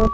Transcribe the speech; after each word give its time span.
Eu 0.00 0.06
me 0.06 0.10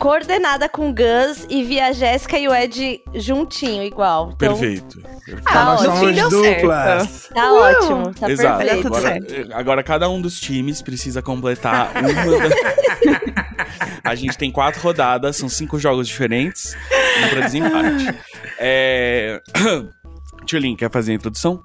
coordenada 0.00 0.66
com 0.68 0.88
o 0.90 0.94
Gus 0.94 1.46
e 1.50 1.62
vi 1.62 1.78
a 1.78 1.92
Jéssica 1.92 2.38
e 2.38 2.48
o 2.48 2.54
Ed 2.54 3.00
juntinho, 3.14 3.82
igual. 3.82 4.30
Então, 4.34 4.48
Perfeito. 4.58 5.00
Tá 5.44 5.64
nós 5.64 5.80
ótimo. 5.82 5.96
somos 5.98 6.14
deu 6.16 6.30
duplas. 6.30 7.28
Tá 7.34 7.52
ótimo, 7.52 8.14
tá 8.14 8.30
Exato. 8.30 8.58
perfeito. 8.58 8.82
tudo 8.82 8.96
Agora, 8.96 9.18
agora 9.52 9.82
cada 9.84 10.08
um 10.08 10.20
dos 10.20 10.40
times 10.40 10.80
precisa 10.82 11.20
completar 11.22 11.92
uma. 12.00 12.48
da- 12.48 13.50
A 14.02 14.14
gente 14.14 14.36
tem 14.38 14.50
quatro 14.50 14.80
rodadas, 14.80 15.36
são 15.36 15.48
cinco 15.48 15.78
jogos 15.78 16.08
diferentes, 16.08 16.74
um 17.24 17.28
pra 17.28 17.40
desempate. 17.46 18.14
É... 18.62 19.40
Tchulin, 20.44 20.76
quer 20.76 20.90
fazer 20.90 21.12
a 21.12 21.14
introdução? 21.14 21.62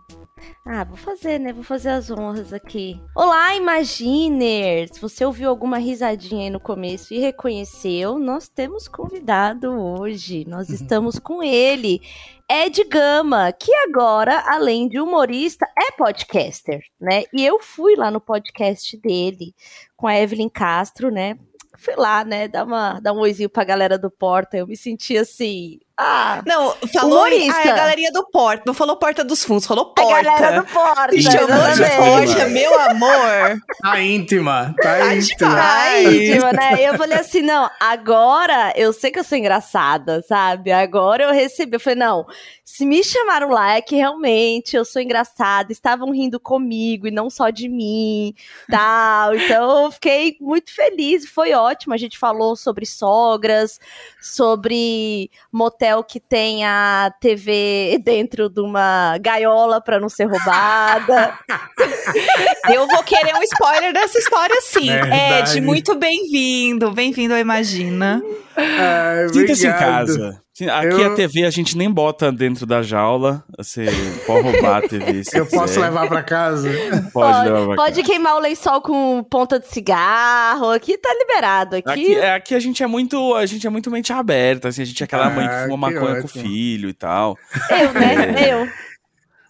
Ah, 0.67 0.83
vou 0.83 0.97
fazer, 0.97 1.39
né? 1.39 1.53
Vou 1.53 1.63
fazer 1.63 1.89
as 1.89 2.09
honras 2.09 2.51
aqui. 2.51 2.99
Olá, 3.15 3.55
Imaginers! 3.55 4.97
Você 4.97 5.23
ouviu 5.23 5.47
alguma 5.47 5.77
risadinha 5.77 6.45
aí 6.45 6.49
no 6.49 6.59
começo 6.59 7.13
e 7.13 7.19
reconheceu? 7.19 8.17
Nós 8.17 8.49
temos 8.49 8.87
convidado 8.87 9.69
hoje. 9.69 10.43
Nós 10.47 10.69
estamos 10.69 11.19
com 11.19 11.43
ele, 11.43 12.01
Ed 12.49 12.83
Gama, 12.85 13.51
que 13.51 13.71
agora, 13.75 14.43
além 14.47 14.89
de 14.89 14.99
humorista, 14.99 15.67
é 15.77 15.91
podcaster, 15.91 16.83
né? 16.99 17.25
E 17.31 17.45
eu 17.45 17.59
fui 17.59 17.95
lá 17.95 18.09
no 18.09 18.19
podcast 18.19 18.97
dele 18.97 19.53
com 19.95 20.07
a 20.07 20.17
Evelyn 20.19 20.49
Castro, 20.49 21.11
né? 21.11 21.37
Fui 21.77 21.95
lá, 21.95 22.23
né? 22.25 22.47
Dar, 22.47 22.65
uma, 22.65 22.99
dar 22.99 23.13
um 23.13 23.19
oizinho 23.19 23.51
pra 23.51 23.63
galera 23.63 23.99
do 23.99 24.09
Porta. 24.09 24.57
Eu 24.57 24.65
me 24.65 24.75
senti 24.75 25.15
assim. 25.15 25.77
Ah, 25.97 26.41
Não, 26.45 26.75
falou 26.93 27.19
Humorista. 27.19 27.53
ah, 27.57 27.71
a 27.71 27.75
galerinha 27.75 28.11
do 28.11 28.25
Porta. 28.29 28.63
Não 28.67 28.73
falou 28.73 28.97
Porta 28.97 29.23
dos 29.23 29.43
Fundos, 29.45 29.65
falou 29.65 29.93
a 29.97 30.01
Porta. 30.01 30.23
galera 30.23 30.61
do 30.61 30.67
Porta. 30.67 31.15
E 31.15 31.21
chamou 31.23 31.47
de. 31.47 31.95
Porta, 31.95 32.45
meu 32.49 32.79
amor. 32.81 33.61
Tá 33.81 34.01
íntima, 34.01 34.75
tá 34.81 34.97
Tá 34.99 35.15
íntima. 35.15 35.55
Ai, 35.57 36.03
tipo, 36.05 36.45
né? 36.53 36.75
Eu 36.81 36.97
falei 36.97 37.17
assim, 37.17 37.41
não, 37.41 37.69
agora 37.79 38.73
eu 38.75 38.91
sei 38.91 39.09
que 39.09 39.19
eu 39.19 39.23
sou 39.23 39.37
engraçada, 39.37 40.21
sabe? 40.27 40.69
Agora 40.71 41.23
eu 41.23 41.31
recebi. 41.31 41.75
Eu 41.77 41.79
falei, 41.79 41.97
não, 41.99 42.25
se 42.65 42.85
me 42.85 43.01
chamaram 43.01 43.49
lá 43.51 43.75
é 43.77 43.81
que 43.81 43.95
realmente 43.95 44.75
eu 44.75 44.83
sou 44.83 45.01
engraçada, 45.01 45.71
estavam 45.71 46.11
rindo 46.11 46.41
comigo 46.41 47.07
e 47.07 47.11
não 47.11 47.29
só 47.29 47.49
de 47.49 47.69
mim, 47.69 48.33
tal. 48.69 49.33
Então 49.33 49.85
eu 49.85 49.91
fiquei 49.91 50.35
muito 50.41 50.73
feliz, 50.75 51.25
foi 51.29 51.53
ótimo. 51.53 51.93
A 51.93 51.97
gente 51.97 52.17
falou 52.17 52.55
sobre 52.57 52.85
sogras, 52.85 53.79
sobre 54.21 55.31
motel 55.53 55.84
que 56.03 56.19
tem 56.19 56.65
a 56.65 57.11
TV 57.19 57.99
dentro 58.03 58.49
de 58.49 58.61
uma 58.61 59.17
gaiola 59.19 59.81
pra 59.81 59.99
não 59.99 60.09
ser 60.09 60.25
roubada. 60.25 61.37
Eu 62.73 62.87
vou 62.87 63.03
querer 63.03 63.35
um 63.35 63.43
spoiler 63.43 63.93
dessa 63.93 64.17
história, 64.17 64.55
sim. 64.61 64.87
Verdade. 64.87 65.57
Ed, 65.57 65.61
muito 65.61 65.95
bem-vindo. 65.95 66.91
Bem-vindo 66.91 67.37
Imagina. 67.37 68.21
Ai, 68.55 69.29
Sinta-se 69.29 69.67
em 69.67 69.71
casa. 69.71 70.44
Sim, 70.57 70.69
Aqui 70.69 70.87
Eu- 70.87 71.11
a 71.11 71.15
TV 71.15 71.43
a 71.43 71.49
gente 71.49 71.77
nem 71.77 71.91
bota 71.91 72.31
dentro 72.31 72.65
da 72.65 72.81
jaula. 72.81 73.43
Você 73.57 73.87
pode 74.25 74.41
roubar 74.51 74.77
a 74.77 74.87
TV. 74.87 75.21
Se 75.25 75.37
Eu 75.37 75.45
posso 75.45 75.65
quiser. 75.73 75.81
levar 75.81 76.07
pra 76.07 76.23
casa? 76.23 76.69
Pode, 77.11 77.49
levar 77.49 77.65
pra 77.65 77.75
pode 77.75 77.95
casa. 77.97 78.03
queimar 78.03 78.35
o 78.35 78.39
lençol 78.39 78.81
com 78.81 79.21
ponta 79.29 79.59
de 79.59 79.67
cigarro. 79.67 80.71
Aqui 80.71 80.97
tá 80.97 81.13
liberado. 81.13 81.75
Aqui, 81.75 81.89
Aqui, 81.89 82.15
é, 82.15 82.33
aqui 82.35 82.55
a 82.55 82.59
gente 82.61 82.81
é 82.81 82.87
muito, 82.87 83.35
a 83.35 83.45
gente 83.45 83.67
é 83.67 83.69
muito 83.69 83.91
mente 83.91 84.13
aberta, 84.13 84.69
assim, 84.69 84.81
a 84.81 84.85
gente 84.85 85.01
é 85.01 85.03
aquela 85.03 85.29
mãe 85.29 85.45
que 85.45 85.53
Ah, 85.53 85.65
fuma 85.67 85.89
que 85.89 85.95
maconha 85.95 86.15
com 86.15 86.21
o 86.21 86.25
ótimo. 86.25 86.43
filho 86.43 86.87
e 86.87 86.93
tal. 86.93 87.37
eu, 87.69 87.93
né? 87.93 88.51
Eu. 88.53 88.69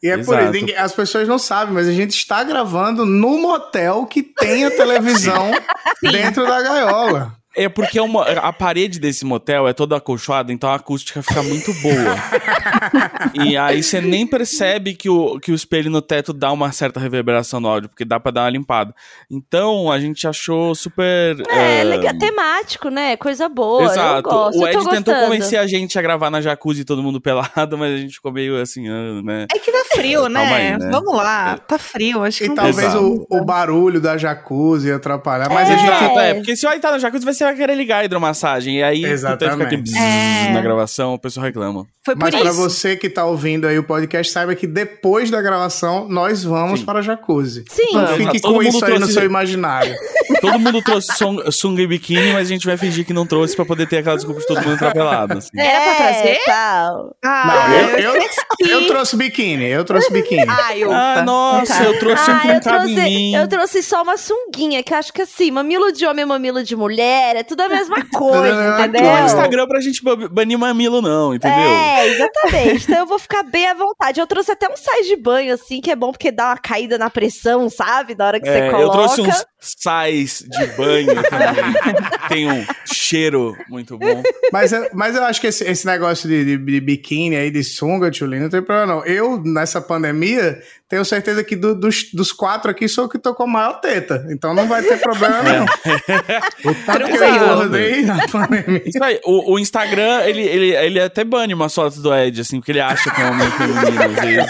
E 0.02 0.10
é 0.10 0.18
por 0.18 0.40
isso, 0.40 0.52
ninguém- 0.52 0.76
as 0.76 0.92
pessoas 0.92 1.28
não 1.28 1.38
sabem, 1.38 1.74
mas 1.74 1.88
a 1.88 1.92
gente 1.92 2.16
está 2.18 2.44
gravando 2.44 3.06
no 3.06 3.38
motel 3.40 4.06
que 4.08 4.24
tem 4.24 4.66
a 4.66 4.72
televisão 4.72 5.52
dentro 6.02 6.48
da 6.48 6.62
gaiola. 6.64 7.34
É 7.56 7.70
porque 7.70 8.00
uma- 8.00 8.24
a 8.24 8.52
parede 8.52 9.00
desse 9.00 9.24
motel 9.26 9.68
é 9.68 9.74
toda 9.74 9.96
acolchoada, 9.96 10.52
então 10.52 10.70
a 10.70 10.76
acústica 10.76 11.22
fica 11.24 11.42
muito 11.44 11.74
boa. 11.76 12.16
e 13.34 13.58
aí 13.58 13.82
você 13.82 14.02
nem 14.02 14.26
percebe 14.28 14.94
que 14.94 15.10
o, 15.10 15.40
que 15.40 15.52
o 15.52 15.56
espelho 15.56 15.90
no 15.90 16.02
teto 16.02 16.34
dá 16.34 16.52
uma 16.52 16.72
certa 16.72 17.00
reverberação 17.00 17.60
no 17.60 17.68
áudio, 17.68 17.90
porque 17.90 18.06
dá 18.06 18.20
pra 18.20 18.32
dar 18.32 18.42
uma 18.44 18.50
limpada. 18.50 18.94
Então 19.30 19.92
a 19.92 20.00
gente 20.00 20.28
achou 20.28 20.76
super. 20.76 21.38
É, 21.50 21.82
eh, 21.82 21.84
legal, 21.84 22.18
temático, 22.18 22.90
né? 22.90 23.16
Coisa 23.18 23.48
boa. 23.48 23.84
Eu 23.84 23.92
Exato. 23.92 24.30
gosto. 24.30 24.60
o 24.60 24.68
Ed 24.68 24.74
tentou 24.78 24.92
gostando. 24.94 25.20
convencer 25.26 25.60
a 25.60 25.68
gente 25.68 25.98
a 25.98 26.02
gravar 26.02 26.30
na 26.30 26.42
jacuzzi 26.42 26.84
todo 26.86 27.02
mundo 27.04 27.22
pelado, 27.22 27.78
mas 27.78 27.94
a 27.94 27.98
gente 27.98 28.16
ficou 28.16 28.32
meio 28.32 28.62
assim, 28.62 28.88
ah, 28.90 29.22
né? 29.24 29.46
É 29.54 29.60
que 29.60 29.72
tá 29.72 29.84
frio, 29.94 30.28
né? 30.28 30.42
Aí, 30.46 30.78
né? 30.78 30.90
Vamos 30.92 31.16
lá. 31.16 31.58
Tá 31.58 31.78
frio, 31.78 32.24
acho 32.24 32.40
que 32.40 32.46
E 32.46 32.48
não 32.50 32.56
talvez 32.56 32.94
o, 32.96 33.26
o 33.30 33.44
barulho 33.46 34.00
da 34.02 34.18
jacuzzi 34.18 34.92
atrapalhar, 34.92 35.50
mas 35.50 35.70
É. 35.70 35.74
a 35.74 35.78
gente. 35.78 36.20
É, 36.20 36.34
porque 36.34 36.56
se 36.56 36.66
o 36.68 36.72
Ed 36.72 36.80
tá 36.82 36.92
na 36.92 37.00
jacuzzi, 37.00 37.26
você 37.26 37.45
vai 37.46 37.56
querer 37.56 37.76
ligar 37.76 38.00
a 38.00 38.06
hidromassagem. 38.06 38.78
E 38.80 38.84
aí 38.84 39.02
puta, 39.02 39.16
fica 39.18 39.34
aquele 39.34 39.52
Exatamente. 39.84 39.98
É. 39.98 40.52
na 40.54 40.62
gravação, 40.62 41.14
o 41.14 41.20
pessoal 41.20 41.46
reclama. 41.46 41.86
Foi 42.06 42.14
por 42.16 42.22
Mas 42.22 42.36
pra 42.36 42.50
isso. 42.52 42.60
você 42.60 42.96
que 42.96 43.10
tá 43.10 43.26
ouvindo 43.26 43.66
aí 43.68 43.80
o 43.80 43.84
podcast, 43.84 44.32
saiba 44.32 44.54
que 44.54 44.68
depois 44.68 45.32
da 45.32 45.42
gravação 45.42 46.08
nós 46.08 46.44
vamos 46.44 46.82
Sim. 46.82 46.86
para 46.86 47.00
a 47.00 47.02
jacuzzi. 47.02 47.66
Sim. 47.70 47.84
Então 47.90 48.08
fique 48.16 48.40
Todo 48.42 48.54
com 48.54 48.64
mundo 48.64 48.68
isso 48.76 48.86
aí 48.86 48.92
no 48.92 48.98
trouxe- 49.00 49.14
seu 49.14 49.24
imaginário. 49.26 49.96
Todo 50.42 50.60
mundo 50.60 50.82
trouxe 50.84 51.16
sung- 51.18 51.52
sunga 51.52 51.82
e 51.82 51.88
biquíni, 51.88 52.34
mas 52.34 52.48
a 52.48 52.52
gente 52.52 52.66
vai 52.68 52.78
fingir 52.78 53.06
que 53.06 53.14
não 53.14 53.26
trouxe 53.26 53.56
pra 53.56 53.66
poder 53.66 53.88
ter 53.88 53.98
aquela 53.98 54.16
desculpa 54.16 54.40
de 54.42 54.48
todo 54.48 54.62
mundo 54.62 54.74
entrar 54.74 54.92
pelado. 54.94 55.38
assim. 55.40 55.50
Era 55.58 55.84
pra 55.84 55.96
trazer? 55.96 56.28
É, 56.30 56.40
tal. 56.46 57.16
Ah, 57.24 57.68
Não, 57.70 57.98
eu, 58.00 58.16
eu, 58.16 58.70
eu 58.70 58.88
trouxe 58.88 59.16
biquíni, 59.16 59.66
eu 59.66 59.84
trouxe 59.84 60.12
biquíni. 60.12 60.46
Ai. 60.48 60.84
Ah, 60.84 61.24
nossa, 61.26 61.74
Tá. 61.76 61.84
eu 61.86 61.98
trouxe 62.00 62.30
um 62.30 62.34
Ah, 62.36 62.40
que 62.40 62.48
eu 62.50 62.60
trouxe, 62.62 62.92
em 62.92 62.96
mim. 63.32 63.36
eu 63.36 63.48
trouxe 63.48 63.82
só 63.82 64.04
uma 64.04 64.18
sunguinha, 64.18 64.84
que 64.84 64.94
eu 64.94 64.98
acho 64.98 65.12
que 65.12 65.22
assim, 65.24 65.50
mamilo 65.52 65.92
de 65.92 66.06
homem 66.06 66.24
e 66.24 66.26
mamilo 66.28 66.64
de 66.64 66.76
mulher, 66.76 67.35
é 67.38 67.44
tudo 67.44 67.62
a 67.62 67.70
mesma 67.70 67.98
coisa, 68.12 68.80
entendeu? 68.80 69.02
Não 69.02 69.10
é 69.10 69.20
coisa. 69.20 69.26
Instagram 69.36 69.68
pra 69.68 69.80
gente 69.82 70.04
ba- 70.04 70.16
banir 70.30 70.58
mamilo, 70.58 71.02
não, 71.02 71.34
entendeu? 71.36 71.58
É, 71.58 72.08
exatamente. 72.08 72.84
Então 72.86 72.98
eu 73.00 73.06
vou 73.06 73.20
ficar 73.20 73.44
bem 73.44 73.68
à 73.68 73.74
vontade. 73.74 74.20
Eu 74.20 74.28
trouxe 74.28 74.52
até 74.52 74.68
um 74.70 74.76
sais 74.78 75.06
de 75.08 75.16
banho, 75.16 75.54
assim, 75.54 75.82
que 75.82 75.92
é 75.92 75.96
bom 75.96 76.12
porque 76.12 76.32
dá 76.32 76.48
uma 76.50 76.58
caída 76.58 76.98
na 76.98 77.10
pressão, 77.10 77.70
sabe? 77.70 78.16
Na 78.16 78.28
hora 78.28 78.40
que 78.40 78.48
É, 78.48 78.54
você 78.66 78.72
coloca. 78.72 78.84
eu 78.84 78.90
trouxe 78.92 79.22
uns 79.22 79.46
sais 79.60 80.44
de 80.48 80.66
banho 80.78 81.08
também. 81.24 81.74
Tem 82.30 82.52
um 82.52 82.66
cheiro 82.86 83.56
muito 83.70 83.98
bom. 83.98 84.24
Mas, 84.52 84.72
eu- 84.72 84.90
mas 84.94 85.16
eu 85.16 85.24
acho 85.24 85.40
que 85.42 85.48
esse, 85.48 85.64
esse 85.64 85.86
negócio 85.86 86.28
de, 86.28 86.44
de- 86.46 86.58
de 86.58 86.82
biquíni 86.82 87.36
aí, 87.36 87.52
de 87.52 87.64
sunga, 87.64 88.10
Tchulin, 88.12 88.40
não 88.40 88.50
tem 88.50 88.62
problema 88.62 88.96
não. 88.96 89.06
Eu, 89.06 89.42
nessa 89.44 89.80
pandemia, 89.82 90.60
tenho 90.88 91.04
certeza 91.04 91.44
que 91.44 91.56
do- 91.56 91.74
dos, 91.76 92.12
dos 92.14 92.32
quatro 92.32 92.70
aqui, 92.70 92.88
sou 92.88 93.06
o 93.06 93.10
que 93.10 93.18
tô 93.18 93.34
com 93.34 93.44
a 93.44 93.48
maior 93.48 93.80
teta. 93.82 94.26
Então 94.30 94.54
não 94.54 94.68
vai 94.68 94.84
ter 94.84 95.00
problema 95.00 95.42
não. 95.42 95.66
O 96.66 96.76
tanto 96.86 97.06
que 97.06 97.18
eu 97.18 97.36
engordei 97.36 98.02
na 98.04 98.28
pandemia. 98.28 98.82
Isso 98.86 99.04
aí, 99.04 99.20
o, 99.26 99.54
o 99.54 99.60
Instagram, 99.60 100.22
ele, 100.26 100.42
ele, 100.42 100.76
ele 100.76 101.00
até 101.00 101.24
bane 101.24 101.54
umas 101.54 101.74
fotos 101.74 102.02
do 102.02 102.14
Ed, 102.16 102.42
assim, 102.42 102.60
porque 102.60 102.72
ele 102.72 102.82
acha 102.82 103.10
que 103.12 103.22
é 103.22 103.26
um 103.26 103.32
homem 103.32 103.50
feminino. 103.52 104.44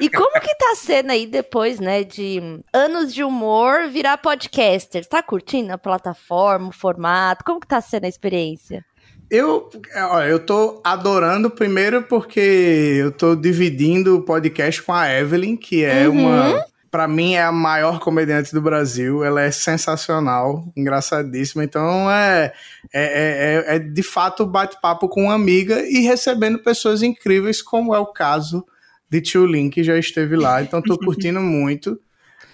E 0.00 0.08
como 0.10 0.40
que 0.40 0.54
tá 0.56 0.74
sendo 0.76 1.10
aí 1.10 1.26
depois, 1.26 1.80
né, 1.80 2.04
de 2.04 2.40
anos 2.72 3.12
de 3.12 3.22
humor 3.24 3.88
virar 3.88 4.18
podcaster? 4.18 5.04
Tá 5.06 5.22
curtindo 5.22 5.72
a 5.72 5.78
plataforma, 5.78 6.68
o 6.68 6.72
formato? 6.72 7.44
Como 7.44 7.60
que 7.60 7.66
tá 7.66 7.80
sendo 7.80 8.04
a 8.04 8.08
experiência? 8.08 8.84
Eu, 9.30 9.68
olha, 10.10 10.28
eu 10.28 10.38
tô 10.40 10.80
adorando 10.82 11.50
primeiro 11.50 12.02
porque 12.02 12.40
eu 12.40 13.12
tô 13.12 13.36
dividindo 13.36 14.16
o 14.16 14.22
podcast 14.22 14.82
com 14.82 14.92
a 14.92 15.12
Evelyn, 15.12 15.56
que 15.56 15.84
é 15.84 16.08
Uhum. 16.08 16.20
uma. 16.26 16.64
Pra 16.90 17.06
mim 17.06 17.34
é 17.34 17.42
a 17.42 17.52
maior 17.52 18.00
comediante 18.00 18.54
do 18.54 18.62
Brasil. 18.62 19.22
Ela 19.22 19.42
é 19.42 19.50
sensacional, 19.50 20.64
engraçadíssima. 20.74 21.62
Então 21.62 22.10
é, 22.10 22.54
é, 22.94 23.64
é, 23.68 23.76
é 23.76 23.78
de 23.78 24.02
fato 24.02 24.46
bate-papo 24.46 25.06
com 25.06 25.24
uma 25.24 25.34
amiga 25.34 25.82
e 25.86 26.00
recebendo 26.00 26.58
pessoas 26.60 27.02
incríveis, 27.02 27.60
como 27.60 27.94
é 27.94 27.98
o 27.98 28.06
caso 28.06 28.64
de 29.10 29.20
Tio 29.20 29.44
Lin, 29.44 29.68
que 29.68 29.84
já 29.84 29.98
esteve 29.98 30.34
lá. 30.36 30.62
Então 30.62 30.80
tô 30.80 30.96
curtindo 31.04 31.40
muito. 31.40 32.00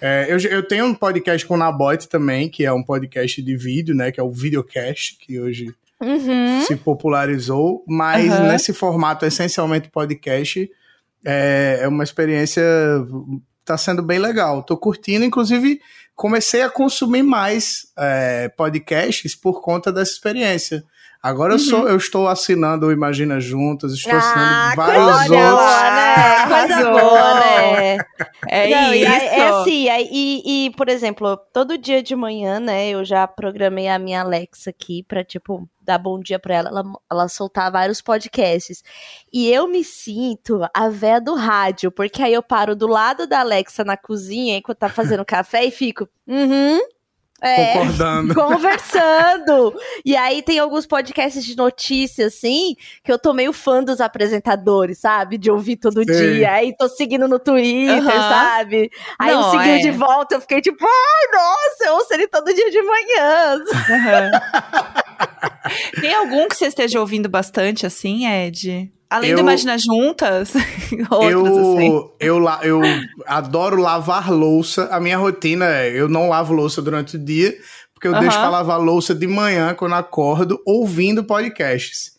É, 0.01 0.27
eu, 0.29 0.37
eu 0.37 0.67
tenho 0.67 0.83
um 0.85 0.93
podcast 0.93 1.47
com 1.47 1.53
o 1.53 1.57
Nabote 1.57 2.09
também, 2.09 2.49
que 2.49 2.65
é 2.65 2.73
um 2.73 2.83
podcast 2.83 3.41
de 3.41 3.55
vídeo, 3.55 3.95
né? 3.95 4.11
Que 4.11 4.19
é 4.19 4.23
o 4.23 4.31
Videocast, 4.33 5.17
que 5.17 5.39
hoje 5.39 5.73
Uhum. 6.01 6.61
se 6.67 6.75
popularizou, 6.75 7.83
mas 7.87 8.31
Aham. 8.31 8.49
nesse 8.49 8.73
formato 8.73 9.25
essencialmente 9.25 9.89
podcast, 9.89 10.69
é, 11.25 11.79
é 11.81 11.87
uma 11.87 12.03
experiência 12.03 12.63
tá 13.63 13.77
sendo 13.77 14.03
bem 14.03 14.19
legal. 14.19 14.61
Tô 14.61 14.77
curtindo, 14.77 15.25
inclusive 15.25 15.81
comecei 16.15 16.61
a 16.61 16.69
consumir 16.69 17.23
mais 17.23 17.87
é, 17.97 18.47
podcasts 18.49 19.35
por 19.35 19.61
conta 19.61 19.91
dessa 19.91 20.11
experiência. 20.11 20.83
Agora 21.25 21.53
eu, 21.53 21.59
sou, 21.59 21.89
eu 21.89 21.97
estou 21.97 22.27
assinando 22.27 22.85
o 22.85 22.91
Imagina 22.91 23.39
Juntas, 23.39 23.93
estou 23.93 24.13
Ah, 24.13 24.17
assinando 24.17 24.75
vários 24.75 25.05
coisa 25.05 25.19
outros. 25.21 25.65
boa, 25.65 25.91
né? 25.91 26.47
Coisa 26.47 26.91
boa, 26.91 27.33
né? 27.39 27.97
É 28.47 28.69
Não, 28.69 28.93
e 28.93 28.97
isso. 29.01 29.09
aí- 29.11 29.27
é 29.27 29.47
assim, 29.47 29.89
aí- 29.89 30.09
e, 30.11 30.65
e, 30.67 30.69
por 30.75 30.87
exemplo, 30.87 31.35
todo 31.51 31.79
dia 31.79 32.03
de 32.03 32.15
manhã, 32.15 32.59
né, 32.59 32.89
eu 32.89 33.03
já 33.03 33.25
programei 33.27 33.87
a 33.87 33.97
minha 33.97 34.21
Alexa 34.21 34.69
aqui 34.69 35.01
pra, 35.07 35.23
tipo, 35.23 35.67
dar 35.81 35.97
bom 35.97 36.19
dia 36.19 36.37
pra 36.37 36.53
ela, 36.55 36.69
ela, 36.69 36.83
ela 37.11 37.27
soltar 37.27 37.71
vários 37.71 38.01
podcasts. 38.01 38.83
E 39.33 39.49
eu 39.51 39.67
me 39.67 39.83
sinto 39.83 40.59
a 40.73 40.89
véia 40.89 41.19
do 41.19 41.33
rádio, 41.33 41.91
porque 41.91 42.21
aí 42.21 42.33
eu 42.33 42.43
paro 42.43 42.75
do 42.75 42.85
lado 42.85 43.25
da 43.25 43.39
Alexa 43.39 43.83
na 43.83 43.97
cozinha, 43.97 44.57
enquanto 44.57 44.77
tá 44.77 44.89
fazendo 44.89 45.25
café, 45.25 45.65
e 45.65 45.71
fico, 45.71 46.07
uhum, 46.27 46.79
é, 47.45 47.73
Concordando. 47.73 48.33
conversando. 48.33 49.75
E 50.03 50.15
aí 50.15 50.41
tem 50.41 50.57
alguns 50.57 50.85
podcasts 50.85 51.45
de 51.45 51.55
notícias, 51.55 52.33
assim, 52.33 52.75
que 53.03 53.11
eu 53.11 53.19
tô 53.19 53.33
meio 53.33 53.53
fã 53.53 53.83
dos 53.83 54.01
apresentadores, 54.01 54.99
sabe? 54.99 55.37
De 55.37 55.51
ouvir 55.51 55.77
todo 55.77 56.03
Sei. 56.03 56.37
dia. 56.37 56.53
Aí 56.53 56.75
tô 56.75 56.89
seguindo 56.89 57.27
no 57.27 57.37
Twitter, 57.37 57.99
Aham. 57.99 58.29
sabe? 58.29 58.89
Aí 59.19 59.31
Não, 59.31 59.41
eu 59.41 59.51
segui 59.51 59.69
é. 59.69 59.77
de 59.79 59.91
volta, 59.91 60.35
eu 60.35 60.41
fiquei 60.41 60.61
tipo, 60.61 60.83
ai, 60.83 61.39
nossa, 61.39 61.85
eu 61.85 61.93
ouço 61.95 62.13
ele 62.13 62.27
todo 62.27 62.53
dia 62.53 62.71
de 62.71 62.81
manhã. 62.81 63.61
Tem 66.01 66.13
algum 66.13 66.47
que 66.47 66.55
você 66.55 66.67
esteja 66.67 66.99
ouvindo 66.99 67.29
bastante, 67.29 67.85
assim, 67.85 68.27
Ed? 68.27 68.91
Além 69.15 69.31
Eu- 69.31 69.37
do 69.37 69.41
Imagina 69.41 69.77
Juntas, 69.77 70.53
outros, 71.09 71.57
assim. 71.57 71.87
Eu, 71.87 72.15
eu, 72.19 72.39
la- 72.39 72.59
eu 72.63 72.81
adoro 73.25 73.81
lavar 73.81 74.31
louça. 74.31 74.87
A 74.91 74.99
minha 74.99 75.17
rotina 75.17 75.65
é: 75.65 75.89
eu 75.91 76.07
não 76.09 76.29
lavo 76.29 76.53
louça 76.53 76.81
durante 76.81 77.15
o 77.15 77.19
dia, 77.19 77.55
porque 77.93 78.07
eu 78.07 78.19
deixo 78.19 78.37
pra 78.37 78.49
lavar 78.49 78.79
louça 78.79 79.13
de 79.15 79.27
manhã, 79.27 79.73
quando 79.73 79.91
eu 79.93 79.97
acordo, 79.97 80.61
ouvindo 80.65 81.23
podcasts. 81.23 82.13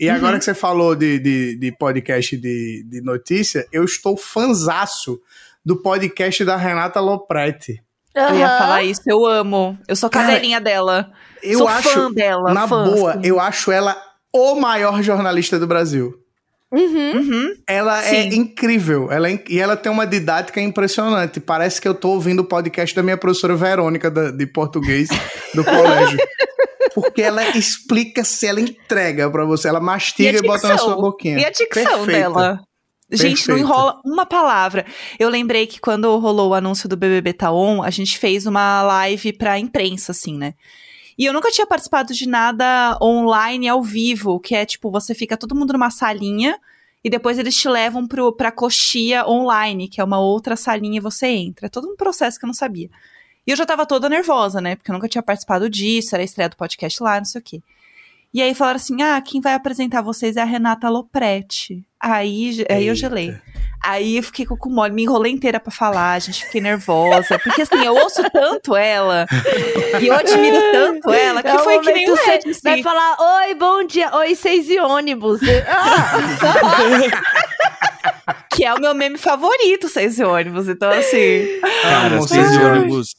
E 0.00 0.08
Uhum. 0.08 0.14
agora 0.16 0.38
que 0.38 0.44
você 0.44 0.54
falou 0.54 0.96
de, 0.96 1.18
de, 1.18 1.56
de 1.56 1.72
podcast 1.72 2.36
de, 2.36 2.84
de 2.88 3.00
notícia, 3.02 3.66
eu 3.72 3.84
estou 3.84 4.16
fanzaço 4.16 5.20
do 5.64 5.76
podcast 5.76 6.44
da 6.44 6.56
Renata 6.56 6.98
Lopretti. 7.00 7.80
Eu 8.14 8.34
ia 8.36 8.48
falar 8.58 8.82
isso, 8.82 9.00
eu 9.06 9.24
amo. 9.24 9.78
Eu 9.88 9.94
sou 9.96 10.10
Cara, 10.10 10.26
cadelinha 10.32 10.60
dela. 10.60 11.10
Eu 11.42 11.58
sou 11.58 11.68
acho, 11.68 11.88
fã 11.88 12.12
dela. 12.12 12.52
na 12.52 12.66
fã, 12.68 12.84
boa, 12.84 13.12
fã. 13.14 13.20
eu 13.22 13.38
acho 13.40 13.70
ela 13.72 13.96
o 14.34 14.54
maior 14.56 15.02
jornalista 15.02 15.58
do 15.58 15.66
Brasil. 15.66 16.14
Uhum. 16.72 17.12
Uhum. 17.18 17.54
Ela 17.66 18.02
é 18.02 18.22
Sim. 18.30 18.34
incrível. 18.38 19.12
Ela 19.12 19.28
é 19.30 19.44
e 19.48 19.60
ela 19.60 19.76
tem 19.76 19.92
uma 19.92 20.06
didática 20.06 20.60
impressionante. 20.60 21.38
Parece 21.38 21.80
que 21.80 21.86
eu 21.86 21.94
tô 21.94 22.10
ouvindo 22.10 22.40
o 22.40 22.44
podcast 22.44 22.96
da 22.96 23.02
minha 23.02 23.16
professora 23.16 23.54
Verônica 23.54 24.10
da- 24.10 24.30
de 24.30 24.46
português 24.46 25.08
do 25.54 25.62
colégio. 25.62 26.18
Porque 26.94 27.22
ela 27.22 27.46
explica 27.56 28.22
se 28.24 28.46
ela 28.46 28.60
entrega 28.60 29.30
pra 29.30 29.44
você. 29.44 29.68
Ela 29.68 29.80
mastiga 29.80 30.38
e, 30.38 30.42
bota 30.42 30.68
na 30.68 30.78
sua 30.78 30.94
boquinha. 30.96 31.38
E 31.38 31.44
a 31.44 31.50
dicção 31.50 31.84
Perfeita. 31.84 32.10
dela? 32.10 32.60
Gente, 33.10 33.46
não 33.48 33.56
Perfeita. 33.56 33.60
enrola 33.60 34.00
uma 34.04 34.24
palavra. 34.26 34.86
Eu 35.18 35.28
lembrei 35.28 35.66
que 35.66 35.78
quando 35.80 36.16
rolou 36.18 36.50
o 36.50 36.54
anúncio 36.54 36.88
do 36.88 36.96
BBB 36.96 37.34
Taon, 37.34 37.82
a 37.82 37.90
gente 37.90 38.18
fez 38.18 38.46
uma 38.46 38.82
live 38.82 39.32
pra 39.34 39.58
imprensa, 39.58 40.12
assim, 40.12 40.36
né? 40.38 40.54
E 41.18 41.24
eu 41.24 41.32
nunca 41.32 41.50
tinha 41.50 41.66
participado 41.66 42.14
de 42.14 42.28
nada 42.28 42.98
online 43.02 43.68
ao 43.68 43.82
vivo, 43.82 44.40
que 44.40 44.54
é 44.54 44.64
tipo, 44.64 44.90
você 44.90 45.14
fica 45.14 45.36
todo 45.36 45.54
mundo 45.54 45.72
numa 45.72 45.90
salinha 45.90 46.58
e 47.04 47.10
depois 47.10 47.38
eles 47.38 47.56
te 47.56 47.68
levam 47.68 48.06
pro, 48.06 48.32
pra 48.32 48.52
coxia 48.52 49.26
online, 49.26 49.88
que 49.88 50.00
é 50.00 50.04
uma 50.04 50.20
outra 50.20 50.56
salinha 50.56 50.98
e 50.98 51.00
você 51.00 51.26
entra. 51.26 51.66
É 51.66 51.68
todo 51.68 51.88
um 51.88 51.96
processo 51.96 52.38
que 52.38 52.44
eu 52.44 52.48
não 52.48 52.54
sabia. 52.54 52.88
E 53.46 53.50
eu 53.50 53.56
já 53.56 53.66
tava 53.66 53.84
toda 53.84 54.08
nervosa, 54.08 54.60
né? 54.60 54.76
Porque 54.76 54.90
eu 54.90 54.94
nunca 54.94 55.08
tinha 55.08 55.22
participado 55.22 55.68
disso, 55.68 56.14
era 56.14 56.22
estreia 56.22 56.48
do 56.48 56.56
podcast 56.56 57.02
lá, 57.02 57.18
não 57.18 57.24
sei 57.24 57.40
o 57.40 57.44
quê. 57.44 57.62
E 58.34 58.40
aí 58.40 58.54
falaram 58.54 58.76
assim: 58.76 59.02
ah, 59.02 59.20
quem 59.20 59.40
vai 59.40 59.54
apresentar 59.54 60.00
vocês 60.02 60.36
é 60.36 60.40
a 60.42 60.44
Renata 60.44 60.88
Lopretti. 60.88 61.84
Aí, 62.00 62.64
aí 62.68 62.86
eu 62.86 62.94
gelei. 62.94 63.34
Aí 63.84 64.16
eu 64.16 64.22
fiquei 64.22 64.46
com 64.46 64.68
o 64.68 64.72
mole, 64.72 64.92
me 64.92 65.02
enrolei 65.02 65.32
inteira 65.32 65.58
pra 65.58 65.72
falar, 65.72 66.20
gente, 66.20 66.44
fiquei 66.44 66.60
nervosa. 66.60 67.36
Porque 67.40 67.62
assim, 67.62 67.84
eu 67.84 67.94
ouço 67.94 68.22
tanto 68.32 68.76
ela, 68.76 69.26
e 70.00 70.06
eu 70.06 70.14
admiro 70.14 70.56
tanto 70.72 71.10
ela, 71.10 71.42
que 71.42 71.48
É 71.48 71.58
foi 71.58 71.80
que 71.80 71.92
nem 71.92 72.08
o 72.08 72.14
Ed, 72.14 72.48
assim. 72.48 72.60
vai 72.62 72.80
falar, 72.82 73.16
oi, 73.18 73.54
bom 73.56 73.84
dia, 73.84 74.14
oi, 74.16 74.36
seis 74.36 74.70
e 74.70 74.78
ônibus. 74.78 75.40
Ah, 75.66 76.12
Que 78.54 78.64
é 78.64 78.72
o 78.74 78.80
meu 78.80 78.94
meme 78.94 79.18
favorito, 79.18 79.88
seis 79.88 80.18
e 80.18 80.24
ônibus. 80.24 80.68
Então, 80.68 80.90
assim. 80.90 81.60
Cara, 81.82 82.22
seis 82.22 82.52
de 82.52 82.58
ônibus. 82.58 83.14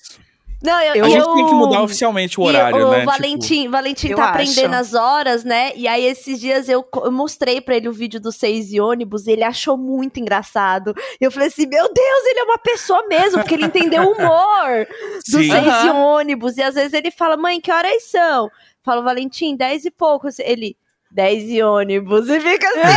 Não, 0.63 0.81
eu, 0.81 0.93
A 0.93 0.97
eu, 0.97 1.09
gente 1.09 1.33
tem 1.33 1.45
que 1.45 1.53
mudar 1.53 1.83
oficialmente 1.83 2.39
o 2.39 2.43
horário, 2.43 2.87
o 2.87 2.91
né? 2.91 2.99
Tipo, 3.01 3.11
Valentim, 3.11 3.69
Valentim 3.69 4.07
Eu 4.07 4.15
tá 4.15 4.29
aprendendo 4.29 4.73
as 4.73 4.93
horas, 4.93 5.43
né? 5.43 5.73
E 5.75 5.89
aí, 5.89 6.05
esses 6.05 6.39
dias 6.39 6.69
eu, 6.69 6.87
eu 7.03 7.11
mostrei 7.11 7.59
pra 7.59 7.75
ele 7.75 7.89
o 7.89 7.91
vídeo 7.91 8.17
dos 8.17 8.37
seis 8.37 8.71
e 8.71 8.79
ônibus, 8.79 9.27
e 9.27 9.31
ele 9.31 9.43
achou 9.43 9.77
muito 9.77 10.21
engraçado. 10.21 10.95
E 11.19 11.25
eu 11.25 11.29
falei 11.29 11.49
assim: 11.49 11.67
Meu 11.67 11.93
Deus, 11.93 12.25
ele 12.27 12.39
é 12.39 12.43
uma 12.43 12.57
pessoa 12.57 13.05
mesmo, 13.07 13.39
porque 13.39 13.55
ele 13.55 13.65
entendeu 13.65 14.03
o 14.03 14.11
humor 14.13 14.87
dos 15.29 15.45
Sim. 15.45 15.51
seis 15.51 15.83
e 15.85 15.89
ônibus. 15.89 16.55
E 16.57 16.63
às 16.63 16.75
vezes 16.75 16.93
ele 16.93 17.11
fala: 17.11 17.35
Mãe, 17.35 17.59
que 17.59 17.71
horas 17.71 18.03
são? 18.09 18.49
Fala, 18.81 19.01
Valentim, 19.01 19.57
dez 19.57 19.83
e 19.83 19.91
pouco. 19.91 20.29
Ele, 20.39 20.77
dez 21.11 21.43
e 21.49 21.61
ônibus. 21.61 22.29
E 22.29 22.39
fica 22.39 22.69
assim: 22.69 22.79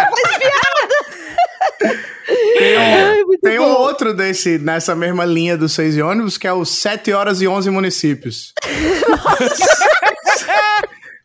"Ah, 0.00 0.38
piada. 0.38 0.83
Tem 1.78 2.78
um, 2.78 2.80
Ai, 2.80 3.22
tem 3.42 3.58
um 3.58 3.72
outro 3.72 4.14
desse, 4.14 4.58
nessa 4.58 4.94
mesma 4.94 5.24
linha 5.24 5.56
dos 5.56 5.72
seis 5.72 5.98
ônibus, 5.98 6.38
que 6.38 6.46
é 6.46 6.52
o 6.52 6.64
7 6.64 7.12
horas 7.12 7.42
e 7.42 7.48
11 7.48 7.70
municípios. 7.70 8.54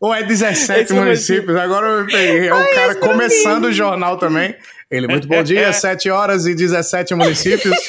Ou 0.00 0.14
é 0.14 0.22
17 0.22 0.80
Esse 0.80 0.92
eu 0.92 0.96
municípios? 0.96 1.56
Agora 1.56 1.86
eu 1.86 2.04
me 2.04 2.12
peguei. 2.12 2.48
É 2.48 2.54
o 2.54 2.74
cara 2.74 2.94
começando 2.94 3.64
o 3.64 3.72
jornal 3.72 4.16
também. 4.16 4.56
Ele, 4.90 5.06
muito 5.06 5.28
bom 5.28 5.42
dia, 5.42 5.70
7 5.74 6.08
horas 6.10 6.46
e 6.46 6.54
17 6.54 7.14
municípios. 7.14 7.76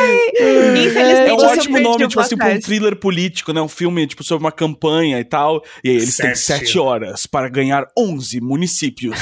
Infelizmente, 0.00 1.28
É 1.30 1.32
um 1.32 1.36
ótimo 1.36 1.80
nome, 1.80 2.08
tipo 2.08 2.20
assim, 2.20 2.36
pra 2.36 2.48
um 2.48 2.60
thriller 2.60 2.96
político, 2.96 3.52
né? 3.52 3.60
Um 3.60 3.68
filme, 3.68 4.06
tipo, 4.06 4.22
sobre 4.24 4.44
uma 4.44 4.52
campanha 4.52 5.18
e 5.20 5.24
tal. 5.24 5.62
E 5.84 5.90
aí 5.90 5.96
eles 5.96 6.16
têm 6.16 6.34
Sete. 6.34 6.60
sete 6.60 6.78
horas 6.78 7.26
para 7.26 7.48
ganhar 7.48 7.86
11 7.96 8.40
municípios. 8.40 9.18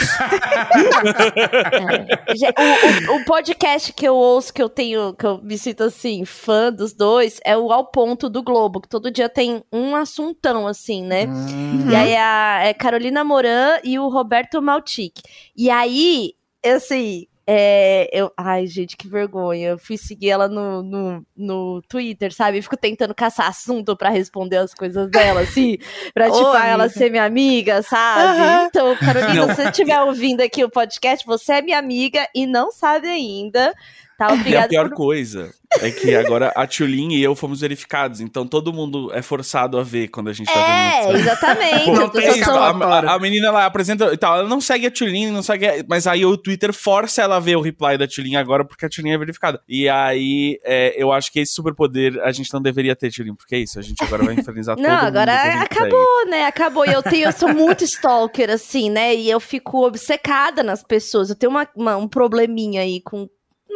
É. 1.48 3.08
O, 3.08 3.12
o- 3.14 3.16
o 3.16 3.24
podcast 3.24 3.92
que 3.92 4.06
eu 4.06 4.14
ouço, 4.14 4.52
que 4.52 4.62
eu 4.62 4.68
tenho, 4.68 5.14
que 5.14 5.24
eu 5.26 5.40
me 5.42 5.56
sinto 5.58 5.84
assim, 5.84 6.24
fã 6.24 6.72
dos 6.72 6.92
dois, 6.92 7.40
é 7.44 7.56
o 7.56 7.72
Ao 7.72 7.86
Ponto 7.90 8.28
do 8.28 8.42
Globo, 8.42 8.80
que 8.80 8.88
todo 8.88 9.10
dia 9.10 9.28
tem 9.28 9.62
um 9.72 9.94
assuntão, 9.96 10.66
assim, 10.66 11.02
né? 11.02 11.26
Hum. 11.26 11.90
E 11.90 11.94
aí 11.94 12.16
a 12.16 12.60
é 12.64 12.74
Carolina 12.74 13.24
Moran 13.24 13.78
e 13.84 13.98
o 13.98 14.08
Roberto 14.08 14.60
Maltic. 14.62 15.16
E 15.56 15.70
aí, 15.70 16.32
assim. 16.64 17.26
É, 17.50 18.10
eu, 18.12 18.30
ai, 18.36 18.66
gente, 18.66 18.94
que 18.94 19.08
vergonha. 19.08 19.68
Eu 19.68 19.78
fui 19.78 19.96
seguir 19.96 20.28
ela 20.28 20.48
no, 20.48 20.82
no, 20.82 21.26
no 21.34 21.82
Twitter, 21.88 22.30
sabe? 22.30 22.60
Fico 22.60 22.76
tentando 22.76 23.14
caçar 23.14 23.48
assunto 23.48 23.96
pra 23.96 24.10
responder 24.10 24.58
as 24.58 24.74
coisas 24.74 25.10
dela, 25.10 25.40
assim, 25.40 25.78
pra, 26.12 26.30
tipo, 26.30 26.54
ela 26.54 26.90
ser 26.90 27.10
minha 27.10 27.24
amiga, 27.24 27.80
sabe? 27.80 28.38
Aham. 28.38 28.64
Então, 28.66 28.96
Carolina, 28.96 29.46
Não. 29.46 29.48
se 29.48 29.62
você 29.62 29.68
estiver 29.70 29.98
ouvindo 30.02 30.42
aqui 30.42 30.62
o 30.62 30.68
podcast, 30.68 31.24
você 31.24 31.54
é 31.54 31.62
minha 31.62 31.78
amiga 31.78 32.28
e 32.34 32.46
não 32.46 32.70
sabe 32.70 33.08
ainda. 33.08 33.72
Tá? 34.18 34.34
E 34.44 34.56
a 34.56 34.66
pior 34.66 34.88
por 34.88 34.96
coisa 34.96 35.48
é 35.80 35.92
que 35.92 36.12
agora 36.16 36.52
a 36.56 36.66
Tulin 36.66 37.12
e 37.14 37.22
eu 37.22 37.36
fomos 37.36 37.60
verificados. 37.60 38.20
Então 38.20 38.44
todo 38.48 38.72
mundo 38.72 39.12
é 39.14 39.22
forçado 39.22 39.78
a 39.78 39.84
ver 39.84 40.08
quando 40.08 40.28
a 40.28 40.32
gente 40.32 40.52
tá 40.52 40.58
É, 40.58 41.06
vendo. 41.06 41.18
exatamente. 41.20 41.84
Pô, 41.84 41.92
Não 41.94 42.08
tem 42.08 42.24
é 42.24 42.30
isso, 42.30 42.44
são- 42.44 42.54
escapatória. 42.54 43.08
a, 43.10 43.14
a 43.14 43.18
menina 43.20 43.52
lá 43.52 43.64
apresenta 43.64 44.12
e 44.12 44.16
tal, 44.16 44.40
ela 44.40 44.48
não 44.48 44.60
segue 44.60 44.88
a 44.88 44.90
Tulin, 44.90 45.30
não 45.30 45.40
segue, 45.40 45.68
a- 45.68 45.84
mas 45.88 46.08
aí 46.08 46.26
o 46.26 46.36
Twitter 46.36 46.72
força 46.72 47.22
ela 47.22 47.36
a 47.36 47.40
ver 47.40 47.54
o 47.56 47.60
reply 47.60 47.96
da 47.96 48.08
Tulin 48.08 48.34
agora 48.34 48.64
porque 48.64 48.86
a 48.86 48.88
Tulin 48.88 49.10
é 49.12 49.18
verificada. 49.18 49.60
E 49.68 49.88
aí 49.88 50.58
é, 50.64 51.00
eu 51.00 51.12
acho 51.12 51.30
que 51.30 51.38
esse 51.38 51.52
superpoder 51.54 52.18
a 52.24 52.32
gente 52.32 52.52
não 52.52 52.60
deveria 52.60 52.96
ter, 52.96 53.12
Tulin, 53.12 53.36
porque 53.36 53.54
é 53.54 53.58
isso, 53.60 53.78
a 53.78 53.82
gente 53.82 54.02
agora 54.02 54.24
vai 54.24 54.34
infernizar 54.34 54.74
todo 54.76 54.84
Não, 54.84 54.96
mundo. 54.96 55.04
agora 55.06 55.30
que 55.30 55.46
a 55.46 55.50
gente 55.52 55.62
acabou, 55.62 56.26
né? 56.28 56.44
Acabou. 56.44 56.84
E 56.86 56.92
eu 56.92 57.02
tenho, 57.04 57.26
eu 57.28 57.32
sou 57.32 57.54
muito 57.54 57.84
stalker, 57.84 58.50
assim, 58.50 58.90
né? 58.90 59.14
E 59.14 59.30
eu 59.30 59.38
fico 59.38 59.86
obcecada 59.86 60.64
nas 60.64 60.82
pessoas. 60.82 61.30
Eu 61.30 61.36
tenho 61.36 61.50
uma, 61.52 61.68
uma- 61.76 61.96
um 61.96 62.08
probleminha 62.08 62.80
aí 62.82 63.00
com. 63.00 63.28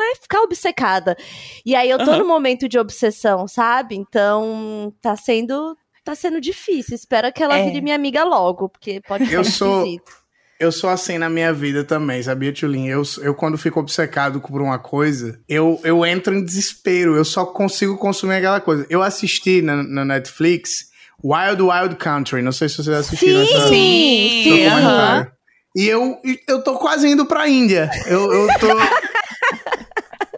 Né, 0.03 0.15
ficar 0.21 0.41
obcecada. 0.43 1.17
E 1.65 1.75
aí 1.75 1.89
eu 1.91 1.99
tô 1.99 2.11
Aham. 2.11 2.19
no 2.19 2.27
momento 2.27 2.69
de 2.69 2.79
obsessão, 2.79 3.47
sabe? 3.47 3.95
Então 3.97 4.93
tá 5.01 5.17
sendo. 5.17 5.77
Tá 6.05 6.17
sendo 6.17 6.41
difícil. 6.41 6.97
Espero 6.97 7.33
que 7.33 7.41
ela 7.43 7.57
É. 7.57 7.65
vire 7.65 7.81
minha 7.81 7.95
amiga 7.95 8.25
logo, 8.25 8.69
porque 8.69 9.01
pode 9.07 9.25
ficar 9.25 9.37
Eu 9.37 9.45
sou- 9.45 9.79
esquisito. 9.83 10.13
Eu 10.59 10.71
sou 10.73 10.91
assim 10.91 11.19
na 11.19 11.29
minha 11.29 11.53
vida 11.53 11.83
também, 11.85 12.23
sabia, 12.23 12.53
Tulin? 12.53 12.87
Eu, 12.89 13.03
eu, 13.21 13.35
quando 13.35 13.59
fico 13.59 13.81
obcecado 13.81 14.41
por 14.41 14.61
uma 14.63 14.79
coisa, 14.79 15.41
eu, 15.49 15.81
eu 15.83 16.05
entro 16.07 16.33
em 16.35 16.45
desespero. 16.45 17.17
Eu 17.17 17.25
só 17.25 17.45
consigo 17.45 17.97
consumir 17.99 18.35
aquela 18.37 18.61
coisa. 18.61 18.87
Eu 18.89 19.03
assisti 19.03 19.61
na, 19.63 19.83
na 19.83 20.05
Netflix 20.05 20.87
Wild 21.23 21.63
Wild 21.63 21.97
Country. 21.97 22.43
Não 22.43 22.53
sei 22.53 22.69
se 22.69 22.77
vocês 22.77 22.97
assistiram 22.97 23.45
Sim, 23.45 23.55
essa, 23.55 23.69
sim, 23.69 24.41
sim. 24.45 25.27
E 25.75 25.89
eu, 25.89 26.21
eu 26.49 26.63
tô 26.63 26.77
quase 26.79 27.09
indo 27.09 27.25
pra 27.27 27.49
Índia. 27.49 27.91
Eu, 28.07 28.33
eu 28.33 28.47
tô. 28.61 28.67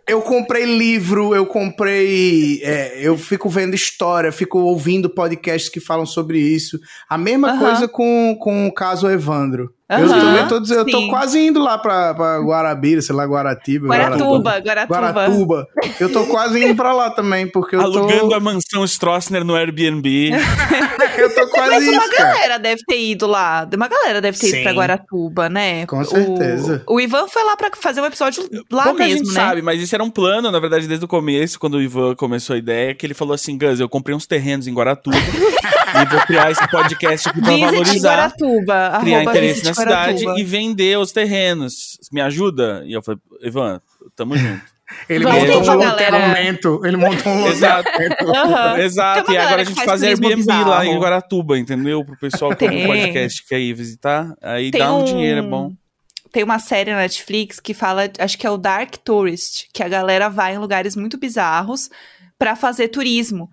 eu 0.06 0.22
comprei 0.22 0.64
livro, 0.64 1.34
eu 1.34 1.46
comprei. 1.46 2.60
é, 2.62 3.00
eu 3.00 3.16
fico 3.16 3.48
vendo 3.48 3.74
história, 3.74 4.30
fico 4.30 4.58
ouvindo 4.58 5.10
podcasts 5.10 5.68
que 5.68 5.80
falam 5.80 6.06
sobre 6.06 6.38
isso. 6.38 6.78
A 7.08 7.18
mesma 7.18 7.58
coisa 7.58 7.88
com, 7.88 8.36
com 8.38 8.66
o 8.66 8.72
caso 8.72 9.10
Evandro. 9.10 9.73
Eu 9.86 9.98
Aham, 10.06 10.18
também 10.18 10.48
tô 10.48 10.60
dizendo, 10.60 10.78
eu 10.80 10.86
tô 10.90 11.08
quase 11.10 11.38
indo 11.38 11.60
lá 11.62 11.76
pra, 11.76 12.14
pra 12.14 12.38
Guarabira, 12.38 13.02
sei 13.02 13.14
lá, 13.14 13.26
Guaratiba. 13.26 13.86
Guaratuba, 13.88 14.58
Guaratuba. 14.60 14.98
Guaratuba. 14.98 15.66
Eu 16.00 16.10
tô 16.10 16.24
quase 16.24 16.64
indo 16.64 16.74
pra 16.74 16.94
lá 16.94 17.10
também, 17.10 17.46
porque 17.46 17.76
eu 17.76 17.82
Alugando 17.82 18.30
tô. 18.30 18.34
a 18.34 18.40
mansão 18.40 18.82
Stroessner 18.84 19.44
no 19.44 19.54
Airbnb. 19.54 20.30
Eu 21.16 21.32
tô 21.32 21.46
quase 21.46 21.70
Mas 21.70 21.88
uma 21.88 22.02
isso, 22.06 22.16
cara. 22.16 22.28
galera 22.32 22.58
deve 22.58 22.82
ter 22.88 22.98
ido 23.00 23.26
lá. 23.28 23.68
Uma 23.72 23.86
galera 23.86 24.20
deve 24.20 24.36
ter 24.36 24.48
ido 24.48 24.56
Sim. 24.56 24.62
pra 24.64 24.72
Guaratuba, 24.72 25.48
né? 25.48 25.86
Com 25.86 26.00
O- 26.00 26.04
certeza. 26.04 26.82
O, 26.88 27.00
Ivan 27.00 27.28
foi 27.28 27.44
lá 27.44 27.56
pra 27.56 27.70
fazer 27.80 28.00
um 28.00 28.06
episódio 28.06 28.42
lá 28.72 28.84
Pouca 28.84 29.04
mesmo, 29.04 29.18
gente 29.18 29.28
né? 29.28 29.40
sabe, 29.40 29.62
mas 29.62 29.80
isso 29.80 29.94
era 29.94 30.02
um 30.02 30.10
plano, 30.10 30.50
na 30.50 30.58
verdade, 30.58 30.88
desde 30.88 31.04
o 31.04 31.08
começo, 31.08 31.58
quando 31.60 31.74
o 31.74 31.80
Ivan 31.82 32.16
começou 32.16 32.54
a 32.54 32.58
ideia, 32.58 32.94
que 32.96 33.06
ele 33.06 33.14
falou 33.14 33.32
assim, 33.32 33.56
Gus, 33.56 33.78
eu 33.78 33.88
comprei 33.88 34.16
uns 34.16 34.26
terrenos 34.26 34.66
em 34.66 34.74
Guaratuba 34.74 35.14
e 36.02 36.06
vou 36.10 36.20
criar 36.22 36.50
esse 36.50 36.68
podcast 36.68 37.28
aqui 37.28 37.40
pra 37.40 37.50
Visit 37.52 37.70
valorizar, 37.70 38.10
Guaratuba. 38.16 38.98
criar 39.00 39.22
interesse 39.22 39.64
na 39.64 39.74
cidade 39.84 40.40
e 40.40 40.44
vender 40.44 40.98
os 40.98 41.12
terrenos. 41.12 41.98
Me 42.12 42.20
ajuda? 42.20 42.82
E 42.86 42.92
eu 42.92 43.02
falei, 43.02 43.20
Ivan, 43.42 43.80
tamo 44.16 44.36
junto. 44.36 44.62
Ele 45.08 45.24
Vamos 45.24 45.42
montou 45.48 45.72
um 45.72 45.76
loteamento. 45.78 46.80
Ele 46.84 46.96
montou 46.98 47.32
um 47.32 47.46
Exato. 47.48 47.88
loteamento. 47.90 48.36
Aham. 48.36 48.78
Exato, 48.84 49.32
e 49.32 49.36
agora 49.38 49.62
a 49.62 49.64
gente 49.64 49.76
faz 49.76 49.86
faz 49.88 50.02
Airbnb 50.02 50.46
lá 50.46 50.80
bizarro. 50.80 50.84
em 50.84 50.98
Guaratuba, 50.98 51.58
entendeu? 51.58 52.04
Pro 52.04 52.16
pessoal 52.18 52.50
que 52.50 52.68
tem 52.68 52.84
um 52.84 52.86
podcast 52.86 53.46
que 53.46 53.54
aí 53.54 53.72
visitar, 53.72 54.34
aí 54.42 54.70
Tem 54.70 54.80
dá 54.80 54.92
um 54.94 55.00
um- 55.00 55.04
dinheiro, 55.04 55.38
é 55.40 55.42
bom. 55.42 55.72
Tem 56.30 56.42
uma 56.42 56.58
série 56.58 56.90
na 56.90 56.98
Netflix 56.98 57.60
que 57.60 57.72
fala, 57.72 58.10
acho 58.18 58.36
que 58.36 58.46
é 58.46 58.50
o 58.50 58.56
Dark 58.58 58.96
Tourist, 59.04 59.68
que 59.72 59.82
a 59.82 59.88
galera 59.88 60.28
vai 60.28 60.54
em 60.54 60.58
lugares 60.58 60.96
muito 60.96 61.16
bizarros 61.16 61.88
pra 62.38 62.54
fazer 62.56 62.88
turismo. 62.88 63.48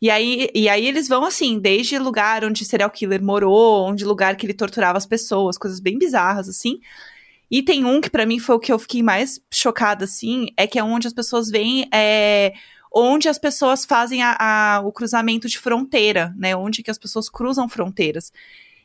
E 0.00 0.10
aí, 0.10 0.48
e 0.54 0.68
aí 0.68 0.86
eles 0.86 1.08
vão 1.08 1.24
assim, 1.24 1.58
desde 1.58 1.98
lugar 1.98 2.44
onde 2.44 2.64
serial 2.64 2.90
killer 2.90 3.22
morou, 3.22 3.86
onde 3.86 4.04
lugar 4.04 4.36
que 4.36 4.46
ele 4.46 4.54
torturava 4.54 4.98
as 4.98 5.06
pessoas, 5.06 5.56
coisas 5.58 5.80
bem 5.80 5.98
bizarras 5.98 6.48
assim. 6.48 6.78
E 7.50 7.62
tem 7.62 7.84
um 7.84 8.00
que 8.00 8.10
pra 8.10 8.26
mim 8.26 8.38
foi 8.38 8.56
o 8.56 8.60
que 8.60 8.72
eu 8.72 8.78
fiquei 8.78 9.02
mais 9.02 9.40
chocada 9.52 10.04
assim, 10.04 10.48
é 10.56 10.66
que 10.66 10.78
é 10.78 10.84
onde 10.84 11.06
as 11.06 11.12
pessoas 11.14 11.48
vêm 11.50 11.88
é, 11.94 12.52
onde 12.92 13.28
as 13.28 13.38
pessoas 13.38 13.84
fazem 13.84 14.22
a- 14.22 14.36
a- 14.38 14.80
o 14.84 14.90
cruzamento 14.92 15.48
de 15.48 15.58
fronteira, 15.58 16.34
né? 16.36 16.56
Onde 16.56 16.82
que 16.82 16.90
as 16.90 16.98
pessoas 16.98 17.28
cruzam 17.28 17.68
fronteiras. 17.68 18.32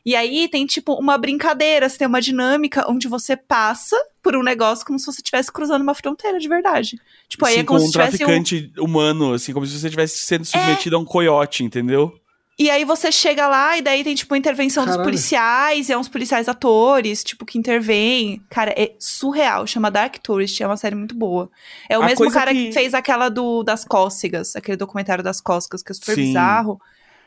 E 0.04 0.16
aí 0.16 0.48
tem, 0.48 0.66
tipo, 0.66 0.94
uma 0.94 1.16
brincadeira, 1.16 1.88
você 1.88 1.98
tem 1.98 2.08
uma 2.08 2.20
dinâmica 2.20 2.84
onde 2.90 3.06
você 3.06 3.36
passa 3.36 3.96
por 4.20 4.34
um 4.34 4.42
negócio 4.42 4.84
como 4.84 4.98
se 4.98 5.06
você 5.06 5.20
estivesse 5.20 5.52
cruzando 5.52 5.82
uma 5.82 5.94
fronteira 5.94 6.38
de 6.40 6.48
verdade. 6.48 6.98
Tipo, 7.28 7.46
aí 7.46 7.52
assim, 7.52 7.60
é 7.60 7.64
como 7.64 7.78
com 7.78 7.84
se 7.84 7.88
um 7.88 7.92
tivesse 7.92 8.16
um... 8.16 8.18
traficante 8.18 8.72
humano, 8.78 9.32
assim, 9.32 9.52
como 9.52 9.64
se 9.64 9.78
você 9.78 9.86
estivesse 9.86 10.18
sendo 10.18 10.44
submetido 10.44 10.96
a 10.96 10.98
um 10.98 11.04
coiote, 11.04 11.62
entendeu? 11.62 12.12
E 12.58 12.68
aí 12.68 12.84
você 12.84 13.10
chega 13.10 13.48
lá 13.48 13.78
e 13.78 13.82
daí 13.82 14.04
tem, 14.04 14.14
tipo, 14.14 14.34
a 14.34 14.38
intervenção 14.38 14.84
dos 14.84 14.92
Caralho. 14.92 15.08
policiais, 15.08 15.88
e 15.88 15.92
é 15.92 15.98
uns 15.98 16.08
policiais 16.08 16.48
atores, 16.48 17.24
tipo, 17.24 17.46
que 17.46 17.58
intervêm. 17.58 18.42
Cara, 18.50 18.72
é 18.76 18.94
surreal. 18.98 19.66
Chama 19.66 19.90
Dark 19.90 20.16
Tourist, 20.18 20.60
é 20.60 20.66
uma 20.66 20.76
série 20.76 20.94
muito 20.94 21.14
boa. 21.14 21.50
É 21.88 21.98
o 21.98 22.02
A 22.02 22.06
mesmo 22.06 22.30
cara 22.30 22.52
que... 22.52 22.66
que- 22.66 22.72
fez 22.72 22.92
aquela 22.92 23.28
do 23.28 23.62
das 23.62 23.84
cócegas, 23.84 24.54
aquele 24.54 24.76
documentário 24.76 25.24
das 25.24 25.40
cócegas, 25.40 25.82
que 25.82 25.92
é 25.92 25.94
super 25.94 26.14
Sim. 26.14 26.26
bizarro. 26.26 26.80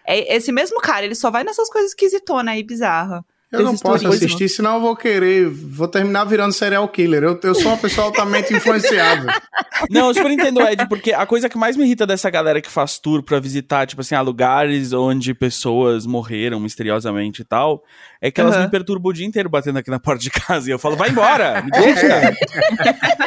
É 0.08 0.36
esse 0.36 0.52
mesmo 0.52 0.80
cara, 0.80 1.06
ele 1.06 1.16
só 1.16 1.32
vai 1.32 1.44
nessas 1.44 1.70
coisas 1.70 1.92
esquisitonas 1.92 2.54
aí, 2.54 2.64
bizarra. 2.64 3.26
Eu 3.52 3.64
não 3.64 3.78
posso 3.78 4.04
turismo. 4.04 4.26
assistir, 4.26 4.50
senão 4.50 4.76
eu 4.76 4.82
vou 4.82 4.96
querer. 4.96 5.48
Vou 5.50 5.88
terminar 5.88 6.26
virando 6.26 6.52
serial 6.52 6.88
killer. 6.90 7.24
Eu, 7.24 7.40
eu 7.42 7.56
sou 7.56 7.68
uma 7.68 7.78
pessoa 7.78 8.08
altamente 8.08 8.54
influenciável. 8.54 9.30
Não, 9.90 10.08
eu 10.08 10.14
super 10.14 10.32
entendo, 10.32 10.62
Ed, 10.62 10.88
porque 10.88 11.12
a 11.12 11.26
coisa 11.26 11.50
que 11.50 11.58
mais 11.58 11.76
me 11.76 11.84
irrita 11.84 12.08
dessa 12.08 12.30
galera 12.30 12.62
que 12.62 12.70
faz 12.70 12.98
tour 12.98 13.22
pra 13.22 13.40
visitar, 13.40 13.86
tipo 13.86 14.02
assim, 14.02 14.16
lugares 14.18 14.94
onde 14.94 15.34
pessoas 15.34 16.06
morreram 16.06 16.60
misteriosamente 16.60 17.42
e 17.42 17.46
tal, 17.46 17.84
é 18.22 18.32
que 18.32 18.40
elas 18.40 18.56
Aham. 18.56 18.64
me 18.66 18.72
perturbam 18.72 19.10
o 19.10 19.14
dia 19.14 19.26
inteiro 19.26 19.50
batendo 19.50 19.80
aqui 19.80 19.90
na 19.90 20.00
porta 20.00 20.22
de 20.22 20.30
casa 20.30 20.70
e 20.70 20.72
eu 20.72 20.80
falo, 20.80 20.96
vai 20.96 21.10
embora, 21.10 21.62
me 21.62 21.72
deixa. 21.72 22.36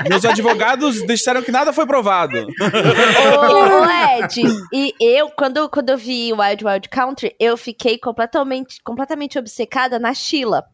Meus 0.08 0.24
advogados 0.24 1.06
disseram 1.06 1.42
que 1.42 1.52
nada 1.52 1.72
foi 1.72 1.86
provado. 1.86 2.38
Ô, 2.38 2.44
ô, 3.82 4.24
Ed, 4.24 4.42
e 4.72 4.94
eu, 5.00 5.30
quando, 5.30 5.68
quando 5.68 5.90
eu 5.90 5.98
vi 5.98 6.32
Wild 6.32 6.64
Wild 6.64 6.88
Country, 6.88 7.34
eu 7.38 7.56
fiquei 7.56 7.98
completamente, 7.98 8.82
completamente 8.82 9.38
obcecada 9.38 9.98
na 9.98 10.14
Sheila, 10.14 10.64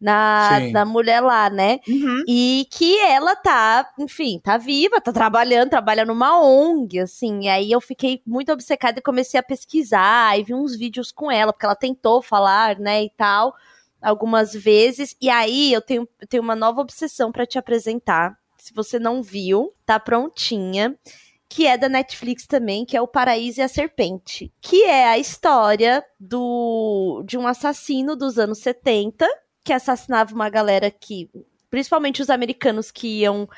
na, 0.00 0.60
Sim. 0.60 0.72
na 0.72 0.84
mulher 0.84 1.20
lá, 1.20 1.50
né? 1.50 1.80
Uhum. 1.88 2.22
E 2.28 2.66
que 2.70 2.98
ela 3.00 3.34
tá, 3.36 3.88
enfim, 3.98 4.40
tá 4.42 4.56
viva, 4.56 5.00
tá 5.00 5.12
trabalhando, 5.12 5.70
trabalha 5.70 6.04
numa 6.04 6.40
ONG, 6.40 7.00
assim. 7.00 7.44
E 7.44 7.48
aí 7.48 7.72
eu 7.72 7.80
fiquei 7.80 8.20
muito 8.26 8.52
obcecada 8.52 8.98
e 8.98 9.02
comecei 9.02 9.38
a 9.38 9.42
pesquisar 9.42 10.38
e 10.38 10.44
vi 10.44 10.54
uns 10.54 10.76
vídeos 10.76 11.10
com 11.10 11.30
ela, 11.30 11.52
porque 11.52 11.66
ela 11.66 11.76
tentou 11.76 12.22
falar, 12.22 12.78
né, 12.78 13.04
e 13.04 13.10
tal, 13.16 13.54
algumas 14.04 14.52
vezes. 14.52 15.16
E 15.20 15.28
aí 15.30 15.72
eu 15.72 15.80
tenho, 15.80 16.08
eu 16.20 16.26
tenho 16.26 16.42
uma 16.42 16.54
nova 16.54 16.80
obsessão 16.80 17.32
pra 17.32 17.46
te 17.46 17.58
apresentar. 17.58 18.36
Se 18.58 18.72
você 18.72 18.98
não 18.98 19.22
viu, 19.22 19.74
tá 19.84 19.98
prontinha. 19.98 20.96
Que 21.48 21.66
é 21.66 21.76
da 21.76 21.88
Netflix 21.88 22.46
também, 22.46 22.84
que 22.84 22.96
é 22.96 23.00
O 23.00 23.06
Paraíso 23.06 23.60
e 23.60 23.62
a 23.62 23.68
Serpente. 23.68 24.52
Que 24.60 24.84
é 24.84 25.06
a 25.06 25.18
história 25.18 26.04
do 26.18 27.22
de 27.24 27.38
um 27.38 27.46
assassino 27.46 28.16
dos 28.16 28.38
anos 28.38 28.58
70 28.58 29.28
que 29.64 29.72
assassinava 29.72 30.34
uma 30.34 30.50
galera 30.50 30.90
que, 30.90 31.30
principalmente 31.70 32.20
os 32.20 32.28
americanos 32.28 32.90
que 32.90 33.22
iam 33.22 33.48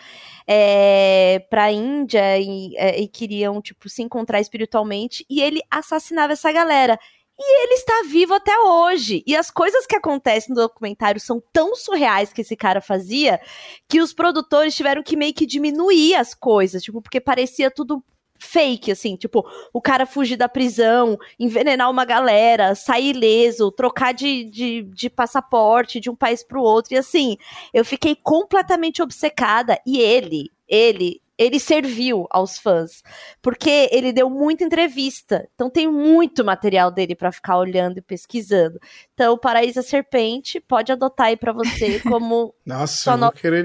é, 0.46 1.44
pra 1.50 1.72
Índia 1.72 2.38
e, 2.38 2.76
é, 2.76 3.00
e 3.00 3.08
queriam, 3.08 3.60
tipo, 3.60 3.88
se 3.88 4.02
encontrar 4.02 4.40
espiritualmente, 4.40 5.26
e 5.28 5.42
ele 5.42 5.60
assassinava 5.68 6.32
essa 6.32 6.52
galera. 6.52 6.98
E 7.38 7.64
ele 7.64 7.74
está 7.74 8.02
vivo 8.08 8.32
até 8.34 8.58
hoje. 8.58 9.22
E 9.26 9.36
as 9.36 9.50
coisas 9.50 9.86
que 9.86 9.94
acontecem 9.94 10.54
no 10.54 10.62
documentário 10.62 11.20
são 11.20 11.42
tão 11.52 11.74
surreais 11.74 12.32
que 12.32 12.40
esse 12.40 12.56
cara 12.56 12.80
fazia 12.80 13.40
que 13.86 14.00
os 14.00 14.14
produtores 14.14 14.74
tiveram 14.74 15.02
que 15.02 15.16
meio 15.16 15.34
que 15.34 15.44
diminuir 15.44 16.14
as 16.14 16.34
coisas, 16.34 16.82
tipo, 16.82 17.02
porque 17.02 17.20
parecia 17.20 17.70
tudo 17.70 18.02
fake, 18.38 18.90
assim, 18.90 19.16
tipo, 19.16 19.44
o 19.72 19.80
cara 19.80 20.06
fugir 20.06 20.36
da 20.36 20.48
prisão, 20.48 21.18
envenenar 21.38 21.90
uma 21.90 22.04
galera, 22.04 22.74
sair 22.74 23.14
ileso, 23.14 23.72
trocar 23.72 24.12
de, 24.12 24.44
de, 24.44 24.82
de 24.82 25.10
passaporte 25.10 26.00
de 26.00 26.10
um 26.10 26.16
país 26.16 26.42
pro 26.42 26.62
outro, 26.62 26.94
e 26.94 26.98
assim, 26.98 27.36
eu 27.72 27.84
fiquei 27.84 28.14
completamente 28.14 29.02
obcecada, 29.02 29.80
e 29.86 29.98
ele, 29.98 30.50
ele, 30.68 31.20
ele 31.38 31.60
serviu 31.60 32.26
aos 32.30 32.58
fãs, 32.58 33.02
porque 33.42 33.88
ele 33.92 34.12
deu 34.12 34.30
muita 34.30 34.64
entrevista, 34.64 35.48
então 35.54 35.68
tem 35.68 35.86
muito 35.86 36.44
material 36.44 36.90
dele 36.90 37.14
pra 37.14 37.30
ficar 37.30 37.58
olhando 37.58 37.98
e 37.98 38.02
pesquisando. 38.02 38.78
Então, 39.14 39.34
o 39.34 39.38
Paraíso 39.38 39.80
a 39.80 39.82
Serpente 39.82 40.60
pode 40.60 40.92
adotar 40.92 41.28
aí 41.28 41.36
pra 41.36 41.52
você 41.52 42.00
como 42.00 42.54
Nossa, 42.64 43.10
vou 43.12 43.20
nova 43.20 43.36
querer. 43.36 43.64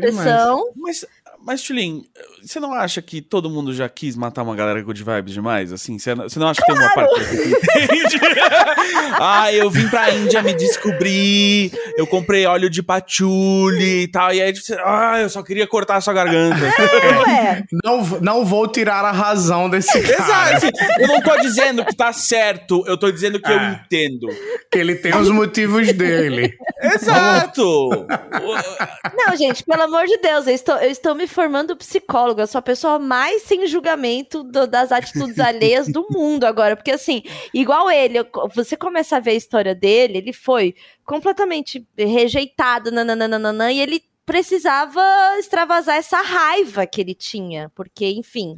Mas, 0.76 1.06
mas 1.44 1.62
Tulin, 1.62 2.04
você 2.42 2.60
não 2.60 2.74
acha 2.74 3.02
que 3.02 3.22
todo 3.22 3.50
mundo 3.50 3.74
já 3.74 3.88
quis 3.90 4.16
matar 4.16 4.44
uma 4.44 4.56
galera 4.56 4.82
good 4.82 5.04
vibes 5.04 5.34
demais? 5.34 5.72
Assim, 5.74 5.98
você 6.00 6.14
não, 6.16 6.24
você 6.30 6.40
não 6.40 6.48
acha 6.48 6.62
que 6.62 6.68
tem 6.72 6.76
uma 6.82 6.94
parte 6.94 7.20
que 7.20 7.36
entende? 7.36 8.20
ah, 9.20 9.52
eu 9.54 9.70
vim 9.70 9.88
pra 9.90 10.12
Índia 10.12 10.42
me 10.42 10.54
descobrir, 10.54 11.72
eu 11.98 12.06
comprei 12.08 12.46
óleo 12.46 12.70
de 12.70 12.82
patchouli 12.84 14.04
e 14.04 14.08
tal, 14.08 14.34
e 14.34 14.42
aí 14.42 14.56
você, 14.56 14.76
ah, 14.84 15.20
eu 15.22 15.30
só 15.30 15.42
queria 15.44 15.68
cortar 15.68 15.98
a 15.98 16.02
sua 16.02 16.14
garganta. 16.14 16.58
Não 17.14 17.26
é. 17.28 17.64
Não, 17.84 18.06
não 18.22 18.46
vou 18.46 18.68
tirar 18.68 19.04
a 19.06 19.12
razão 19.12 19.70
desse 19.70 20.02
cara. 20.02 20.14
Exato, 20.14 20.56
assim, 20.56 20.70
eu 21.00 21.08
não 21.08 21.22
tô 21.22 21.36
dizendo 21.42 21.86
que 21.86 21.96
tá 21.96 22.12
certo, 22.14 22.84
eu 22.88 22.98
tô 22.98 23.12
dizendo 23.12 23.40
que 23.40 23.52
eu 23.52 23.58
Ah. 23.60 23.82
entendo. 23.86 24.28
Que 24.72 24.80
ele 24.80 24.96
tem 24.96 25.16
os 25.16 25.30
motivos 25.30 25.92
dele. 25.94 26.54
Exato! 26.82 28.08
Não, 29.18 29.36
gente, 29.36 29.64
pelo 29.64 29.84
amor 29.84 30.06
de 30.06 30.18
Deus, 30.18 30.48
eu 30.48 30.54
estou, 30.54 30.76
eu 30.78 30.90
estou 30.90 31.14
me 31.16 31.28
formando 31.32 31.76
psicóloga. 31.76 32.44
Eu 32.44 32.48
sou 32.48 32.60
a 32.60 32.62
pessoa 32.62 33.00
mais 33.00 33.44
sem 33.44 33.66
julgamento 33.66 34.44
do- 34.44 34.68
das 34.68 34.92
atitudes 34.92 35.40
alheias 35.40 35.88
do 35.88 36.06
mundo 36.12 36.44
agora. 36.46 36.76
Porque, 36.76 36.92
assim, 36.92 37.24
igual 37.54 37.90
ele, 37.90 38.20
você 38.56 38.78
começa 38.78 39.18
a 39.18 39.20
ver 39.20 39.32
a 39.32 39.36
história 39.36 39.74
dele, 39.74 40.18
ele 40.20 40.34
foi 40.34 40.76
completamente 41.06 41.86
rejeitado, 41.98 42.92
nananana, 42.92 43.72
e 43.72 43.80
ele 43.80 44.04
precisava 44.26 45.02
extravasar 45.40 45.98
essa 45.98 46.22
raiva 46.22 46.86
que 46.86 47.02
ele 47.02 47.14
tinha. 47.16 47.72
Porque, 47.76 48.06
enfim. 48.08 48.58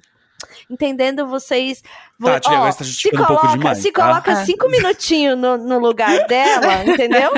Entendendo 0.69 1.25
vocês. 1.25 1.81
Tati, 2.21 2.49
ó, 2.49 2.53
agora 2.53 2.71
você 2.73 2.77
tá 2.79 2.83
se 2.83 3.07
um 3.07 3.11
pouco 3.11 3.27
coloca, 3.27 3.47
demais, 3.57 3.77
se 3.77 3.91
tá? 3.91 4.01
coloca 4.03 4.31
Ah. 4.33 4.45
cinco 4.45 4.69
minutinhos 4.69 5.37
no, 5.37 5.57
no 5.57 5.79
lugar 5.79 6.11
dela, 6.27 6.83
entendeu? 6.85 7.31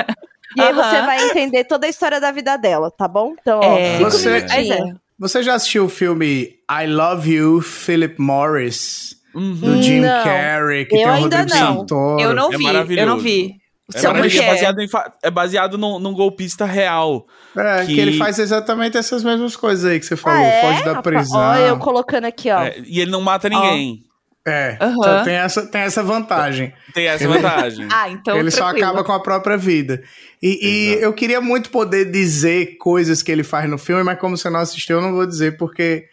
E 0.56 0.60
aí 0.60 0.72
você 0.72 1.02
vai 1.02 1.28
entender 1.28 1.64
toda 1.64 1.86
a 1.86 1.90
história 1.90 2.18
da 2.20 2.32
vida 2.32 2.56
dela, 2.56 2.90
tá 2.90 3.06
bom? 3.06 3.34
Então, 3.40 3.60
ó, 3.60 3.78
É, 3.78 3.98
cinco 3.98 4.10
Você- 4.10 4.28
minutinhos. 4.28 4.70
é. 4.92 5.05
Você 5.18 5.42
já 5.42 5.54
assistiu 5.54 5.84
o 5.86 5.88
filme 5.88 6.54
I 6.70 6.86
Love 6.86 7.32
You, 7.32 7.60
Philip 7.62 8.20
Morris? 8.20 9.16
Uhum. 9.34 9.54
Do 9.54 9.82
Jim 9.82 10.00
Não. 10.00 10.24
Carrey, 10.24 10.84
que 10.86 10.94
Eu 10.94 10.98
tem 10.98 11.06
o 11.06 11.10
ainda 11.12 11.38
Rodrigo 11.38 11.58
não. 11.60 11.76
Santoro. 11.78 12.20
Eu 12.20 12.34
não 12.34 12.46
É 12.52 12.56
vi, 12.56 12.64
eu 12.64 12.72
maravilhoso. 12.72 13.06
não 13.06 13.18
vi. 13.18 13.54
É, 13.94 13.98
é 13.98 14.46
baseado, 14.46 14.80
em 14.80 14.88
é 15.22 15.30
baseado 15.30 15.78
num, 15.78 15.98
num 16.00 16.12
golpista 16.12 16.64
real. 16.64 17.24
É, 17.56 17.86
que... 17.86 17.94
Que- 17.94 18.00
ele 18.00 18.18
faz 18.18 18.38
exatamente 18.38 18.96
essas 18.96 19.22
mesmas 19.22 19.54
coisas 19.54 19.88
aí 19.88 20.00
que 20.00 20.06
você 20.06 20.16
falou. 20.16 20.38
Ah, 20.40 20.42
é? 20.42 20.60
Foge 20.60 20.84
da 20.84 21.00
prisão. 21.02 21.38
Ó, 21.38 21.54
eu 21.54 21.78
colocando 21.78 22.24
aqui, 22.24 22.50
ó. 22.50 22.62
É, 22.64 22.74
e 22.84 23.00
ele 23.00 23.10
não 23.12 23.20
mata 23.20 23.48
ninguém. 23.48 24.02
É, 24.46 24.78
Aham. 24.80 24.94
então 24.96 25.24
tem, 25.24 25.34
essa, 25.34 25.66
tem 25.66 25.80
essa 25.80 26.02
vantagem. 26.04 26.72
Tem 26.94 27.06
essa 27.08 27.26
vantagem. 27.26 27.88
Ah, 27.92 28.08
então 28.08 28.38
ele 28.38 28.50
só 28.50 28.66
tranquilo. 28.66 28.86
acaba 28.86 29.04
com 29.04 29.12
a 29.12 29.20
própria 29.20 29.56
vida. 29.56 30.02
E, 30.40 30.58
e 30.62 31.02
eu 31.02 31.12
queria 31.12 31.40
muito 31.40 31.68
poder 31.70 32.10
dizer 32.10 32.76
coisas 32.78 33.22
que 33.22 33.32
ele 33.32 33.42
faz 33.42 33.68
no 33.68 33.76
filme, 33.76 34.02
mas 34.04 34.18
como 34.20 34.36
você 34.36 34.48
não 34.48 34.60
assistiu, 34.60 34.96
eu 34.98 35.02
não 35.02 35.12
vou 35.14 35.26
dizer, 35.26 35.56
porque 35.56 36.04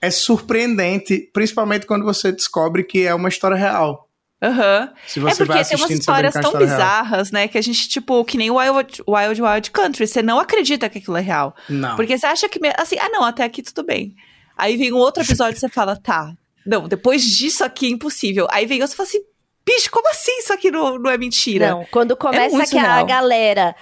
é 0.00 0.10
surpreendente, 0.10 1.28
principalmente 1.32 1.86
quando 1.86 2.04
você 2.04 2.30
descobre 2.32 2.84
que 2.84 3.04
é 3.06 3.14
uma 3.14 3.28
história 3.28 3.56
real. 3.56 4.08
Aham. 4.42 4.90
Se 5.06 5.20
É 5.20 5.22
você 5.22 5.36
porque 5.44 5.52
vai 5.52 5.64
tem 5.64 5.76
umas 5.76 5.90
histórias 5.90 6.34
é 6.36 6.40
tão 6.40 6.50
história 6.50 6.66
real. 6.66 6.78
bizarras, 6.78 7.30
né? 7.30 7.46
Que 7.48 7.58
a 7.58 7.62
gente, 7.62 7.88
tipo, 7.88 8.24
que 8.24 8.36
nem 8.36 8.50
o 8.50 8.56
Wild, 8.58 9.02
Wild 9.08 9.40
Wild 9.42 9.70
Country. 9.70 10.06
Você 10.06 10.20
não 10.20 10.40
acredita 10.40 10.88
que 10.88 10.98
aquilo 10.98 11.16
é 11.16 11.20
real. 11.20 11.54
Não. 11.68 11.94
Porque 11.94 12.18
você 12.18 12.26
acha 12.26 12.48
que, 12.48 12.58
assim, 12.76 12.96
ah, 13.00 13.08
não, 13.08 13.24
até 13.24 13.44
aqui 13.44 13.62
tudo 13.62 13.84
bem. 13.86 14.14
Aí 14.58 14.76
vem 14.76 14.92
um 14.92 14.96
outro 14.96 15.22
episódio 15.22 15.56
e 15.56 15.60
você 15.60 15.68
fala, 15.68 15.96
tá, 15.96 16.32
não, 16.66 16.88
depois 16.88 17.22
disso 17.22 17.64
aqui 17.64 17.86
é 17.86 17.90
impossível. 17.90 18.46
Aí 18.50 18.66
vem 18.66 18.80
outro 18.80 18.94
e 18.94 18.96
fala 18.96 19.08
assim, 19.08 19.22
bicho, 19.64 19.90
como 19.90 20.08
assim 20.08 20.38
isso 20.38 20.52
aqui 20.52 20.70
não, 20.70 20.98
não 20.98 21.10
é 21.10 21.18
mentira? 21.18 21.70
Não, 21.70 21.86
quando 21.90 22.16
começa 22.16 22.56
muito 22.56 22.70
que 22.70 22.78
a 22.78 23.02
galera 23.02 23.74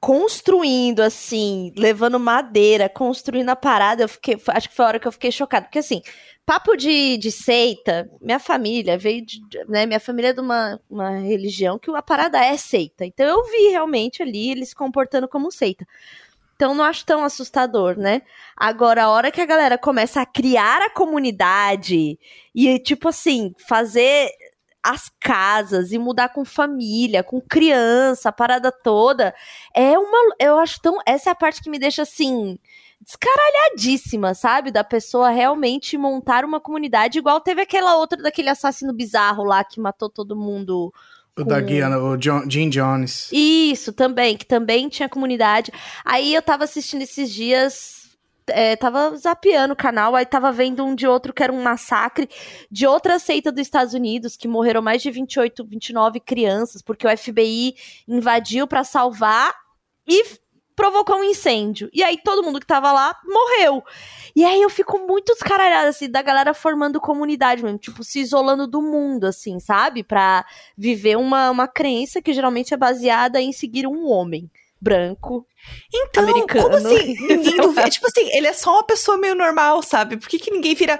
construindo, 0.00 0.98
assim, 0.98 1.72
levando 1.76 2.18
madeira, 2.18 2.88
construindo 2.88 3.50
a 3.50 3.56
parada, 3.56 4.02
eu 4.02 4.08
fiquei, 4.08 4.36
acho 4.48 4.68
que 4.68 4.74
foi 4.74 4.84
a 4.84 4.88
hora 4.88 4.98
que 4.98 5.06
eu 5.06 5.12
fiquei 5.12 5.30
chocada. 5.30 5.66
Porque, 5.66 5.78
assim, 5.78 6.02
papo 6.44 6.76
de, 6.76 7.16
de 7.18 7.30
seita, 7.30 8.10
minha 8.20 8.40
família 8.40 8.98
veio 8.98 9.24
de, 9.24 9.40
né, 9.68 9.86
minha 9.86 10.00
família 10.00 10.30
é 10.30 10.32
de 10.32 10.40
uma, 10.40 10.80
uma 10.90 11.10
religião 11.18 11.78
que 11.78 11.88
a 11.94 12.02
parada 12.02 12.44
é 12.44 12.56
seita. 12.56 13.04
Então 13.04 13.26
eu 13.26 13.44
vi 13.44 13.68
realmente 13.68 14.22
ali 14.22 14.50
eles 14.50 14.70
se 14.70 14.74
comportando 14.74 15.28
como 15.28 15.52
seita. 15.52 15.86
Então 16.62 16.76
não 16.76 16.84
acho 16.84 17.04
tão 17.04 17.24
assustador, 17.24 17.98
né? 17.98 18.22
Agora, 18.56 19.02
a 19.02 19.08
hora 19.08 19.32
que 19.32 19.40
a 19.40 19.44
galera 19.44 19.76
começa 19.76 20.20
a 20.20 20.26
criar 20.26 20.80
a 20.80 20.90
comunidade 20.90 22.16
e, 22.54 22.78
tipo 22.78 23.08
assim, 23.08 23.52
fazer 23.66 24.30
as 24.80 25.10
casas 25.18 25.90
e 25.90 25.98
mudar 25.98 26.28
com 26.28 26.44
família, 26.44 27.24
com 27.24 27.40
criança, 27.40 28.28
a 28.28 28.32
parada 28.32 28.70
toda, 28.70 29.34
é 29.74 29.98
uma. 29.98 30.36
Eu 30.38 30.56
acho 30.60 30.80
tão. 30.80 30.98
Essa 31.04 31.30
é 31.30 31.32
a 31.32 31.34
parte 31.34 31.60
que 31.60 31.68
me 31.68 31.80
deixa 31.80 32.02
assim. 32.02 32.56
Descaralhadíssima, 33.00 34.32
sabe? 34.32 34.70
Da 34.70 34.84
pessoa 34.84 35.30
realmente 35.30 35.98
montar 35.98 36.44
uma 36.44 36.60
comunidade, 36.60 37.18
igual 37.18 37.40
teve 37.40 37.62
aquela 37.62 37.96
outra 37.96 38.22
daquele 38.22 38.50
assassino 38.50 38.92
bizarro 38.92 39.42
lá 39.42 39.64
que 39.64 39.80
matou 39.80 40.08
todo 40.08 40.36
mundo. 40.36 40.94
O 41.38 41.44
da 41.44 41.60
Guiana, 41.60 41.98
o 41.98 42.16
John, 42.18 42.42
Jim 42.48 42.68
Jones. 42.68 43.30
Isso, 43.32 43.92
também, 43.92 44.36
que 44.36 44.44
também 44.44 44.88
tinha 44.88 45.08
comunidade. 45.08 45.72
Aí 46.04 46.34
eu 46.34 46.42
tava 46.42 46.64
assistindo 46.64 47.02
esses 47.02 47.30
dias. 47.30 48.02
é, 48.48 48.76
tava 48.76 49.16
zapeando 49.16 49.72
o 49.72 49.76
canal, 49.76 50.14
aí 50.14 50.26
tava 50.26 50.52
vendo 50.52 50.84
um 50.84 50.94
de 50.94 51.06
outro 51.06 51.32
que 51.32 51.42
era 51.42 51.52
um 51.52 51.62
massacre 51.62 52.28
de 52.70 52.86
outra 52.86 53.18
seita 53.18 53.50
dos 53.50 53.62
Estados 53.62 53.94
Unidos, 53.94 54.36
que 54.36 54.48
morreram 54.48 54.82
mais 54.82 55.00
de 55.00 55.10
28, 55.10 55.64
29 55.64 56.20
crianças, 56.20 56.82
porque 56.82 57.06
o 57.06 57.16
FBI 57.16 57.74
invadiu 58.06 58.66
pra 58.66 58.84
salvar 58.84 59.54
e 60.06 60.24
provocou 60.82 61.18
um 61.18 61.22
incêndio. 61.24 61.88
E 61.92 62.02
aí 62.02 62.18
todo 62.18 62.42
mundo 62.42 62.58
que 62.58 62.66
tava 62.66 62.90
lá 62.90 63.16
morreu. 63.24 63.84
E 64.34 64.44
aí 64.44 64.60
eu 64.60 64.68
fico 64.68 64.98
muito 64.98 65.32
descaralhada, 65.32 65.88
assim, 65.88 66.10
da 66.10 66.20
galera 66.20 66.52
formando 66.52 67.00
comunidade 67.00 67.62
mesmo, 67.62 67.78
tipo, 67.78 68.02
se 68.02 68.18
isolando 68.18 68.66
do 68.66 68.82
mundo, 68.82 69.26
assim, 69.26 69.60
sabe? 69.60 70.02
Pra 70.02 70.44
viver 70.76 71.16
uma, 71.16 71.52
uma 71.52 71.68
crença 71.68 72.20
que 72.20 72.32
geralmente 72.32 72.74
é 72.74 72.76
baseada 72.76 73.40
em 73.40 73.52
seguir 73.52 73.86
um 73.86 74.08
homem 74.08 74.50
branco. 74.80 75.46
Então, 75.94 76.24
americano. 76.24 76.64
como 76.64 76.74
assim? 76.74 77.14
Ninguém 77.28 77.58
duvida. 77.58 77.88
tipo 77.88 78.06
assim, 78.08 78.28
ele 78.36 78.48
é 78.48 78.52
só 78.52 78.72
uma 78.72 78.84
pessoa 78.84 79.16
meio 79.16 79.36
normal, 79.36 79.82
sabe? 79.82 80.16
Por 80.16 80.28
que, 80.28 80.36
que 80.36 80.50
ninguém 80.50 80.74
vira. 80.74 80.98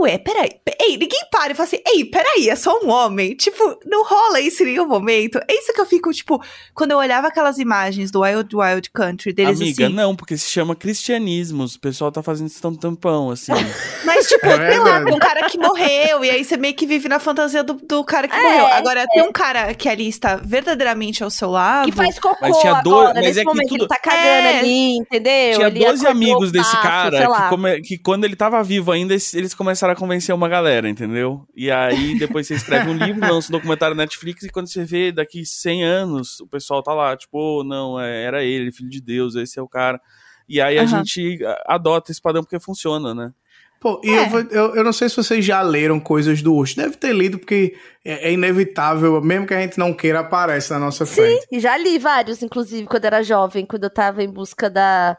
Ué, 0.00 0.16
peraí. 0.18 0.50
pe- 0.64 0.76
Ei, 0.80 0.96
ninguém 0.96 1.20
para 1.30 1.52
e 1.52 1.54
fala 1.56 1.66
assim, 1.66 1.80
ei, 1.86 2.04
peraí, 2.04 2.48
é 2.48 2.54
só 2.56 2.78
um 2.82 2.88
homem. 2.88 3.34
Tipo, 3.34 3.78
não 3.84 4.04
rola 4.04 4.40
isso 4.40 4.62
em 4.62 4.66
nenhum 4.66 4.86
momento. 4.86 5.38
É 5.48 5.52
isso 5.54 5.72
que 5.72 5.80
eu 5.80 5.86
fico, 5.86 6.10
tipo, 6.12 6.40
quando 6.74 6.92
eu 6.92 6.98
olhava 6.98 7.26
aquelas 7.28 7.58
imagens 7.58 8.10
do 8.10 8.20
Wild 8.20 8.54
Wild 8.54 8.90
Country 8.90 9.32
deles 9.32 9.60
Amiga, 9.60 9.86
assim. 9.86 9.94
não, 9.94 10.14
porque 10.14 10.36
se 10.38 10.48
chama 10.50 10.74
cristianismo. 10.76 11.64
O 11.64 11.80
pessoal 11.80 12.12
tá 12.12 12.22
fazendo 12.22 12.46
isso 12.48 12.60
tão 12.62 12.74
tampão, 12.74 13.30
assim. 13.30 13.52
Mas, 14.04 14.26
tipo, 14.28 14.46
É 14.46 14.70
sei 14.70 14.78
lá, 14.78 15.00
um 15.00 15.18
cara 15.18 15.48
que 15.48 15.58
morreu, 15.58 16.24
e 16.24 16.30
aí 16.30 16.44
você 16.44 16.56
meio 16.56 16.74
que 16.74 16.86
vive 16.86 17.08
na 17.08 17.18
fantasia 17.18 17.62
do, 17.64 17.74
do 17.74 18.04
cara 18.04 18.28
que 18.28 18.36
É, 18.36 18.42
morreu. 18.42 18.66
Agora, 18.66 19.06
tem 19.08 19.22
um 19.22 19.32
cara 19.32 19.74
que 19.74 19.88
ali 19.88 20.08
está 20.08 20.36
verdadeiramente 20.36 21.22
ao 21.24 21.30
seu 21.30 21.50
lado. 21.50 21.86
Que 21.86 21.92
faz 21.92 22.18
cocô 22.18 22.36
Mas 22.40 22.56
tinha 22.58 22.72
agora, 22.76 22.82
dois- 22.82 23.14
mas 23.14 23.24
nesse 23.24 23.38
é 23.40 23.42
que 23.42 23.48
momento, 23.48 23.68
tudo- 23.68 23.80
ele 23.82 23.88
tá 23.88 23.98
cagando 23.98 24.24
É. 24.46 24.58
ali, 24.60 24.96
entendeu? 24.98 25.54
Tinha 25.56 25.66
Ele 25.66 25.78
12 25.80 26.06
acordou 26.06 26.10
amigos 26.10 26.52
desse 26.52 26.72
cara 26.80 27.26
que, 27.26 27.48
come- 27.48 27.80
que 27.80 27.98
quando 27.98 28.24
ele 28.24 28.36
tava 28.36 28.62
vivo 28.62 28.92
ainda, 28.92 29.12
eles, 29.12 29.34
eles 29.34 29.54
começaram 29.88 29.92
a 29.92 29.96
convencer 29.96 30.34
uma 30.34 30.48
galera, 30.48 30.88
entendeu? 30.88 31.46
E 31.54 31.70
aí 31.70 32.14
depois 32.18 32.46
você 32.46 32.54
escreve 32.54 32.88
um 32.88 32.94
livro, 32.96 33.20
lança 33.26 33.48
um 33.48 33.52
documentário 33.52 33.94
na 33.96 34.02
Netflix 34.02 34.42
e 34.44 34.50
quando 34.50 34.66
você 34.68 34.84
vê 34.84 35.10
daqui 35.12 35.44
100 35.44 35.84
anos, 35.84 36.40
o 36.40 36.46
pessoal 36.46 36.82
tá 36.82 36.92
lá, 36.92 37.16
tipo, 37.16 37.38
"Oh, 37.38 37.64
não, 37.64 37.98
é, 38.00 38.24
era 38.24 38.44
ele, 38.44 38.72
filho 38.72 38.88
de 38.90 39.00
Deus, 39.00 39.34
esse 39.34 39.58
é 39.58 39.62
o 39.62 39.68
cara. 39.68 40.00
E 40.48 40.60
aí 40.60 40.78
a 40.78 40.82
Aham. 40.82 41.04
gente 41.04 41.44
a- 41.44 41.74
adota 41.74 42.10
esse 42.10 42.20
padrão 42.20 42.42
porque 42.42 42.58
funciona, 42.60 43.14
né? 43.14 43.32
Pô, 43.80 44.00
e 44.02 44.10
É. 44.10 44.24
eu, 44.24 44.28
vou- 44.28 44.40
eu, 44.50 44.74
eu 44.76 44.84
não 44.84 44.92
sei 44.92 45.08
se 45.08 45.16
vocês 45.16 45.44
já 45.44 45.62
leram 45.62 46.00
coisas 46.00 46.42
do 46.42 46.52
Osho. 46.56 46.74
Deve 46.76 46.96
ter 46.96 47.14
lido, 47.14 47.38
porque 47.38 47.76
é, 48.04 48.28
é 48.28 48.32
inevitável, 48.32 49.20
mesmo 49.22 49.46
que 49.46 49.54
a 49.54 49.60
gente 49.60 49.78
não 49.78 49.94
queira, 49.94 50.18
aparece 50.20 50.72
na 50.72 50.80
nossa 50.80 51.06
frente. 51.06 51.46
E 51.52 51.60
já 51.60 51.76
li 51.76 51.96
vários, 51.98 52.42
inclusive, 52.42 52.86
quando 52.88 53.04
era 53.04 53.22
jovem, 53.22 53.64
quando 53.64 53.84
eu 53.84 53.90
tava 53.90 54.20
em 54.22 54.28
busca 54.28 54.68
da, 54.68 55.16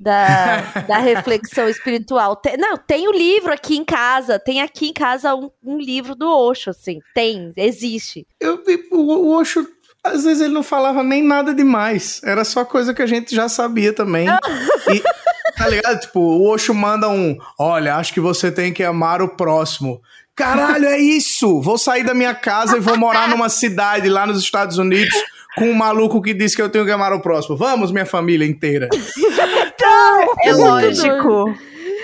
da, 0.00 0.62
da 0.88 0.98
reflexão 0.98 1.68
espiritual. 1.68 2.34
Tem- 2.36 2.56
não, 2.56 2.78
tem 2.78 3.06
o 3.06 3.12
livro 3.12 3.52
aqui 3.52 3.76
em 3.76 3.84
casa, 3.84 4.38
tem 4.38 4.62
aqui 4.62 4.88
em 4.88 4.92
casa 4.94 5.34
um, 5.34 5.50
um 5.62 5.76
livro 5.78 6.14
do 6.14 6.26
Osho, 6.26 6.70
assim, 6.70 7.00
tem, 7.14 7.52
existe. 7.54 8.26
Eu, 8.40 8.62
o 8.90 9.30
Osho, 9.36 9.68
às 10.02 10.24
vezes 10.24 10.40
ele 10.40 10.54
não 10.54 10.62
falava 10.62 11.02
nem 11.02 11.22
nada 11.22 11.54
demais. 11.54 12.22
Era 12.24 12.44
só 12.44 12.64
coisa 12.64 12.94
que 12.94 13.02
a 13.02 13.06
gente 13.06 13.34
já 13.34 13.46
sabia 13.48 13.92
também. 13.92 14.26
e, 14.26 15.02
tá 15.58 15.68
ligado? 15.68 16.00
Tipo, 16.00 16.20
o 16.20 16.48
Osho 16.48 16.72
manda 16.74 17.06
um: 17.10 17.36
Olha, 17.58 17.96
acho 17.96 18.14
que 18.14 18.20
você 18.20 18.50
tem 18.50 18.72
que 18.72 18.82
amar 18.82 19.20
o 19.20 19.36
próximo. 19.36 20.00
Caralho, 20.34 20.86
é 20.86 20.98
isso! 20.98 21.60
Vou 21.60 21.76
sair 21.76 22.02
da 22.02 22.14
minha 22.14 22.34
casa 22.34 22.78
e 22.78 22.80
vou 22.80 22.96
morar 22.96 23.28
numa 23.28 23.50
cidade 23.50 24.08
lá 24.08 24.26
nos 24.26 24.42
Estados 24.42 24.78
Unidos 24.78 25.14
com 25.56 25.66
um 25.66 25.74
maluco 25.74 26.22
que 26.22 26.34
diz 26.34 26.54
que 26.54 26.62
eu 26.62 26.68
tenho 26.68 26.84
que 26.84 26.90
amar 26.90 27.12
o 27.12 27.20
próximo. 27.20 27.56
Vamos, 27.56 27.90
minha 27.92 28.06
família 28.06 28.46
inteira. 28.46 28.88
É 30.42 30.52
muito 30.52 30.64
lógico. 30.64 31.54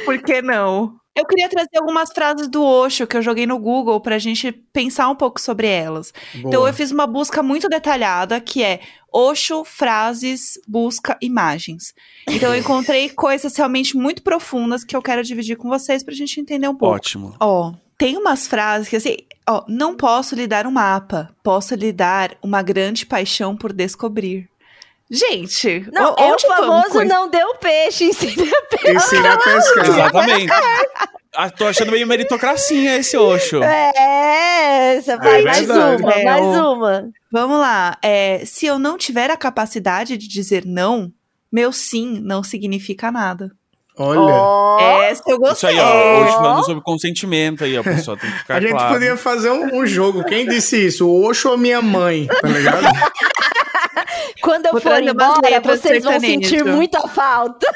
Por 0.04 0.18
que 0.22 0.42
não? 0.42 0.96
Eu 1.16 1.24
queria 1.24 1.48
trazer 1.48 1.78
algumas 1.78 2.10
frases 2.12 2.46
do 2.46 2.62
Osho 2.62 3.06
que 3.06 3.16
eu 3.16 3.22
joguei 3.22 3.46
no 3.46 3.58
Google 3.58 3.98
pra 4.00 4.18
gente 4.18 4.52
pensar 4.52 5.08
um 5.08 5.14
pouco 5.14 5.40
sobre 5.40 5.66
elas. 5.66 6.12
Então 6.34 6.60
Boa. 6.60 6.68
eu 6.68 6.74
fiz 6.74 6.90
uma 6.90 7.06
busca 7.06 7.42
muito 7.42 7.70
detalhada 7.70 8.38
que 8.38 8.62
é 8.62 8.80
Osho, 9.10 9.64
frases, 9.64 10.60
busca, 10.68 11.16
imagens. 11.22 11.94
Então 12.28 12.52
eu 12.52 12.60
encontrei 12.60 13.08
coisas 13.16 13.56
realmente 13.56 13.96
muito 13.96 14.22
profundas 14.22 14.84
que 14.84 14.94
eu 14.94 15.00
quero 15.00 15.22
dividir 15.22 15.56
com 15.56 15.70
vocês 15.70 16.04
pra 16.04 16.12
gente 16.12 16.38
entender 16.38 16.68
um 16.68 16.76
pouco. 16.76 16.94
Ótimo. 16.94 17.34
Ó, 17.40 17.72
tem 17.96 18.18
umas 18.18 18.46
frases 18.46 18.86
que 18.86 18.96
assim, 18.96 19.16
ó, 19.48 19.64
não 19.68 19.96
posso 19.96 20.34
lhe 20.34 20.46
dar 20.46 20.66
um 20.66 20.70
mapa, 20.70 21.28
posso 21.42 21.74
lhe 21.74 21.92
dar 21.92 22.36
uma 22.42 22.62
grande 22.62 23.04
paixão 23.06 23.56
por 23.56 23.72
descobrir. 23.72 24.48
Gente, 25.10 25.88
Não, 25.92 26.14
o- 26.14 26.16
é 26.18 26.24
o 26.24 26.36
vamos 26.36 26.42
famoso 26.42 27.04
não 27.04 27.30
deu 27.30 27.54
peixe, 27.56 28.04
ensina 28.06 28.42
a 28.42 28.62
peixe. 28.76 28.96
Ensina 28.96 29.34
a 29.34 29.38
pescar. 29.38 29.86
Exatamente. 29.86 30.52
Ah, 31.38 31.50
tô 31.50 31.66
achando 31.66 31.92
meio 31.92 32.06
meritocracia 32.06 32.96
esse 32.96 33.14
Osho. 33.14 33.62
É, 33.62 34.94
essa 34.96 35.18
vai, 35.18 35.42
É 35.42 35.44
mais 35.44 35.58
verdade. 35.66 36.02
uma, 36.02 36.12
É, 36.14 36.24
mais 36.24 36.44
uma. 36.46 37.10
Vamos 37.30 37.58
lá. 37.60 37.98
É, 38.02 38.42
se 38.46 38.64
eu 38.64 38.78
não 38.78 38.96
tiver 38.96 39.30
a 39.30 39.36
capacidade 39.36 40.16
de 40.16 40.26
dizer 40.28 40.64
não, 40.64 41.12
meu 41.52 41.72
sim 41.72 42.20
não 42.24 42.42
significa 42.42 43.12
nada. 43.12 43.52
Olha. 43.98 45.04
Essa 45.04 45.22
eu 45.26 45.36
Isso 45.36 45.38
gostei. 45.40 45.70
aí, 45.70 45.78
ó, 45.78 46.22
hoje 46.22 46.32
falando 46.34 46.64
sobre 46.64 46.82
consentimento 46.82 47.64
aí, 47.64 47.78
ó, 47.78 47.82
pessoal, 47.82 48.16
tem 48.16 48.30
que 48.30 48.38
ficar 48.38 48.56
A 48.56 48.60
gente 48.60 48.70
claro. 48.72 48.94
podia 48.94 49.16
fazer 49.16 49.50
um, 49.50 49.78
um 49.80 49.86
jogo. 49.86 50.24
Quem 50.24 50.46
disse 50.46 50.86
isso? 50.86 51.08
O 51.08 51.24
Osho 51.26 51.50
ou 51.50 51.56
minha 51.58 51.80
mãe? 51.80 52.26
Tá 52.26 52.48
ligado? 52.48 52.84
Quando 54.42 54.66
eu 54.66 54.72
Vou 54.72 54.80
for 54.80 55.02
embora, 55.02 55.60
vocês 55.60 56.04
vão 56.04 56.20
sentir 56.20 56.64
muita 56.64 57.08
falta. 57.08 57.66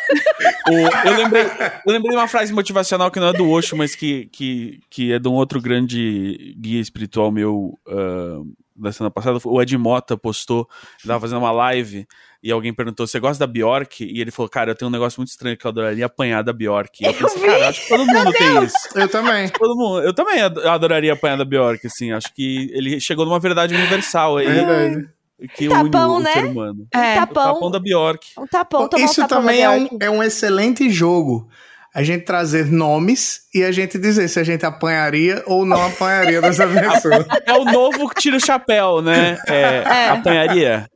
O- 0.69 1.09
eu, 1.09 1.17
lembrei, 1.17 1.43
eu 1.87 1.93
lembrei 1.93 2.17
uma 2.17 2.29
frase 2.29 2.53
motivacional 2.53 3.11
que 3.11 3.19
não 3.19 3.29
é 3.29 3.33
do 3.33 3.49
Osho, 3.51 3.77
mas 3.77 3.95
que, 3.95 4.27
que, 4.27 4.81
que 4.91 5.13
é 5.13 5.19
de 5.19 5.29
um 5.29 5.33
outro 5.33 5.61
grande 5.61 6.55
guia 6.59 6.81
espiritual 6.81 7.33
meu 7.33 7.79
ah, 7.89 8.41
da 8.77 8.93
semana 8.93 9.11
passada. 9.11 9.39
O 9.45 9.61
Ed 9.61 9.77
Mota 9.79 10.17
postou, 10.17 10.69
ele 11.03 11.09
tava 11.09 11.21
fazendo 11.21 11.39
uma 11.39 11.51
live 11.53 12.07
e 12.43 12.51
alguém 12.51 12.73
perguntou: 12.73 13.07
Você 13.07 13.19
gosta 13.21 13.47
da 13.47 13.53
Bjork? 13.53 14.05
E 14.05 14.21
ele 14.21 14.31
falou: 14.31 14.49
Cara, 14.49 14.71
eu 14.71 14.75
tenho 14.75 14.89
um 14.89 14.93
negócio 14.93 15.21
muito 15.21 15.29
estranho 15.31 15.57
que 15.57 15.65
eu 15.67 15.69
adoraria 15.71 16.07
apanhar 16.07 16.43
da 16.43 16.53
Bjork. 16.53 17.03
E 17.03 17.07
eu, 17.07 17.11
Eu 17.13 17.17
pensei, 17.19 17.41
vi. 17.41 17.47
cara, 17.47 17.69
acho 17.69 17.83
que 17.83 17.89
todo 17.89 18.07
mundo 18.07 18.33
tem 18.33 18.65
isso. 18.65 18.77
Eu 18.95 19.09
também. 19.09 19.49
Todo 19.49 19.77
mundo, 19.77 20.03
eu 20.03 20.15
também 20.15 20.41
ad- 20.43 20.67
adoraria 20.67 21.13
apanhar 21.13 21.37
da 21.37 21.45
Bjork, 21.45 21.87
assim. 21.87 22.13
Acho 22.13 22.33
que 22.35 22.71
ele 22.73 23.01
chegou 23.01 23.25
numa 23.27 23.39
verdade 23.41 23.75
universal 23.75 24.39
aí. 24.39 24.47
É 24.47 24.53
verdade. 24.53 25.09
que 25.55 25.69
Um 25.69 25.81
une 25.81 25.91
tapão, 25.91 26.17
o, 26.17 26.21
né? 26.21 26.33
ser 26.33 26.45
humano. 26.47 26.87
Um 26.95 26.99
É. 26.99 27.13
O 27.13 27.15
tapão 27.27 27.55
tapão, 27.55 27.71
da 27.71 27.79
Bjork. 27.79 28.27
um 28.39 28.47
tapão, 28.47 28.89
tomar 28.89 29.05
Isso 29.05 29.21
um 29.23 29.27
tapão 29.27 29.43
também 29.43 29.59
da 29.59 29.65
é 29.65 29.71
um, 29.79 29.89
é 30.03 30.11
um 30.11 30.23
excelente 30.23 30.89
jogo. 30.91 31.49
A 31.93 32.05
gente 32.05 32.25
trazer 32.25 32.67
nomes 32.67 33.49
e 33.53 33.65
a 33.65 33.73
gente 33.73 33.99
dizer 33.99 34.29
se 34.29 34.39
a 34.39 34.45
gente 34.45 34.65
apanharia 34.65 35.43
ou 35.45 35.67
não 35.67 35.85
apanharia 35.85 36.41
dessa 36.41 36.65
pessoa. 36.69 37.27
É 37.45 37.53
o 37.53 37.65
novo 37.65 38.09
que 38.11 38.21
tira 38.21 38.37
o 38.37 38.41
chapéu, 38.41 39.03
né? 39.03 39.37
É, 39.49 39.83
É. 39.85 40.09
Apanharia. 40.11 40.89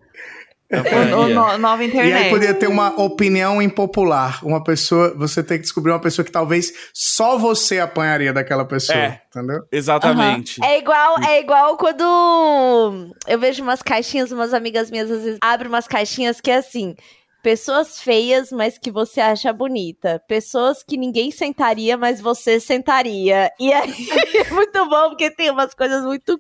No- 1.11 1.59
nova 1.59 1.85
E 1.85 1.89
internet. 1.89 2.25
aí 2.25 2.31
podia 2.31 2.55
ter 2.55 2.67
uma 2.69 3.01
opinião 3.01 3.61
impopular. 3.63 4.45
Uma 4.45 4.63
pessoa, 4.63 5.15
você 5.17 5.43
tem 5.43 5.59
que 5.59 5.63
descobrir 5.65 5.93
uma 5.93 6.01
pessoa 6.01 6.25
que 6.25 6.33
talvez 6.33 6.73
só 6.93 7.37
você 7.39 7.79
apanharia 7.79 8.33
daquela 8.33 8.65
pessoa. 8.65 8.99
É. 8.99 9.21
Entendeu? 9.29 9.61
Exatamente. 9.73 10.63
É 10.65 10.79
igual, 10.79 11.19
é 11.23 11.41
igual 11.41 11.77
quando 11.77 12.05
eu 13.27 13.39
vejo 13.39 13.63
umas 13.63 13.83
caixinhas, 13.83 14.31
umas 14.33 14.55
amigas 14.55 14.91
minhas 14.91 15.11
às 15.11 15.23
vezes 15.23 15.39
abrem 15.41 15.69
umas 15.69 15.87
caixinhas 15.89 16.41
que 16.41 16.51
é 16.51 16.57
assim, 16.57 16.95
pessoas 17.43 18.01
feias, 18.01 18.51
mas 18.51 18.79
que 18.79 18.91
você 18.91 19.21
acha 19.21 19.53
bonita, 19.53 20.23
pessoas 20.27 20.83
que 20.83 20.97
ninguém 20.97 21.31
sentaria, 21.31 21.97
mas 21.97 22.21
você 22.21 22.59
sentaria. 22.61 23.51
E 23.61 23.73
aí 23.73 23.93
é 24.49 24.51
muito 24.51 24.89
bom 24.89 25.11
porque 25.11 25.31
tem 25.31 25.51
umas 25.51 25.75
coisas 25.75 26.03
muito 26.05 26.39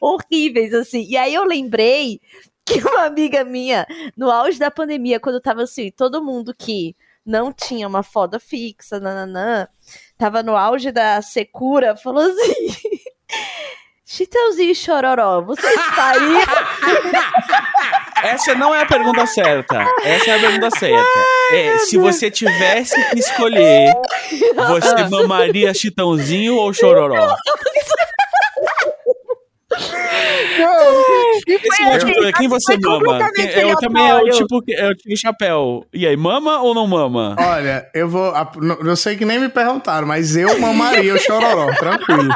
horríveis 0.00 0.72
assim. 0.72 1.04
E 1.08 1.16
aí 1.16 1.34
eu 1.34 1.44
lembrei 1.44 2.20
que 2.66 2.80
uma 2.80 3.04
amiga 3.04 3.44
minha, 3.44 3.86
no 4.16 4.30
auge 4.30 4.58
da 4.58 4.70
pandemia, 4.70 5.20
quando 5.20 5.40
tava 5.40 5.62
assim, 5.62 5.90
todo 5.90 6.22
mundo 6.22 6.52
que 6.52 6.96
não 7.24 7.52
tinha 7.52 7.86
uma 7.86 8.02
foda 8.02 8.40
fixa, 8.40 8.98
nananã, 8.98 9.68
tava 10.18 10.42
no 10.42 10.56
auge 10.56 10.90
da 10.90 11.22
secura, 11.22 11.96
falou 11.96 12.24
assim: 12.24 12.98
Chitãozinho 14.04 14.70
e 14.70 14.74
Chororó, 14.74 15.42
vocês 15.42 15.80
fariam? 15.94 16.40
Essa 18.22 18.54
não 18.54 18.74
é 18.74 18.82
a 18.82 18.86
pergunta 18.86 19.26
certa. 19.26 19.86
Essa 20.02 20.30
é 20.30 20.36
a 20.36 20.40
pergunta 20.40 20.70
certa. 20.70 21.18
É, 21.52 21.78
se 21.78 21.98
você 21.98 22.30
tivesse 22.30 22.94
que 23.10 23.18
escolher, 23.18 23.92
você 24.68 25.08
mamaria 25.08 25.74
Chitãozinho 25.74 26.56
ou 26.56 26.72
Chororó? 26.72 27.36
Esse 31.46 31.82
é 31.82 31.98
tipo, 31.98 32.20
assim, 32.20 32.32
quem 32.36 32.48
você 32.48 32.78
foi 32.80 32.90
mama? 33.00 33.18
Eu 33.54 33.76
também 33.76 34.08
é 34.08 34.14
o 34.16 34.30
tipo 34.30 34.62
que 34.62 34.72
eu 34.72 34.96
tiro 34.96 35.16
chapéu. 35.16 35.84
E 35.92 36.06
aí, 36.06 36.16
mama 36.16 36.60
ou 36.60 36.74
não 36.74 36.86
mama? 36.86 37.36
Olha, 37.38 37.86
eu 37.94 38.08
vou. 38.08 38.32
Eu 38.84 38.96
sei 38.96 39.16
que 39.16 39.24
nem 39.24 39.38
me 39.38 39.48
perguntaram, 39.48 40.06
mas 40.06 40.36
eu 40.36 40.58
mamaria 40.58 41.14
o 41.14 41.18
chororó, 41.18 41.72
tranquilo. 41.76 42.28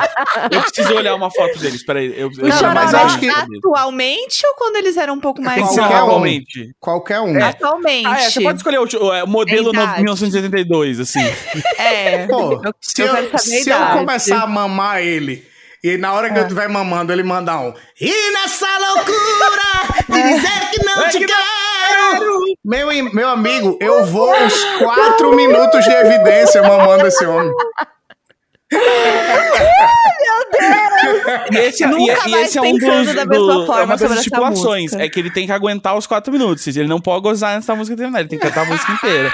Eu 0.50 0.60
preciso 0.62 0.94
olhar 0.94 1.14
uma 1.14 1.30
foto 1.30 1.58
deles, 1.58 1.84
peraí. 1.84 2.08
Eu, 2.16 2.30
eu 2.38 2.48
Não, 2.48 2.62
mas 2.62 2.92
mais 2.92 2.94
acho 2.94 3.18
que- 3.18 3.30
Atualmente 3.30 4.46
ou 4.46 4.54
quando 4.54 4.76
eles 4.76 4.96
eram 4.96 5.14
um 5.14 5.20
pouco 5.20 5.40
mais 5.42 5.60
Qualquer 5.62 5.80
um. 5.82 5.84
atualmente. 5.96 6.74
Qualquer 6.78 7.20
um. 7.20 7.42
Atualmente. 7.44 8.06
Ah, 8.06 8.20
é, 8.20 8.30
você 8.30 8.40
pode 8.40 8.58
escolher 8.58 8.78
o, 8.78 8.84
o, 8.84 9.12
é, 9.14 9.24
o 9.24 9.26
modelo 9.28 9.70
Idade. 9.72 10.02
1982, 10.02 11.00
assim. 11.00 11.20
É. 11.78 12.26
Pô, 12.26 12.52
Eu- 12.64 12.74
se 12.80 13.02
eu 13.02 13.06
eu, 13.16 13.38
se 13.38 13.70
eu 13.70 13.76
começar 13.98 14.42
a 14.42 14.46
mamar 14.46 15.02
ele, 15.02 15.44
e 15.82 15.96
na 15.96 16.12
hora 16.12 16.30
que 16.30 16.38
eu 16.38 16.42
estiver 16.42 16.68
mamando, 16.68 17.12
ele 17.12 17.22
mandar 17.22 17.58
um. 17.60 17.72
E 18.00 18.32
nessa 18.32 18.66
loucura 18.78 20.04
de 20.08 20.22
dizer 20.22 20.70
que 20.72 20.84
não 20.84 21.02
É 21.02 21.08
te 21.08 21.18
que 21.18 21.26
quero! 21.26 22.40
Meu, 22.64 22.88
meu 23.14 23.28
amigo, 23.28 23.78
eu 23.80 24.04
vou 24.04 24.30
uns 24.34 24.64
quatro 24.78 25.34
minutos 25.34 25.84
de 25.84 25.90
evidência 25.90 26.62
mamando 26.62 27.06
esse 27.06 27.24
homem. 27.24 27.52
E 31.52 31.56
esse, 31.58 31.86
Nunca 31.86 32.28
e, 32.28 32.30
e 32.30 32.34
esse 32.36 32.58
é 32.58 32.62
um 32.62 32.72
dos, 32.72 33.14
da 33.14 33.24
mesma 33.24 33.54
do- 33.54 33.66
forma 33.66 33.82
é 33.82 33.84
uma 33.84 33.96
das 33.96 34.12
estipulações. 34.18 34.92
É 34.92 35.08
que 35.08 35.18
ele 35.18 35.30
tem 35.30 35.46
que 35.46 35.52
aguentar 35.52 35.96
os 35.96 36.06
quatro 36.06 36.32
minutos. 36.32 36.66
Ele 36.66 36.86
não 36.88 37.00
pode 37.00 37.22
gozar 37.22 37.56
antes 37.56 37.66
da 37.66 37.74
música 37.74 37.96
terminar. 37.96 38.20
Ele 38.20 38.28
tem 38.28 38.38
que 38.38 38.46
cantar 38.46 38.62
a 38.62 38.64
música 38.66 38.92
inteira. 38.92 39.32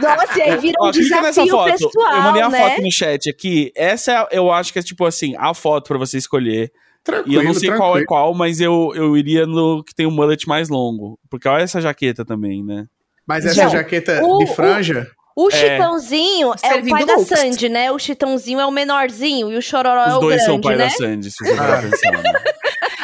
Nossa, 0.00 0.38
e 0.38 0.42
aí 0.42 0.56
vira 0.58 0.74
um 0.80 0.84
Ó, 0.84 0.86
nessa 0.88 1.00
desafio 1.00 1.48
foto. 1.48 1.72
pessoal, 1.72 2.14
eu 2.16 2.22
mandei 2.22 2.42
uma 2.42 2.50
né? 2.50 2.58
foto 2.70 2.82
no 2.82 2.90
chat 2.92 3.30
aqui. 3.30 3.72
Essa 3.76 4.12
é- 4.12 4.38
eu 4.38 4.50
acho 4.52 4.72
que 4.72 4.78
é 4.78 4.82
tipo 4.82 5.04
assim, 5.04 5.34
a 5.38 5.54
foto 5.54 5.88
pra 5.88 5.98
você 5.98 6.18
escolher. 6.18 6.72
Tranquilo, 7.04 7.32
E 7.32 7.36
eu 7.36 7.44
não 7.44 7.54
sei 7.54 7.68
qual 7.70 7.90
é 7.90 8.00
tranquilo. 8.00 8.06
qual, 8.06 8.34
mas 8.34 8.60
eu, 8.60 8.92
eu 8.96 9.16
iria 9.16 9.46
no 9.46 9.82
que 9.84 9.94
tem 9.94 10.06
o 10.06 10.10
mullet 10.10 10.46
mais 10.48 10.68
longo. 10.68 11.18
Porque 11.30 11.48
olha 11.48 11.62
essa 11.62 11.80
jaqueta 11.80 12.24
também, 12.24 12.64
né? 12.64 12.86
Mas 13.26 13.46
essa 13.46 13.68
jaqueta 13.68 14.20
o- 14.24 14.38
de 14.38 14.46
franja. 14.54 15.08
O 15.25 15.25
É. 15.38 15.50
Chitãozinho 15.50 16.54
é 16.62 16.74
o 16.76 16.88
pai 16.88 17.04
da. 17.04 17.18
Sandy, 17.18 17.68
né? 17.68 17.92
O 17.92 17.98
Chitãozinho 17.98 18.58
é 18.58 18.64
o 18.66 18.70
menorzinho 18.70 19.52
e 19.52 19.56
o 19.56 19.62
Chororó 19.62 20.02
é 20.04 20.08
Os 20.08 20.14
o 20.14 20.20
dois 20.20 20.36
grande, 20.36 20.46
são 20.46 20.60
pai 20.60 20.76
né? 20.76 20.84
da 20.84 20.90
Sandy, 20.90 21.30
se 21.30 21.36
você 21.44 21.54
pensar. 21.54 22.22
né? 22.22 22.32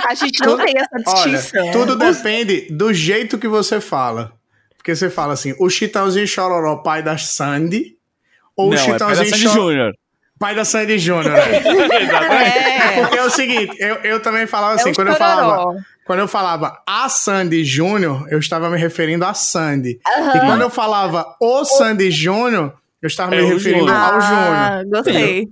A 0.09 0.15
gente 0.15 0.41
não 0.45 0.57
tem 0.57 0.75
essa 0.77 1.11
Olha, 1.11 1.33
distinção. 1.33 1.71
tudo 1.73 1.97
depende 1.97 2.69
do 2.71 2.93
jeito 2.93 3.39
que 3.39 3.47
você 3.47 3.81
fala. 3.81 4.33
Porque 4.77 4.97
você 4.97 5.09
fala 5.11 5.35
assim, 5.35 5.55
o 5.61 5.69
Chitãozinho 5.71 6.27
Chororó, 6.27 6.77
pai 6.79 7.03
da 7.03 7.17
Sandy, 7.17 7.97
ou 8.57 8.71
não, 8.71 8.77
o 8.77 8.95
é 8.95 8.99
pai 8.99 8.99
da 8.99 9.25
Chitãozinho 9.25 9.31
Sandy 9.31 9.43
Chororó, 9.43 9.63
Júnior. 9.71 9.93
pai 10.39 10.55
da 10.55 10.65
Sandy 10.65 10.99
Júnior. 10.99 11.33
né? 11.35 11.43
É. 12.93 13.01
Porque 13.03 13.17
é 13.19 13.25
o 13.25 13.31
seguinte, 13.31 13.77
eu, 13.79 13.95
eu 13.97 14.21
também 14.21 14.47
falava 14.47 14.75
assim, 14.75 14.89
é 14.89 14.93
o 14.93 14.95
quando 14.95 15.09
eu 15.09 15.15
falava, 15.15 15.57
chororó. 15.57 15.79
Quando 16.07 16.19
eu 16.21 16.29
falava 16.29 16.81
a 16.87 17.09
Sandy 17.09 17.65
Júnior, 17.65 18.27
eu 18.31 18.39
estava 18.39 18.69
me 18.71 18.79
referindo 18.79 19.25
a 19.25 19.35
Sandy. 19.35 19.99
Aham. 20.07 20.37
E 20.37 20.41
quando 20.41 20.63
eu 20.63 20.71
falava 20.71 21.37
o 21.41 21.65
Sandy 21.65 22.11
Júnior, 22.11 22.75
eu 23.01 23.07
estava 23.07 23.35
É 23.35 23.41
me 23.43 23.49
referindo 23.49 23.87
Júnior. 23.87 23.97
ao 23.97 24.21
Júnior. 24.21 24.55
Ah, 24.55 24.83
gostei. 24.87 25.49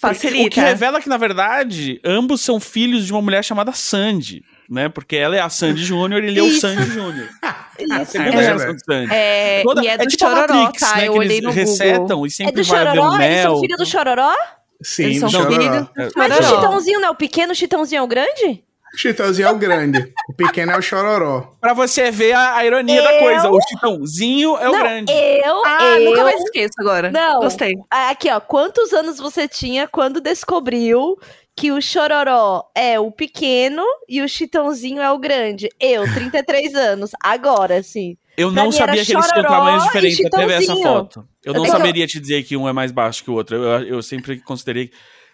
Facilita. 0.00 0.46
O 0.46 0.50
que 0.50 0.60
revela 0.60 1.00
que, 1.00 1.08
na 1.08 1.16
verdade, 1.16 2.00
ambos 2.04 2.40
são 2.40 2.60
filhos 2.60 3.04
de 3.06 3.12
uma 3.12 3.20
mulher 3.20 3.42
chamada 3.44 3.72
Sandy, 3.72 4.44
né? 4.70 4.88
Porque 4.88 5.16
ela 5.16 5.34
é 5.34 5.40
a 5.40 5.48
Sandy 5.48 5.84
Júnior 5.84 6.22
e 6.22 6.28
ele 6.28 6.38
é 6.38 6.42
o 6.42 6.46
Isso. 6.46 6.60
Sandy 6.60 6.84
Júnior. 6.84 7.28
A 7.42 7.66
Isso. 8.02 8.12
segunda 8.12 8.36
É. 8.36 8.42
geração 8.44 8.74
de 8.76 8.84
Sandy. 8.84 9.12
É, 9.12 9.62
Toda- 9.64 9.82
e 9.82 9.86
é 9.88 9.98
do 9.98 10.06
tipo 10.06 10.24
Chororó, 10.24 10.54
Matrix, 10.54 10.80
tá? 10.88 10.96
né, 10.96 11.08
Eu 11.08 11.12
que 11.14 11.18
olhei 11.18 11.36
eles 11.38 11.42
no 11.44 11.50
resetam 11.50 12.02
Google. 12.06 12.26
e 12.26 12.28
É 12.28 12.30
sempre 12.30 12.62
do 12.62 12.68
vai 12.68 12.80
haver 12.80 12.94
Chororó? 12.96 13.10
um 13.16 13.20
Eles 13.22 13.42
são 13.42 13.50
mel. 13.52 13.60
filhos 13.60 13.78
do 13.78 13.86
Chororó? 13.86 14.34
Sim, 14.80 15.02
Eles 15.04 15.18
são 15.18 15.28
do 15.28 15.32
Chororó. 15.32 15.50
filhos 15.60 15.80
do 15.80 15.90
É. 16.00 16.08
Mas 16.14 16.32
o 16.38 16.42
Chororó. 16.44 16.60
Chitãozinho 16.62 17.00
não 17.00 17.08
é 17.08 17.10
o 17.10 17.14
pequeno, 17.16 17.52
o 17.52 17.56
Chitãozinho 17.56 17.98
é 17.98 18.02
o 18.02 18.06
grande? 18.06 18.62
O 18.94 18.96
Chitãozinho 18.96 19.48
é 19.48 19.50
o 19.50 19.58
grande, 19.58 20.12
o 20.28 20.32
pequeno 20.34 20.72
é 20.72 20.78
o 20.78 20.82
Chororó. 20.82 21.54
Pra 21.60 21.74
você 21.74 22.10
ver 22.10 22.32
a, 22.32 22.56
a 22.56 22.64
ironia 22.64 23.02
da 23.02 23.12
Eu- 23.14 23.18
coisa. 23.20 23.50
O 23.50 23.60
Chitãozinho 23.68 24.56
é 24.56 24.68
o 24.68 24.72
não, 24.72 24.78
grande. 24.80 25.12
eu, 25.12 25.62
Ah, 25.66 25.98
eu... 25.98 26.04
nunca 26.10 26.24
mais 26.24 26.40
esqueço 26.42 26.72
agora. 26.80 27.10
Não. 27.10 27.40
Gostei. 27.40 27.74
Aqui, 27.90 28.30
ó, 28.30 28.40
quantos 28.40 28.92
anos 28.92 29.18
você 29.18 29.46
tinha 29.46 29.86
quando 29.86 30.20
descobriu 30.20 31.16
que 31.54 31.70
o 31.72 31.80
Chororó 31.82 32.64
é 32.74 32.98
o 32.98 33.10
pequeno 33.12 33.82
e 34.08 34.22
o 34.22 34.28
Chitãozinho 34.28 35.02
é 35.02 35.10
o 35.10 35.18
grande? 35.18 35.68
Eu, 35.78 36.04
33 36.14 36.74
anos, 36.76 37.10
agora, 37.22 37.82
sim. 37.82 38.16
Eu 38.36 38.52
pra 38.52 38.62
não 38.64 38.70
sabia 38.72 39.04
que 39.04 39.12
eles 39.12 39.26
tinham 39.26 39.42
tamanhos 39.42 39.82
diferentes 39.84 40.24
até 40.24 40.46
ver 40.46 40.62
essa 40.62 40.74
foto. 40.76 41.28
Eu 41.44 41.52
não 41.52 41.66
saberia 41.66 42.06
te 42.06 42.18
dizer 42.20 42.42
que 42.44 42.56
um 42.56 42.68
é 42.68 42.72
mais 42.72 42.90
baixo 42.92 43.22
que 43.24 43.30
o 43.30 43.34
outro. 43.34 43.56
Eu, 43.56 43.82
eu 43.96 44.02
sempre 44.02 44.38
considerei 44.40 44.90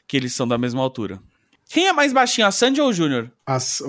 que 0.08 0.16
eles 0.16 0.32
são 0.32 0.48
da 0.48 0.56
mesma 0.58 0.82
altura. 0.82 1.18
Quem 1.74 1.88
é 1.88 1.92
mais 1.92 2.12
baixinho, 2.12 2.46
a 2.46 2.52
Sandy 2.52 2.80
ou 2.80 2.90
o 2.90 2.92
Júnior? 2.92 3.28
As-. 3.44 3.82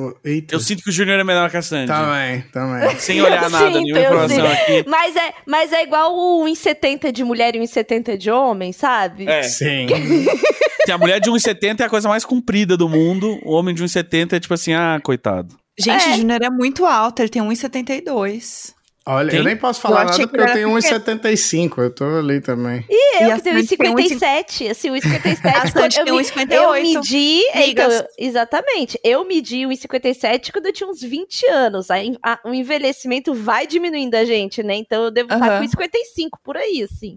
Eu 0.52 0.60
sinto 0.60 0.82
que 0.82 0.89
o 0.89 0.91
Júnior 0.91 1.19
é 1.19 1.24
menor 1.24 1.52
que 1.52 1.58
a 1.58 1.62
Sandy. 1.62 1.86
Também, 1.86 2.41
também. 2.52 2.89
Sem 2.98 3.21
olhar 3.21 3.43
Eu 3.43 3.50
nada, 3.52 3.67
sinto, 3.67 3.80
nenhuma 3.80 4.02
informação 4.02 4.36
sinto. 4.38 4.48
aqui. 4.48 4.86
Mas 4.89 5.15
é, 5.15 5.34
mas 5.45 5.71
é 5.71 5.84
igual 5.84 6.12
o 6.15 6.43
1,70 6.45 7.12
de 7.12 7.24
mulher 7.24 7.56
e 7.56 7.60
o 7.60 7.62
1,70 7.62 8.17
de 8.17 8.32
homem, 8.32 8.74
sabe? 8.74 9.28
É, 9.30 9.43
Sim. 9.43 9.86
a 10.91 10.98
mulher 10.98 11.19
de 11.19 11.30
1,70 11.30 11.82
é 11.82 11.84
a 11.84 11.89
coisa 11.89 12.10
mais 12.10 12.26
comprida 12.26 12.76
do 12.76 12.89
mundo. 12.89 13.39
O 13.43 13.52
homem 13.54 13.76
de 13.76 13.84
1,70 13.84 14.34
é 14.34 14.39
tipo 14.39 14.56
assim, 14.56 14.74
ah, 14.74 15.00
coitado. 15.04 15.56
Gente, 15.78 16.06
É. 16.08 16.13
o 16.13 16.17
Júnior 16.17 16.41
é 16.41 16.50
muito 16.50 16.88
alto, 16.88 17.19
ele 17.21 17.30
tem 17.30 17.43
1,72. 17.43 18.74
Olha, 19.08 19.30
Tem? 19.30 19.38
eu 19.39 19.44
nem 19.46 19.56
posso 19.56 19.80
falar 19.82 20.02
Eu 20.02 20.06
nada 20.06 20.18
que 20.18 20.26
porque 20.28 20.41
eu 20.41 20.54
tenho 20.54 20.70
era 20.70 20.80
1,75. 20.80 21.78
Eu 21.78 21.89
tô 21.91 22.06
ali 22.06 22.41
também. 22.41 22.84
E 22.89 23.24
eu 23.24 23.30
E 23.30 23.36
que 23.36 23.41
tenho 23.44 23.56
Sandy 23.58 23.78
tem 23.78 23.94
1,57, 23.94 24.72
assim, 24.72 24.89
1,57. 24.89 25.46
A 25.46 25.68
Sandy 25.68 26.00
eu 26.00 26.06
tem 26.06 26.13
me- 26.15 26.22
1,58. 26.24 26.52
Eu 26.52 26.72
medi, 26.74 27.41
então, 27.54 27.89
exatamente, 28.18 29.00
eu 29.04 29.24
medi 29.28 29.58
1,57 29.58 30.52
quando 30.52 30.65
eu 30.65 30.74
tinha 30.74 30.89
uns 30.89 31.02
20 31.02 31.46
anos. 31.46 31.91
Aí, 31.91 32.18
a- 32.24 32.39
o 32.44 32.52
envelhecimento 32.54 33.34
vai 33.36 33.68
diminuindo 33.68 34.15
a 34.15 34.26
gente, 34.26 34.63
né? 34.63 34.76
Então 34.76 35.04
eu 35.04 35.12
devo 35.12 35.32
estar 35.32 35.60
com 35.60 35.63
1,55 35.65 36.39
por 36.44 36.58
aí, 36.58 36.82
assim. 36.84 37.15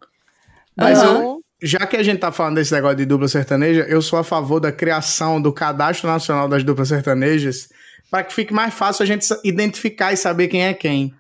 Mas 0.77 0.98
Então, 0.98 1.22
eu- 1.22 1.42
já 1.62 1.87
que 1.87 1.96
a 1.96 2.03
gente 2.03 2.18
tá 2.18 2.31
falando 2.31 2.57
desse 2.57 2.72
negócio 2.74 2.98
de 2.98 3.07
dupla 3.07 3.29
sertaneja, 3.29 3.87
eu 3.88 4.03
sou 4.03 4.18
a 4.18 4.22
favor 4.24 4.61
da 4.61 4.70
criação 4.70 5.40
do 5.40 5.53
Cadastro 5.55 6.07
Nacional 6.07 6.48
das 6.48 6.62
Duplas 6.62 6.88
Sertanejas 6.88 7.70
para 8.11 8.24
que 8.24 8.35
fique 8.35 8.53
mais 8.53 8.74
fácil 8.74 9.03
a 9.03 9.07
gente 9.07 9.27
identificar 9.42 10.12
e 10.12 10.16
saber 10.18 10.48
quem 10.48 10.66
é 10.66 10.74
quem. 10.74 11.14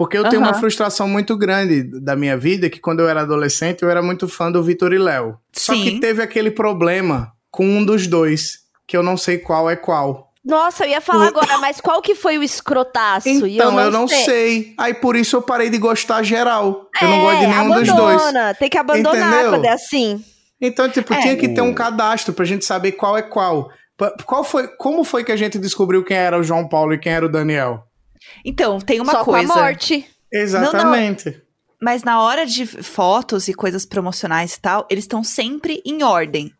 Porque 0.00 0.16
eu 0.16 0.26
tenho 0.30 0.40
uma 0.40 0.54
frustração 0.54 1.06
muito 1.06 1.36
grande 1.36 1.82
da 2.00 2.16
minha 2.16 2.34
vida, 2.34 2.70
que 2.70 2.80
quando 2.80 3.00
eu 3.00 3.08
era 3.10 3.20
adolescente, 3.20 3.82
eu 3.82 3.90
era 3.90 4.00
muito 4.00 4.26
fã 4.26 4.50
do 4.50 4.62
Vitor 4.62 4.94
e 4.94 4.98
Léo. 4.98 5.36
Só 5.52 5.74
que 5.74 6.00
teve 6.00 6.22
aquele 6.22 6.50
problema 6.50 7.34
com 7.50 7.66
um 7.66 7.84
dos 7.84 8.06
dois, 8.06 8.60
que 8.86 8.96
eu 8.96 9.02
não 9.02 9.18
sei 9.18 9.36
qual 9.36 9.68
é 9.68 9.76
qual. 9.76 10.32
Nossa, 10.42 10.86
eu 10.86 10.88
ia 10.92 11.02
falar 11.02 11.26
agora, 11.26 11.58
mas 11.58 11.82
qual 11.82 12.00
que 12.00 12.14
foi 12.14 12.38
o 12.38 12.42
escrotaço? 12.42 13.28
Então, 13.28 13.46
E 13.46 13.58
eu 13.58 13.90
não, 13.90 14.08
sei. 14.08 14.72
Aí 14.78 14.94
por 14.94 15.16
isso 15.16 15.36
eu 15.36 15.42
parei 15.42 15.68
de 15.68 15.76
gostar 15.76 16.22
geral. 16.22 16.88
Eu 16.98 17.06
não 17.06 17.16
É, 17.18 17.20
gosto 17.20 17.40
de 17.40 17.46
nenhum 17.46 17.74
dos 17.74 17.88
dois. 17.94 18.22
abandona, 18.22 18.54
Tem 18.54 18.70
que 18.70 18.78
abandonar 18.78 19.28
Entendeu? 19.34 19.50
quando 19.50 19.64
é 19.66 19.72
assim. 19.72 20.24
Então, 20.58 20.88
tipo, 20.88 21.12
É. 21.12 21.20
tinha 21.20 21.36
que 21.36 21.46
ter 21.50 21.60
um 21.60 21.74
cadastro 21.74 22.32
pra 22.32 22.46
gente 22.46 22.64
saber 22.64 22.92
qual 22.92 23.18
é 23.18 23.22
qual. 23.22 23.68
Qual 24.24 24.42
foi, 24.44 24.66
como 24.78 25.04
foi 25.04 25.24
que 25.24 25.32
a 25.32 25.36
gente 25.36 25.58
descobriu 25.58 26.02
quem 26.02 26.16
era 26.16 26.38
o 26.38 26.42
João 26.42 26.66
Paulo 26.66 26.94
e 26.94 26.98
quem 26.98 27.12
era 27.12 27.26
o 27.26 27.28
Daniel? 27.30 27.84
Então, 28.44 28.78
tem 28.80 29.00
uma 29.00 29.12
Só 29.12 29.24
coisa. 29.24 29.46
com 29.46 29.58
a 29.58 29.62
morte. 29.62 30.06
Exatamente. 30.32 31.40
Mas 31.80 32.02
na 32.02 32.20
hora 32.22 32.44
de 32.44 32.66
fotos 32.66 33.48
e 33.48 33.54
coisas 33.54 33.86
promocionais 33.86 34.54
e 34.54 34.60
tal, 34.60 34.86
eles 34.90 35.04
estão 35.04 35.24
sempre 35.24 35.82
em 35.84 36.02
ordem. 36.02 36.52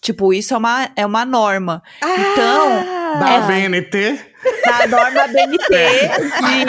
Tipo, 0.00 0.34
isso 0.34 0.52
é 0.52 0.56
uma, 0.58 0.90
é 0.96 1.06
uma 1.06 1.24
norma. 1.24 1.82
Então, 2.02 2.84
Da 3.18 3.36
Ah, 3.36 3.40
BNT? 3.46 4.18
Na 4.66 4.86
norma 4.86 5.28
BNT. 5.28 5.74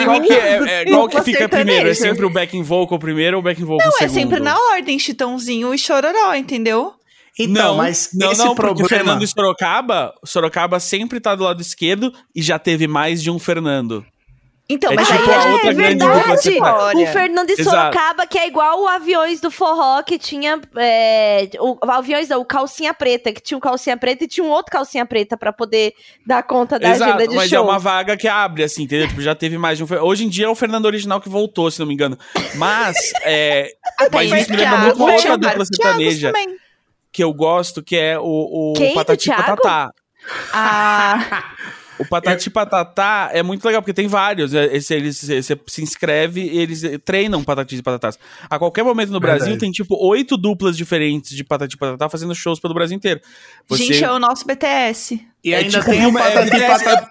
Qual 0.04 0.20
que, 0.22 0.32
é, 0.32 0.80
é, 0.80 0.84
qual 0.86 1.08
que 1.08 1.20
fica 1.22 1.46
primeiro? 1.48 1.90
É 1.90 1.94
sempre 1.94 2.24
o 2.24 2.30
backing 2.30 2.62
vocal 2.62 2.98
primeiro 2.98 3.36
ou 3.36 3.40
o 3.40 3.44
backing 3.44 3.64
vocal 3.64 3.86
Não, 3.86 3.96
é 3.96 4.08
segundo? 4.08 4.14
sempre 4.14 4.40
na 4.40 4.56
ordem, 4.70 4.98
Chitãozinho 4.98 5.74
e 5.74 5.78
Chororó, 5.78 6.34
entendeu? 6.34 6.94
Então, 7.38 7.52
não, 7.72 7.76
mas 7.76 8.10
não, 8.14 8.32
esse 8.32 8.42
não, 8.42 8.54
porque 8.54 8.68
problema... 8.74 8.86
o 8.86 8.88
Fernando 8.88 9.22
e 9.22 9.26
Sorocaba, 9.26 10.14
Sorocaba 10.24 10.80
sempre 10.80 11.20
tá 11.20 11.34
do 11.34 11.44
lado 11.44 11.60
esquerdo 11.60 12.10
e 12.34 12.40
já 12.40 12.58
teve 12.58 12.86
mais 12.88 13.22
de 13.22 13.30
um 13.30 13.38
Fernando. 13.38 14.06
Então, 14.68 14.90
É 14.90 14.96
mas 14.96 15.06
tipo 15.06 15.30
aí 15.30 15.60
a 15.60 15.70
é 15.70 15.72
verdade. 15.72 16.58
O 16.96 17.06
Fernando 17.06 17.50
e 17.50 17.52
Exato. 17.52 17.70
Sorocaba, 17.70 18.26
que 18.26 18.36
é 18.36 18.48
igual 18.48 18.82
o 18.82 18.88
Aviões 18.88 19.40
do 19.40 19.48
Forró, 19.48 20.02
que 20.02 20.18
tinha. 20.18 20.60
É, 20.76 21.48
o, 21.60 21.78
o 21.86 21.90
Aviões, 21.90 22.28
não, 22.28 22.40
o 22.40 22.44
Calcinha 22.44 22.92
Preta, 22.92 23.32
que 23.32 23.40
tinha 23.40 23.56
um 23.56 23.60
Calcinha 23.60 23.96
Preta 23.96 24.24
e 24.24 24.26
tinha 24.26 24.44
um 24.44 24.50
outro 24.50 24.72
Calcinha 24.72 25.06
Preta 25.06 25.36
pra 25.36 25.52
poder 25.52 25.92
dar 26.26 26.42
conta 26.42 26.80
da 26.80 26.90
Exato, 26.90 27.12
agenda 27.12 27.28
de 27.28 27.36
mas 27.36 27.48
show. 27.48 27.58
é 27.58 27.60
uma 27.60 27.78
vaga 27.78 28.16
que 28.16 28.26
abre, 28.26 28.64
assim, 28.64 28.82
entendeu? 28.82 29.06
Tipo, 29.06 29.20
já 29.20 29.36
teve 29.36 29.56
mais 29.56 29.78
de 29.78 29.84
um. 29.84 29.86
Hoje 30.02 30.24
em 30.24 30.28
dia 30.28 30.46
é 30.46 30.48
o 30.48 30.54
Fernando 30.56 30.86
original 30.86 31.20
que 31.20 31.28
voltou, 31.28 31.70
se 31.70 31.78
não 31.78 31.86
me 31.86 31.94
engano. 31.94 32.18
Mas, 32.56 32.96
é, 33.22 33.70
mas 34.12 34.32
isso 34.32 34.50
me 34.50 34.56
lembra 34.56 34.78
muito 34.78 34.96
uma 34.96 35.12
outra 35.12 35.38
dupla 35.38 35.64
sertaneja 35.64 36.32
também. 36.32 36.56
que 37.12 37.22
eu 37.22 37.32
gosto, 37.32 37.84
que 37.84 37.94
é 37.96 38.18
o, 38.18 38.24
o 38.24 38.72
Quem? 38.76 38.94
Patati? 38.94 39.28
Patatá. 39.28 39.90
Ah, 40.52 41.44
O 41.98 42.06
Patati 42.06 42.50
Patatá 42.50 43.30
é 43.32 43.42
muito 43.42 43.64
legal, 43.64 43.80
porque 43.82 43.94
tem 43.94 44.06
vários. 44.06 44.52
é, 44.54 44.66
Esse, 44.76 44.94
eles, 44.94 45.22
você 45.22 45.58
se 45.66 45.82
inscreve 45.82 46.42
e 46.42 46.58
eles 46.58 46.82
treinam 47.04 47.42
Patati 47.42 47.76
e 47.76 47.82
Patatás. 47.82 48.18
A 48.50 48.58
qualquer 48.58 48.82
momento 48.84 49.10
no 49.10 49.20
Verdade. 49.20 49.40
Brasil 49.40 49.58
tem, 49.58 49.70
tipo, 49.70 49.96
oito 50.06 50.36
duplas 50.36 50.76
diferentes 50.76 51.30
de 51.36 51.42
Patati 51.44 51.74
e 51.74 51.78
Patatá 51.78 52.08
fazendo 52.08 52.34
shows 52.34 52.60
pelo 52.60 52.74
Brasil 52.74 52.96
inteiro. 52.96 53.20
Você- 53.68 53.84
Gente, 53.84 54.04
é 54.04 54.10
o 54.12 54.18
nosso 54.18 54.46
BTS. 54.46 55.20
E 55.42 55.52
É 55.54 55.58
ainda 55.58 55.70
tipo 55.80 55.84
tem 55.90 56.06
o 56.06 56.10
é- 56.10 56.22
Patati 56.22 56.56
é- 56.62 56.66
Patatá... 56.68 57.10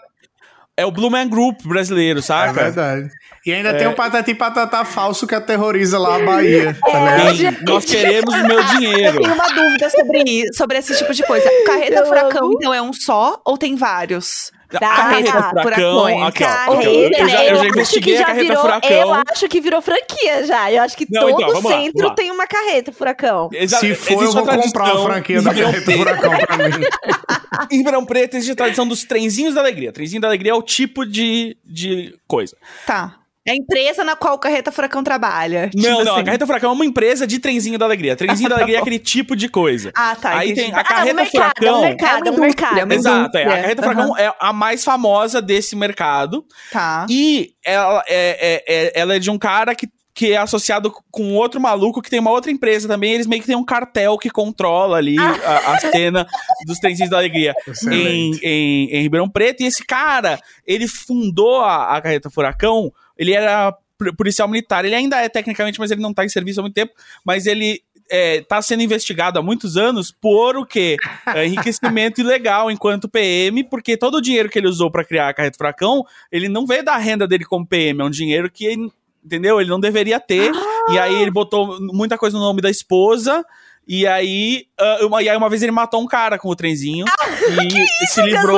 é 0.78 0.86
o 0.86 0.92
Blue 0.92 1.10
Man 1.10 1.28
Group 1.30 1.62
brasileiro, 1.64 2.20
É 2.20 2.22
saca? 2.22 2.54
verdade. 2.54 3.10
E 3.46 3.54
ainda 3.54 3.70
É. 3.70 3.74
tem 3.76 3.88
o 3.88 3.94
Patati 3.94 4.34
Patatá 4.34 4.84
falso 4.84 5.26
que 5.28 5.36
aterroriza 5.36 5.98
lá 6.00 6.16
a 6.16 6.20
Bahia, 6.26 6.76
tá? 6.82 7.34
Sim, 7.36 7.44
nós 7.66 7.86
queremos 7.86 8.34
o 8.34 8.44
meu 8.48 8.58
Eu 8.60 8.66
dinheiro. 8.78 9.22
tenho 9.22 9.34
uma 9.36 9.48
dúvida 9.54 9.90
sobre 9.90 10.24
isso, 10.26 10.54
sobre 10.56 10.78
esse 10.80 10.98
tipo 10.98 11.14
de 11.14 11.24
coisa. 11.24 11.48
Carreta 11.66 12.00
Eu 12.00 12.06
Furacão, 12.08 12.46
amo. 12.46 12.54
então, 12.60 12.74
é 12.74 12.82
um 12.82 12.92
só 12.92 13.40
ou 13.46 13.58
tem 13.58 13.76
vários? 13.76 14.52
A 14.74 14.80
Tá. 14.80 14.96
carreta 14.96 15.50
furacão, 15.62 16.24
aqui, 16.24 16.44
ó. 16.44 16.48
Carreta, 16.48 17.20
eu, 17.22 17.30
já, 17.30 17.44
eu 17.46 17.56
já 17.56 17.62
acho 17.62 17.66
investiguei 17.70 18.14
que 18.14 18.18
a 18.18 18.20
já 18.22 18.26
carreta 18.26 18.48
virou, 18.48 18.62
furacão. 18.62 18.90
Eu 18.92 19.14
acho 19.32 19.48
que 19.48 19.62
virou 19.62 19.82
franquia 19.82 20.46
já. 20.48 20.72
Eu 20.72 20.82
acho 20.84 20.98
que 20.98 21.08
Não, 21.10 21.22
todo 21.22 21.34
então, 21.42 21.48
vamos 21.54 21.72
lá, 21.72 21.78
centro 21.78 22.08
lá. 22.08 22.14
tem 22.16 22.32
uma 22.32 22.48
carreta 22.48 22.92
furacão. 22.92 23.50
Exa- 23.54 23.78
Se 23.80 23.94
for, 23.94 24.24
eu 24.24 24.32
vou 24.32 24.46
comprar 24.46 24.92
a 24.92 24.98
franquia 25.04 25.42
da 25.42 25.54
Carreta. 25.54 25.92
Furacão 25.92 26.32
pra 26.38 26.58
mim. 26.58 26.86
Em 27.72 27.78
Ribeirão 27.78 28.06
Preto 28.06 28.36
existe 28.36 28.52
a 28.52 28.56
tradição 28.56 28.88
dos 28.88 29.04
trenzinhos 29.06 29.54
da 29.54 29.62
alegria. 29.62 29.92
Trenzinho 29.92 30.22
da 30.22 30.28
alegria 30.28 30.52
é 30.52 30.56
o 30.56 30.62
tipo 30.62 31.06
de, 31.06 31.56
de 31.64 32.18
coisa. 32.28 32.58
Tá. 32.86 33.16
É 33.48 33.52
a 33.52 33.56
empresa 33.56 34.04
na 34.04 34.16
qual 34.16 34.36
o 34.36 34.40
Carreta 34.40 34.72
Furacão 34.72 35.04
trabalha. 35.04 35.70
Não, 35.76 35.82
Tipo 35.84 36.04
não, 36.04 36.12
a 36.14 36.16
assim. 36.16 36.26
Carreta 36.26 36.46
Furacão 36.48 36.72
é 36.72 36.74
uma 36.74 36.86
empresa 36.86 37.28
de 37.28 37.38
trenzinho 37.38 37.78
da 37.78 37.86
alegria. 37.86 38.16
Trenzinho 38.16 38.50
da 38.50 38.56
alegria 38.56 38.78
é 38.78 38.82
aquele 38.82 38.98
tipo 38.98 39.36
de 39.36 39.48
coisa. 39.48 39.92
Ah, 39.96 40.16
tá. 40.16 40.38
Aí 40.40 40.52
entendi. 40.52 40.72
tem 40.72 40.74
a 40.76 40.80
Ah, 40.80 40.84
Carreta 40.84 41.14
um 41.14 41.16
mercado, 41.16 41.32
Furacão. 41.58 41.68
é 41.68 41.78
um 41.78 41.82
mercado, 41.82 42.28
é 42.28 42.32
um 42.32 42.40
mercado. 42.40 42.80
É 42.80 42.84
uma 42.84 42.94
Exato, 42.96 43.38
é. 43.38 43.44
A. 43.44 43.48
Carreta 43.50 43.82
Aham. 43.86 43.94
Furacão 43.94 44.18
é 44.18 44.34
a 44.40 44.52
mais 44.52 44.84
famosa 44.84 45.42
desse 45.42 45.76
mercado. 45.76 46.44
Tá. 46.72 47.06
E 47.10 47.52
ela 47.64 48.04
é, 48.08 48.64
é- 48.68 48.76
é- 48.88 49.00
ela 49.00 49.16
é 49.16 49.20
de 49.20 49.30
um 49.30 49.38
cara 49.38 49.76
que, 49.76 49.88
que 50.16 50.32
é 50.34 50.38
associado 50.38 50.92
com 51.12 51.34
outro 51.36 51.62
maluco 51.62 52.02
que 52.02 52.10
tem 52.10 52.20
uma 52.20 52.32
outra 52.32 52.50
empresa 52.50 52.88
também. 52.88 53.14
Eles 53.14 53.28
meio 53.28 53.42
que 53.42 53.48
tem 53.48 53.56
um 53.56 53.64
cartel 53.66 54.18
que 54.18 54.30
controla 54.32 54.98
ali 54.98 55.18
a, 55.20 55.74
a 55.74 55.80
cena 55.82 56.26
dos 56.66 56.80
trenzinhos 56.80 57.12
da 57.12 57.18
alegria 57.18 57.54
em, 57.92 58.32
em, 58.42 58.90
em 58.92 59.02
Ribeirão 59.04 59.30
Preto. 59.30 59.62
E 59.62 59.68
esse 59.68 59.86
cara, 59.86 60.40
ele 60.66 60.88
fundou 60.88 61.62
a, 61.62 61.96
a 61.96 62.02
Carreta 62.02 62.30
Furacão. 62.32 62.92
Ele 63.18 63.34
era 63.34 63.76
policial 64.18 64.48
militar. 64.48 64.86
Ele 64.86 64.96
ainda 64.96 65.18
é 65.22 65.30
tecnicamente, 65.30 65.80
mas 65.80 65.92
ele 65.92 66.02
não 66.02 66.14
tá 66.14 66.26
em 66.26 66.30
serviço 66.30 66.60
há 66.60 66.64
muito 66.64 66.74
tempo. 66.74 66.94
Mas 67.24 67.46
ele 67.46 67.82
é, 68.10 68.42
tá 68.42 68.62
sendo 68.62 68.84
investigado 68.84 69.40
há 69.40 69.42
muitos 69.42 69.78
anos 69.78 70.12
por 70.12 70.58
o 70.58 70.66
quê? 70.66 70.98
É, 71.28 71.46
enriquecimento 71.46 72.22
ilegal 72.22 72.70
enquanto 72.70 73.10
PM, 73.10 73.64
porque 73.64 73.98
todo 73.98 74.16
o 74.16 74.22
dinheiro 74.22 74.50
que 74.50 74.60
ele 74.60 74.68
usou 74.68 74.92
pra 74.92 75.04
criar 75.04 75.30
a 75.30 75.34
Carreta 75.34 75.58
Furacão, 75.58 76.06
ele 76.32 76.48
não 76.48 76.66
veio 76.66 76.84
da 76.84 76.98
renda 76.98 77.28
dele 77.28 77.46
como 77.46 77.66
PM, 77.66 78.02
é 78.02 78.04
um 78.04 78.10
dinheiro 78.10 78.50
que, 78.52 78.76
entendeu? 79.24 79.60
Ele 79.60 79.70
não 79.70 79.80
deveria 79.80 80.20
ter. 80.20 80.52
E 80.92 81.00
aí 81.00 81.22
ele 81.22 81.32
botou 81.32 81.80
muita 81.80 82.18
coisa 82.18 82.38
no 82.38 82.44
nome 82.44 82.62
da 82.62 82.70
esposa. 82.70 83.44
E 83.88 84.08
aí, 84.08 84.66
ah, 84.80 85.00
uma, 85.06 85.22
e 85.22 85.30
aí 85.30 85.38
uma 85.38 85.50
vez 85.50 85.62
ele 85.62 85.72
matou 85.72 86.02
um 86.02 86.08
cara 86.08 86.38
com 86.40 86.50
o 86.50 86.56
trenzinho 86.56 87.06
e 88.04 88.08
se 88.08 88.22
livrou. 88.22 88.58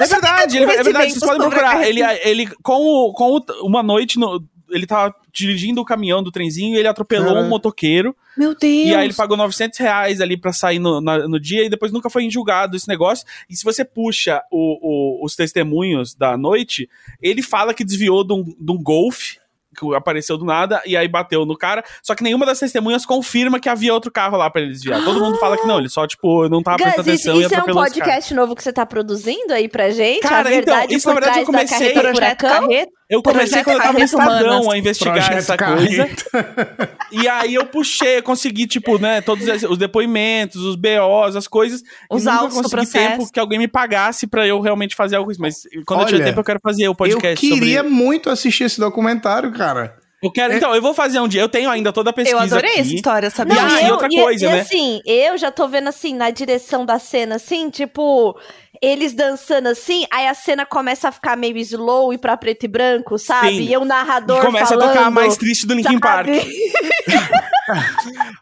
É 0.00 0.06
verdade, 0.06 0.56
ele, 0.56 0.64
é 0.64 0.82
verdade, 0.82 1.10
vocês 1.10 1.20
podem 1.24 1.48
procurar. 1.50 1.86
Ele, 1.88 2.00
ele 2.24 2.46
com, 2.62 2.76
o- 2.76 3.12
com 3.12 3.36
o- 3.36 3.66
uma 3.66 3.82
noite, 3.82 4.18
no- 4.18 4.42
ele 4.70 4.86
tava 4.86 5.12
dirigindo 5.32 5.80
o 5.80 5.84
caminhão 5.84 6.22
do 6.22 6.30
trenzinho 6.30 6.76
e 6.76 6.78
ele 6.78 6.86
atropelou 6.88 7.32
um 7.44 7.48
motoqueiro. 7.48 8.14
Meu 8.36 8.54
Deus. 8.54 8.88
E 8.88 8.94
aí 8.94 9.04
ele 9.06 9.14
pagou 9.14 9.36
900 9.36 9.78
reais 9.80 10.20
ali 10.20 10.36
pra 10.36 10.52
sair 10.52 10.78
no, 10.78 11.00
na- 11.00 11.26
no 11.26 11.40
dia 11.40 11.64
e 11.64 11.68
depois 11.68 11.90
nunca 11.92 12.08
foi 12.08 12.30
julgado 12.30 12.76
esse 12.76 12.86
negócio. 12.88 13.26
E 13.50 13.56
se 13.56 13.64
você 13.64 13.84
puxa 13.84 14.40
o- 14.50 14.78
o- 15.20 15.24
os 15.24 15.34
testemunhos 15.36 16.14
da 16.14 16.36
noite, 16.36 16.88
ele 17.20 17.42
fala 17.42 17.74
que 17.74 17.84
desviou 17.84 18.22
de 18.24 18.32
um, 18.32 18.44
de 18.44 18.72
um 18.72 18.80
golfe 18.80 19.38
que 19.78 19.94
apareceu 19.94 20.36
do 20.36 20.44
nada 20.44 20.82
e 20.84 20.96
aí 20.96 21.06
bateu 21.08 21.44
no 21.46 21.56
cara. 21.56 21.84
Só 22.02 22.14
que 22.14 22.22
nenhuma 22.22 22.44
das 22.44 22.58
testemunhas 22.58 23.06
confirma 23.06 23.60
que 23.60 23.68
havia 23.68 23.94
outro 23.94 24.10
carro 24.10 24.36
lá 24.36 24.50
pra 24.50 24.60
ele 24.62 24.72
desviar. 24.72 25.02
Todo 25.04 25.20
mundo 25.20 25.38
fala 25.38 25.56
que 25.56 25.66
não, 25.66 25.78
ele 25.78 25.88
só, 25.88 26.06
tipo, 26.06 26.48
não 26.48 26.62
tava 26.62 26.78
prestando 26.78 27.10
Gus, 27.10 27.20
isso, 27.20 27.30
atenção 27.30 27.42
e 27.42 27.44
isso 27.46 27.54
é 27.54 27.72
um 27.72 27.74
podcast 27.74 28.34
novo 28.34 28.56
que 28.56 28.62
você 28.62 28.72
tá 28.72 28.84
produzindo 28.84 29.52
aí 29.52 29.68
pra 29.68 29.90
gente? 29.90 30.20
Cara, 30.22 30.48
a 30.48 30.52
verdade 30.52 30.84
então, 30.86 30.96
isso, 30.96 31.08
por 31.08 31.14
na 31.14 31.20
verdade, 31.20 31.40
eu 31.40 31.46
comecei- 31.46 31.92
Projeto? 31.92 32.38
Carreta. 32.40 32.99
Eu 33.10 33.22
comecei 33.22 33.62
Projeto 33.62 33.64
quando 33.64 33.76
eu 33.76 33.82
tava 33.82 33.98
no 33.98 34.04
Estadão 34.04 34.70
a 34.70 34.78
investigar 34.78 35.14
Projeto 35.14 35.36
essa 35.38 35.56
Carreta. 35.56 36.16
coisa. 36.30 37.00
E 37.12 37.26
aí 37.26 37.54
eu 37.56 37.66
puxei, 37.66 38.18
eu 38.18 38.22
consegui, 38.22 38.68
tipo, 38.68 38.96
né, 38.96 39.20
todos 39.20 39.44
os- 39.48 39.64
os 39.64 39.76
depoimentos, 39.76 40.62
os 40.62 40.76
BOs, 40.76 41.34
as 41.34 41.48
coisas. 41.48 41.82
Os 42.08 42.24
e 42.24 42.28
autos 42.28 42.56
do 42.56 42.62
consegui 42.62 42.70
processo. 42.76 43.08
tempo 43.18 43.32
que 43.32 43.40
alguém 43.40 43.58
me 43.58 43.66
pagasse 43.66 44.28
pra 44.28 44.46
eu 44.46 44.60
realmente 44.60 44.94
fazer 44.94 45.16
algo 45.16 45.32
isso. 45.32 45.40
Mas 45.40 45.62
quando 45.84 46.00
eu 46.02 46.06
Olha, 46.06 46.12
tiver 46.14 46.24
tempo, 46.26 46.38
eu 46.40 46.44
quero 46.44 46.60
fazer 46.62 46.84
o 46.86 46.92
Eu 46.92 46.94
podcast 46.94 47.44
queria 47.44 47.78
sobre... 47.82 47.90
muito 47.92 48.30
assistir 48.30 48.62
esse 48.62 48.78
documentário, 48.78 49.50
cara. 49.50 49.96
Eu 50.22 50.30
quero, 50.30 50.54
então, 50.54 50.72
eu 50.74 50.82
vou 50.82 50.92
fazer 50.94 51.18
um 51.18 51.26
dia. 51.26 51.40
Eu 51.40 51.48
tenho 51.48 51.68
ainda 51.70 51.92
toda 51.92 52.10
a 52.10 52.12
pesquisa 52.12 52.36
Eu 52.36 52.42
adorei 52.42 52.70
aqui. 52.72 52.80
essa 52.80 52.94
história, 52.94 53.30
sabia? 53.30 53.54
Não, 53.60 53.78
e 53.80 53.86
eu, 53.86 53.92
outra 53.92 54.08
e- 54.08 54.16
coisa, 54.20 54.44
e 54.44 54.48
né? 54.48 54.60
assim, 54.60 55.00
eu 55.04 55.36
já 55.38 55.50
tô 55.50 55.66
vendo 55.66 55.88
assim, 55.88 56.14
na 56.14 56.30
direção 56.30 56.84
da 56.86 56.98
cena, 57.00 57.36
assim, 57.36 57.70
tipo, 57.70 58.38
eles 58.82 59.12
dançando 59.12 59.68
assim, 59.68 60.06
aí 60.10 60.26
a 60.26 60.34
cena 60.34 60.64
começa 60.64 61.08
a 61.08 61.12
ficar 61.12 61.36
meio 61.36 61.56
slow 61.58 62.12
e 62.14 62.18
pra 62.18 62.36
preto 62.36 62.64
e 62.64 62.68
branco, 62.68 63.18
sabe? 63.18 63.56
Sim. 63.56 63.68
E 63.70 63.76
o 63.76 63.84
narrador 63.84 64.38
E 64.38 64.46
começa 64.46 64.68
falando, 64.68 64.88
a 64.88 64.92
tocar 64.92 65.06
a 65.06 65.10
mais 65.10 65.36
triste 65.36 65.66
do 65.66 65.74
Linkin 65.74 65.98
sabe? 65.98 66.00
Park. 66.00 66.28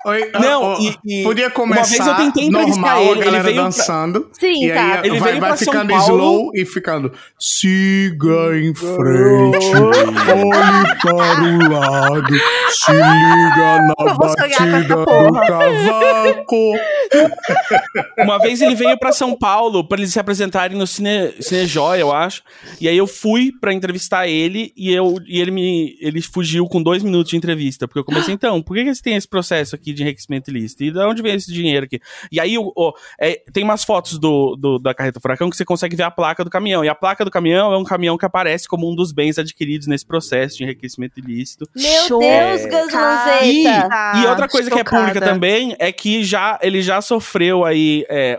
Oi, 0.06 0.30
Não, 0.40 0.62
ó, 0.62 0.78
e- 0.80 0.96
e 1.04 1.22
podia 1.24 1.46
uma 1.46 1.52
começar 1.54 1.84
vez 2.04 2.06
eu 2.06 2.14
tentei 2.16 2.44
entrevistar 2.46 2.80
normal, 2.80 3.00
ele, 3.02 3.08
a 3.08 3.12
ele 3.14 3.24
galera 3.24 3.42
veio 3.42 3.54
pra- 3.56 3.64
dançando. 3.64 4.30
Sim, 4.38 4.64
e 4.66 4.72
tá. 4.72 4.80
aí 4.94 4.98
Ele 5.08 5.18
vai, 5.18 5.30
veio 5.30 5.40
vai 5.40 5.50
pra 5.50 5.56
São 5.56 5.72
ficando 5.72 5.88
Paulo. 5.90 6.04
slow 6.16 6.50
e 6.54 6.64
ficando 6.66 7.12
siga 7.38 8.56
em 8.58 8.74
frente, 8.74 9.66
olhe 9.76 10.96
para 11.02 11.42
o 11.44 11.72
lado, 11.72 12.34
se 12.70 12.92
liga 12.92 13.80
na 13.82 14.14
batida 14.14 14.82
do 14.96 15.32
cavaco. 15.32 16.72
Uma 18.18 18.38
vez 18.38 18.60
ele 18.60 18.74
veio 18.74 18.98
pra 18.98 19.12
São 19.12 19.34
Paulo 19.36 19.86
pra 19.86 19.98
eles 19.98 20.12
se 20.12 20.18
apresentarem 20.20 20.76
no 20.76 20.86
Cine, 20.86 21.32
Cine 21.40 21.66
Joy, 21.66 22.00
eu 22.00 22.12
acho. 22.12 22.42
E 22.80 22.88
aí 22.88 22.96
eu 22.96 23.06
fui 23.06 23.52
pra 23.60 23.72
entrevistar 23.72 24.26
ele 24.28 24.72
e, 24.76 24.92
eu, 24.92 25.16
e 25.26 25.40
ele 25.40 25.50
me 25.50 25.96
ele 26.00 26.20
fugiu 26.20 26.66
com 26.66 26.82
dois 26.82 27.02
minutos 27.02 27.30
de 27.30 27.36
entrevista. 27.36 27.86
Porque 27.86 28.00
eu 28.00 28.04
comecei, 28.04 28.34
então, 28.34 28.60
por 28.62 28.76
que, 28.76 28.84
que 28.84 28.94
você 28.94 29.02
tem 29.02 29.16
esse 29.18 29.28
processo 29.28 29.74
aqui 29.74 29.92
de 29.92 30.02
enriquecimento 30.02 30.50
ilícito? 30.50 30.82
E 30.84 30.90
de 30.90 30.98
onde 31.00 31.20
vem 31.22 31.34
esse 31.34 31.52
dinheiro 31.52 31.84
aqui? 31.86 32.00
E 32.32 32.40
aí 32.40 32.56
o- 32.56 32.72
o- 32.74 32.92
é, 33.20 33.42
tem 33.52 33.62
umas 33.64 33.84
fotos 33.84 34.18
do, 34.18 34.56
do- 34.56 34.78
da 34.78 34.94
carreta 34.94 35.20
furacão 35.20 35.50
que 35.50 35.56
você 35.56 35.64
consegue 35.64 35.94
ver 35.96 36.04
a 36.04 36.10
placa 36.10 36.42
do 36.44 36.50
caminhão. 36.50 36.84
E 36.84 36.88
a 36.88 36.94
placa 36.94 37.24
do 37.24 37.30
caminhão 37.30 37.72
é 37.72 37.76
um 37.78 37.84
caminhão 37.84 38.16
que 38.16 38.24
aparece 38.24 38.66
como 38.66 38.90
um 38.90 38.94
dos 38.94 39.12
bens 39.12 39.38
adquiridos 39.38 39.86
nesse 39.86 40.06
processo 40.06 40.56
de 40.58 40.64
enriquecimento 40.64 41.18
ilícito. 41.20 41.66
Meu 41.76 42.02
Show. 42.06 42.20
Deus, 42.20 42.60
É. 42.62 42.68
Gazlanzeta. 42.68 43.44
E, 43.44 44.22
e 44.22 44.26
outra 44.26 44.48
coisa 44.48 44.70
que 44.70 44.78
é 44.78 44.84
pública 44.84 45.20
também 45.20 45.74
é 45.78 45.90
que 45.92 46.22
já 46.24 46.58
ele 46.62 46.80
já 46.82 47.00
sofreu 47.00 47.64
aí, 47.64 48.04
é, 48.08 48.38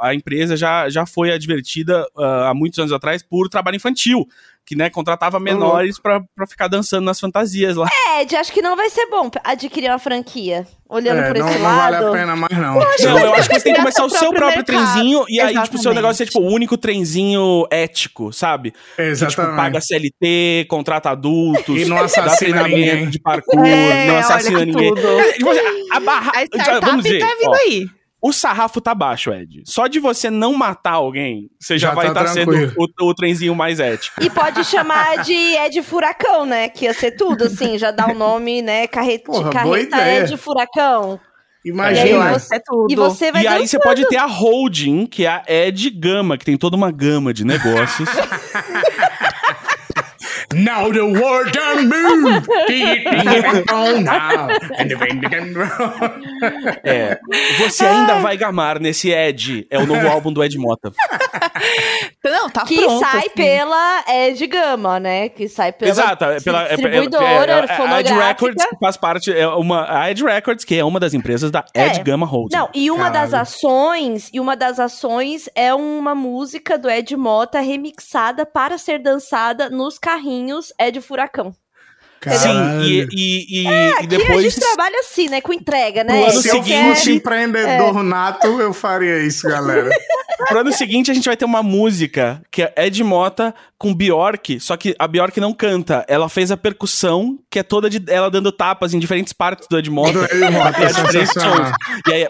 a 0.00 0.14
empresa 0.14 0.56
já, 0.56 0.88
já 0.88 1.04
foi 1.06 1.32
advertida 1.32 2.06
ah, 2.16 2.50
há 2.50 2.54
muitos 2.54 2.78
anos 2.78 2.92
atrás 2.92 3.22
por 3.22 3.48
trabalho 3.48 3.76
infantil. 3.76 4.26
Que 4.66 4.76
né, 4.76 4.88
contratava 4.88 5.40
menores 5.40 5.98
pra, 5.98 6.20
pra 6.36 6.46
ficar 6.46 6.68
dançando 6.68 7.04
nas 7.04 7.18
fantasias 7.18 7.74
lá. 7.76 7.88
Ed, 8.20 8.36
acho 8.36 8.52
que 8.52 8.62
não 8.62 8.76
vai 8.76 8.88
ser 8.88 9.06
bom 9.06 9.28
adquirir 9.42 9.90
uma 9.90 9.98
franquia. 9.98 10.64
Olhando 10.88 11.20
É, 11.20 11.28
por 11.28 11.38
não, 11.38 11.48
esse 11.48 11.58
não 11.58 11.64
lado. 11.64 11.76
vale 11.92 11.96
a 11.96 12.10
pena 12.12 12.36
mais, 12.36 12.52
não. 12.52 12.74
Não, 12.74 13.18
eu 13.18 13.34
acho 13.34 13.48
que 13.48 13.54
você 13.54 13.60
tem 13.64 13.74
que 13.74 13.78
começar 13.80 14.04
o 14.04 14.10
seu 14.10 14.30
próprio 14.32 14.46
mercado. 14.58 14.64
trenzinho 14.64 15.24
e 15.28 15.40
aí, 15.40 15.48
tipo, 15.48 15.60
o 15.60 15.64
seu 15.66 15.74
Exatamente. 15.92 15.94
negócio 15.96 16.22
é 16.22 16.26
tipo 16.26 16.40
o 16.40 16.52
único 16.52 16.76
trenzinho 16.76 17.66
ético, 17.70 18.32
sabe? 18.32 18.70
Que, 18.72 18.78
tipo, 18.96 19.02
Exatamente. 19.02 19.56
paga 19.56 19.80
CLT, 19.80 20.66
contrata 20.68 21.10
adultos, 21.10 21.80
E 21.80 21.84
não 21.86 21.96
dá 21.96 22.04
assassina 22.04 22.36
treinamento 22.36 22.76
ninguém. 22.76 23.10
de 23.10 23.20
parkour, 23.20 23.64
É, 23.66 24.06
não 24.06 24.18
assassina 24.18 24.58
que 24.60 24.66
ninguém. 24.66 24.94
tudo. 24.94 25.06
É, 25.20 25.32
tipo, 25.32 25.50
a, 25.92 26.00
barra, 26.00 26.32
vamos 26.82 27.04
dizer, 27.04 27.20
tá 27.20 27.34
vindo 27.40 27.50
ó, 27.50 27.54
aí. 27.54 27.86
O 28.22 28.32
sarrafo 28.32 28.80
tá 28.80 28.94
baixo, 28.94 29.32
Ed. 29.32 29.62
Só 29.64 29.86
de 29.86 29.98
você 29.98 30.28
não 30.30 30.54
matar 30.54 30.92
alguém, 30.92 31.48
você 31.58 31.78
já, 31.78 31.88
Já 31.88 31.94
vai 31.94 32.12
tá 32.12 32.20
estar 32.22 32.32
sendo 32.32 32.52
o, 32.76 33.06
o 33.08 33.14
trenzinho 33.14 33.54
mais 33.54 33.80
ético. 33.80 34.22
E 34.22 34.28
pode 34.28 34.62
chamar 34.64 35.22
de 35.24 35.32
Ed 35.32 35.82
Furacão, 35.82 36.44
né? 36.44 36.68
Que 36.68 36.84
ia 36.84 36.94
ser 36.94 37.12
tudo, 37.12 37.44
assim, 37.44 37.78
já 37.78 37.90
dá 37.90 38.08
o 38.08 38.14
nome, 38.14 38.60
né? 38.62 38.86
Carreta, 38.86 39.24
Porra, 39.24 39.42
boa 39.42 39.52
carreta 39.52 39.96
ideia. 39.96 40.24
Ed 40.24 40.36
Furacão. 40.36 41.18
E 41.64 41.68
aí 41.68 41.74
Imagina. 41.74 42.38
você- 42.38 42.56
é 42.56 42.60
tudo. 42.64 42.90
E 42.90 42.96
você 42.96 43.30
vai 43.30 43.42
E 43.42 43.46
aí 43.46 43.68
você 43.68 43.78
pode 43.78 44.06
ter 44.08 44.16
a 44.16 44.24
holding, 44.26 45.06
que 45.06 45.26
é 45.26 45.28
a 45.28 45.42
Ed 45.46 45.90
Gama, 45.90 46.38
que 46.38 46.44
tem 46.44 46.56
toda 46.56 46.74
uma 46.76 46.90
gama 46.90 47.34
de 47.34 47.44
negócios. 47.44 48.08
Now 50.52 50.90
the 50.92 51.02
world 51.04 51.52
done 51.52 51.86
move. 51.86 52.48
On 53.72 54.02
now. 54.02 54.48
And 54.78 54.88
the 54.88 54.96
wind 54.96 55.22
can 55.30 55.52
blow. 55.52 55.70
É, 56.82 57.18
você 57.58 57.86
ainda 57.86 58.18
vai 58.20 58.36
gamar 58.36 58.80
nesse 58.80 59.10
Ed. 59.12 59.66
É 59.70 59.78
o 59.78 59.86
novo 59.86 60.08
álbum 60.08 60.32
do 60.32 60.42
Ed 60.42 60.58
Mota. 60.58 60.90
Não, 62.24 62.50
tá 62.50 62.64
Que 62.64 62.76
pronto. 62.82 63.00
sai 63.00 63.18
assim. 63.20 63.30
pela 63.30 64.04
Ed 64.08 64.46
Gama, 64.46 64.98
né? 65.00 65.28
Que 65.28 65.48
sai 65.48 65.72
pela 65.72 65.90
Exato, 65.90 66.24
é 66.24 66.40
pela 66.40 66.62
é- 66.62 66.66
é- 66.66 66.68
distribuidora 66.76 67.52
é- 67.52 67.72
é- 67.72 67.82
a 67.94 68.00
Ed. 68.00 68.12
Records 68.12 68.64
que 68.66 68.76
faz 68.78 68.96
parte 68.96 69.32
é 69.32 69.46
uma 69.48 69.86
a 69.88 70.10
Ed 70.10 70.22
Records 70.24 70.64
que 70.64 70.74
é 70.76 70.84
uma 70.84 70.98
das 70.98 71.14
empresas 71.14 71.50
da 71.50 71.64
É. 71.74 71.86
Ed 71.86 72.02
Gama 72.02 72.26
Holding. 72.26 72.56
Não, 72.56 72.68
e 72.74 72.90
uma 72.90 73.08
das 73.08 73.30
Caralho. 73.30 73.42
ações, 73.42 74.30
e 74.32 74.40
uma 74.40 74.56
das 74.56 74.80
ações 74.80 75.48
é 75.54 75.72
uma 75.74 76.14
música 76.14 76.76
do 76.78 76.90
Ed 76.90 77.16
Mota 77.16 77.60
remixada 77.60 78.44
para 78.44 78.76
ser 78.78 78.98
dançada 78.98 79.68
nos 79.70 79.98
carrinhos 79.98 80.39
Ed 80.78 81.00
Furacão. 81.00 81.54
Sim, 82.22 82.82
e, 82.82 83.08
e, 83.12 83.46
e, 83.48 83.62
e 83.62 83.66
Aqui 83.92 84.04
a 84.04 84.08
depois 84.08 84.42
gente 84.42 84.60
trabalha 84.60 85.00
assim, 85.00 85.28
né? 85.30 85.40
Com 85.40 85.54
entrega, 85.54 86.04
né? 86.04 86.30
Se 86.32 86.48
eu 86.48 86.62
fosse 86.62 87.12
empreendedor 87.12 88.02
nato, 88.02 88.46
eu 88.60 88.74
faria 88.74 89.24
isso, 89.24 89.48
galera. 89.48 89.88
pro 90.48 90.60
ano 90.60 90.72
seguinte 90.72 91.10
a 91.10 91.14
gente 91.14 91.26
vai 91.26 91.36
ter 91.36 91.44
uma 91.44 91.62
música 91.62 92.42
que 92.50 92.62
é 92.62 92.72
Ed 92.76 93.02
Mota 93.02 93.54
com 93.78 93.94
Bjork, 93.94 94.60
só 94.60 94.76
que 94.76 94.94
a 94.98 95.08
Bjork 95.08 95.40
não 95.40 95.52
canta, 95.52 96.04
ela 96.06 96.28
fez 96.28 96.50
a 96.50 96.56
percussão, 96.56 97.38
que 97.50 97.58
é 97.58 97.62
toda 97.62 97.88
de 97.88 98.02
ela 98.08 98.30
dando 98.30 98.52
tapas 98.52 98.92
em 98.92 98.98
diferentes 98.98 99.32
partes 99.32 99.66
do 99.68 99.78
Ed 99.78 99.90
Mota. 99.90 100.12
Do 100.12 100.24
Ed 100.24 100.50
Mota, 100.50 100.80
E 100.80 100.84
é 100.84 100.88
sensacional. 100.88 101.72
E 102.06 102.12
aí 102.12 102.28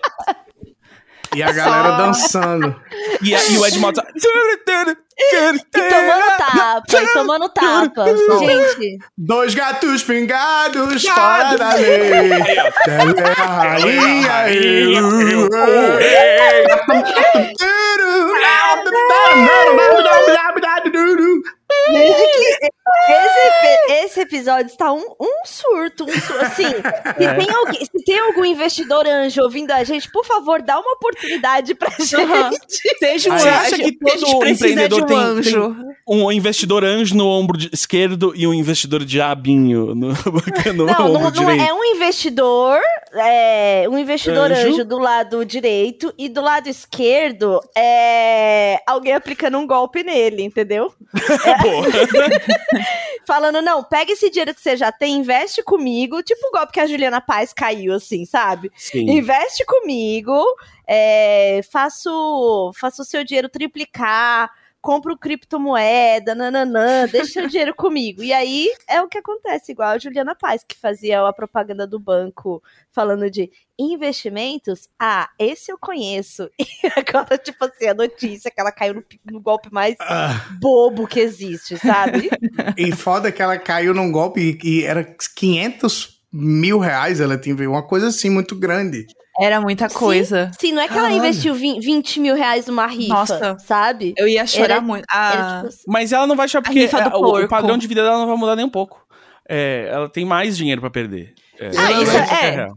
E 1.34 1.42
a 1.42 1.52
galera 1.52 1.90
dançando. 1.92 2.74
e, 3.22 3.34
a- 3.34 3.44
e 3.50 3.58
o 3.58 3.66
Ed 3.66 3.78
Mota 3.78 4.04
E 4.16 5.70
tomando 5.88 6.36
tapa, 6.38 6.82
e 7.02 7.06
tomando 7.12 7.48
tapa. 7.50 8.04
Gente, 8.38 8.98
Dois 9.16 9.54
gatos 9.54 10.02
pingados 10.02 11.04
fora 11.06 11.56
da 11.56 11.74
lei. 11.74 12.30
Ela 12.88 13.20
é 13.20 13.40
a 13.40 13.46
rainha. 13.46 14.50
eu. 14.52 15.50
Esse, 23.08 23.92
esse 24.04 24.20
episódio 24.20 24.66
está 24.66 24.92
um, 24.92 25.02
um 25.20 25.44
surto, 25.44 26.04
um 26.04 26.08
surto. 26.08 26.40
Assim, 26.40 26.64
se, 26.64 27.24
É. 27.24 27.34
tem 27.34 27.50
alguém, 27.54 27.84
se 27.84 28.04
tem 28.04 28.18
algum 28.18 28.44
investidor 28.44 29.06
anjo 29.06 29.42
ouvindo 29.42 29.70
a 29.72 29.82
gente, 29.84 30.10
por 30.10 30.24
favor, 30.24 30.62
dá 30.62 30.78
uma 30.78 30.92
oportunidade 30.92 31.74
pra 31.74 31.90
gente. 31.90 32.14
Aham. 32.16 32.50
Seja 32.98 33.32
um 33.32 33.38
Você 33.38 33.48
anjo. 33.48 33.58
acha 33.58 33.76
que 33.76 33.82
a 33.82 33.84
gente 33.86 33.98
todo 34.30 34.48
empreendedor 34.48 34.98
de 34.98 35.04
um 35.04 35.06
tem- 35.06 35.16
anjo. 35.16 35.76
um 36.08 36.32
investidor 36.32 36.84
anjo 36.84 37.14
no 37.16 37.26
ombro 37.26 37.58
esquerdo 37.72 38.32
e 38.34 38.46
um 38.46 38.54
investidor 38.54 39.04
diabinho 39.04 39.94
no, 39.94 40.08
no 40.74 40.86
Não, 40.86 40.94
não, 41.08 41.14
ombro 41.14 41.42
não 41.42 41.50
é- 41.50 41.54
direito. 41.54 41.70
é 41.70 41.74
um 41.74 41.84
investidor, 41.84 42.80
é, 43.14 43.86
um 43.88 43.98
investidor 43.98 44.50
Anjo. 44.50 44.68
anjo. 44.68 44.84
do 44.84 44.98
lado 44.98 45.44
direito 45.44 46.12
e 46.18 46.28
do 46.28 46.40
lado 46.40 46.68
esquerdo 46.68 47.60
é 47.76 48.80
alguém 48.86 49.12
aplicando 49.14 49.58
um 49.58 49.66
golpe 49.66 50.02
nele, 50.02 50.42
entendeu? 50.42 50.92
Falando, 53.26 53.62
não, 53.62 53.84
pega 53.84 54.12
esse 54.12 54.30
dinheiro 54.30 54.54
que 54.54 54.60
você 54.60 54.76
já 54.76 54.90
tem, 54.90 55.16
investe 55.16 55.62
comigo, 55.62 56.22
tipo 56.22 56.48
o 56.48 56.50
golpe 56.50 56.72
que 56.72 56.80
a 56.80 56.86
Juliana 56.86 57.20
Paz 57.20 57.52
caiu, 57.52 57.94
assim, 57.94 58.24
sabe? 58.24 58.70
Sim. 58.76 59.10
Investe 59.10 59.64
comigo, 59.64 60.42
é, 60.86 61.60
faço, 61.70 62.72
faço 62.74 63.02
o 63.02 63.04
seu 63.04 63.22
dinheiro 63.24 63.48
triplicar, 63.48 64.50
compro 64.80 65.16
criptomoeda, 65.16 66.34
nananã, 66.34 67.06
deixa 67.06 67.32
seu 67.32 67.48
dinheiro 67.48 67.74
comigo. 67.74 68.22
E 68.22 68.32
aí 68.32 68.68
é 68.88 69.00
o 69.00 69.08
que 69.08 69.18
acontece, 69.18 69.72
igual 69.72 69.90
a 69.90 69.98
Juliana 69.98 70.34
Paz, 70.34 70.64
que 70.66 70.76
fazia 70.76 71.26
a 71.26 71.32
propaganda 71.32 71.86
do 71.86 71.98
banco 71.98 72.62
falando 72.90 73.30
de 73.30 73.50
investimentos. 73.78 74.88
Ah, 74.98 75.28
esse 75.38 75.70
eu 75.70 75.78
conheço. 75.78 76.50
E 76.82 76.86
agora, 76.96 77.36
tipo 77.36 77.62
assim, 77.66 77.88
a 77.88 77.94
notícia 77.94 78.50
que 78.50 78.58
ela 78.58 78.72
caiu 78.72 78.94
no, 78.94 79.04
no 79.30 79.40
golpe 79.40 79.70
mais 79.70 79.96
Ah, 80.00 80.48
bobo 80.58 81.06
que 81.06 81.20
existe, 81.20 81.76
sabe? 81.76 82.30
E 82.76 82.90
foda 82.92 83.30
que 83.30 83.42
ela 83.42 83.58
caiu 83.58 83.92
num 83.92 84.10
golpe 84.10 84.58
e 84.64 84.82
era 84.84 85.04
500 85.36 86.20
mil 86.32 86.78
reais 86.78 87.20
ela 87.20 87.36
tinha 87.36 87.54
uma 87.68 87.82
coisa 87.82 88.08
assim 88.08 88.30
muito 88.30 88.54
grande. 88.54 89.06
Era 89.40 89.60
muita 89.60 89.88
coisa. 89.88 90.50
Sim, 90.60 90.72
não 90.72 90.82
é 90.82 90.86
que 90.86 90.92
ela 90.92 91.08
Caralho. 91.08 91.16
investiu 91.24 91.54
20, 91.54 91.82
20 91.84 92.20
mil 92.20 92.34
reais 92.34 92.66
numa 92.66 92.86
rifa, 92.86 93.14
Nossa. 93.14 93.56
sabe? 93.60 94.12
Eu 94.18 94.28
ia 94.28 94.46
chorar 94.46 94.74
Era- 94.74 94.80
muito. 94.80 95.04
Era 95.10 95.30
Ah, 95.32 95.54
tipo 95.56 95.68
assim, 95.68 95.84
Mas 95.88 96.12
ela 96.12 96.26
não 96.26 96.36
vai 96.36 96.44
achar 96.44 96.60
porque 96.60 96.86
do 96.86 96.96
é, 96.96 97.08
o, 97.16 97.44
o 97.44 97.48
padrão 97.48 97.78
de 97.78 97.86
vida 97.86 98.02
dela 98.02 98.18
não 98.18 98.26
vai 98.26 98.36
mudar 98.36 98.54
nem 98.56 98.64
um 98.66 98.70
pouco. 98.70 99.06
É, 99.48 99.88
ela 99.90 100.08
tem 100.08 100.24
mais 100.24 100.56
dinheiro 100.56 100.80
pra 100.80 100.90
perder. 100.90 101.34
É, 101.58 101.70
Ah, 101.76 101.90
ela 101.92 102.02
isso 102.02 102.16
é- 102.16 102.18
é. 102.46 102.50
real. 102.50 102.74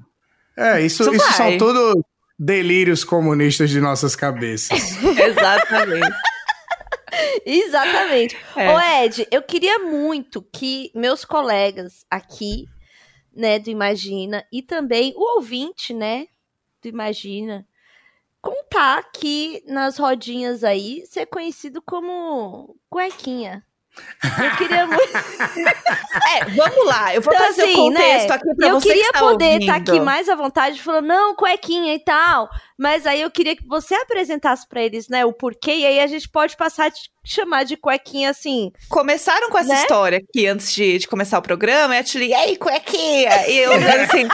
É, 0.58 0.82
isso, 0.82 1.04
Isso 1.04 1.16
isso 1.16 1.34
são 1.34 1.58
tudo 1.58 2.04
delírios 2.40 3.04
comunistas 3.04 3.70
de 3.70 3.82
nossas 3.82 4.16
cabeças. 4.16 4.96
exatamente. 5.04 6.16
Exatamente. 7.46 8.38
É. 8.56 8.74
Ô, 8.74 8.80
Ed, 9.04 9.28
eu 9.32 9.42
queria 9.42 9.80
muito 9.80 10.42
que 10.54 10.92
meus 10.96 11.26
colegas 11.26 12.06
aqui, 12.10 12.66
né, 13.36 13.60
do 13.60 13.70
Imagina, 13.70 14.44
e 14.52 14.62
também 14.62 15.14
o 15.16 15.36
ouvinte, 15.38 15.94
né, 15.94 16.26
do 16.84 16.88
Imagina, 16.90 17.66
contar 18.42 19.04
que 19.14 19.64
nas 19.68 19.98
rodinhas 19.98 20.64
aí 20.64 21.06
ser 21.06 21.26
conhecido 21.26 21.82
como 21.82 22.76
cuequinha. 22.90 23.64
Eu 23.96 24.58
queria 24.58 24.86
muito. 24.88 25.14
É, 26.36 26.46
vamos 26.46 26.86
lá. 26.86 27.14
Eu 27.14 27.22
vou 27.22 27.34
Então, 27.34 27.46
trazer 27.46 27.64
assim, 27.64 27.74
o 27.74 27.76
contexto 27.76 28.30
né, 28.30 28.36
aqui 28.36 28.56
pra 28.56 28.68
eu 28.68 28.80
você 28.80 28.88
queria 28.88 29.04
que 29.04 29.08
está 29.10 29.20
poder 29.20 29.60
estar 29.62 29.74
ouvindo. 29.74 29.90
aqui 29.92 30.00
mais 30.00 30.30
à 30.30 30.36
vontade 30.36 30.82
falando, 30.82 31.06
não, 31.08 31.36
cuequinha 31.36 31.94
e 31.94 32.00
tal. 32.00 32.50
Mas 32.78 33.06
aí 33.06 33.22
eu 33.22 33.30
queria 33.30 33.56
que 33.56 33.68
você 33.68 33.94
apresentasse 33.96 34.68
pra 34.68 34.82
eles, 34.82 35.08
né, 35.10 35.26
o 35.26 35.34
porquê, 35.34 35.76
e 35.76 35.86
aí 35.86 36.00
a 36.00 36.08
gente 36.08 36.28
pode 36.30 36.56
passar 36.58 36.86
a 36.88 36.92
te 36.92 37.10
chamar 37.24 37.64
de 37.64 37.78
cuequinha 37.78 38.30
assim. 38.30 38.72
Começaram 38.90 39.50
com 39.50 39.58
essa 39.58 39.70
Né? 39.74 39.82
história 39.82 40.18
aqui 40.20 40.46
antes 40.48 40.74
de, 40.74 40.98
de 40.98 41.08
começar 41.08 41.40
o 41.40 41.42
programa, 41.42 41.96
e 41.96 42.00
a 42.00 42.04
Tilly, 42.04 42.34
ei, 42.34 42.56
cuequinha! 42.58 43.48
E 43.48 43.58
eu 43.60 43.72
olhando 43.72 44.02
assim, 44.02 44.28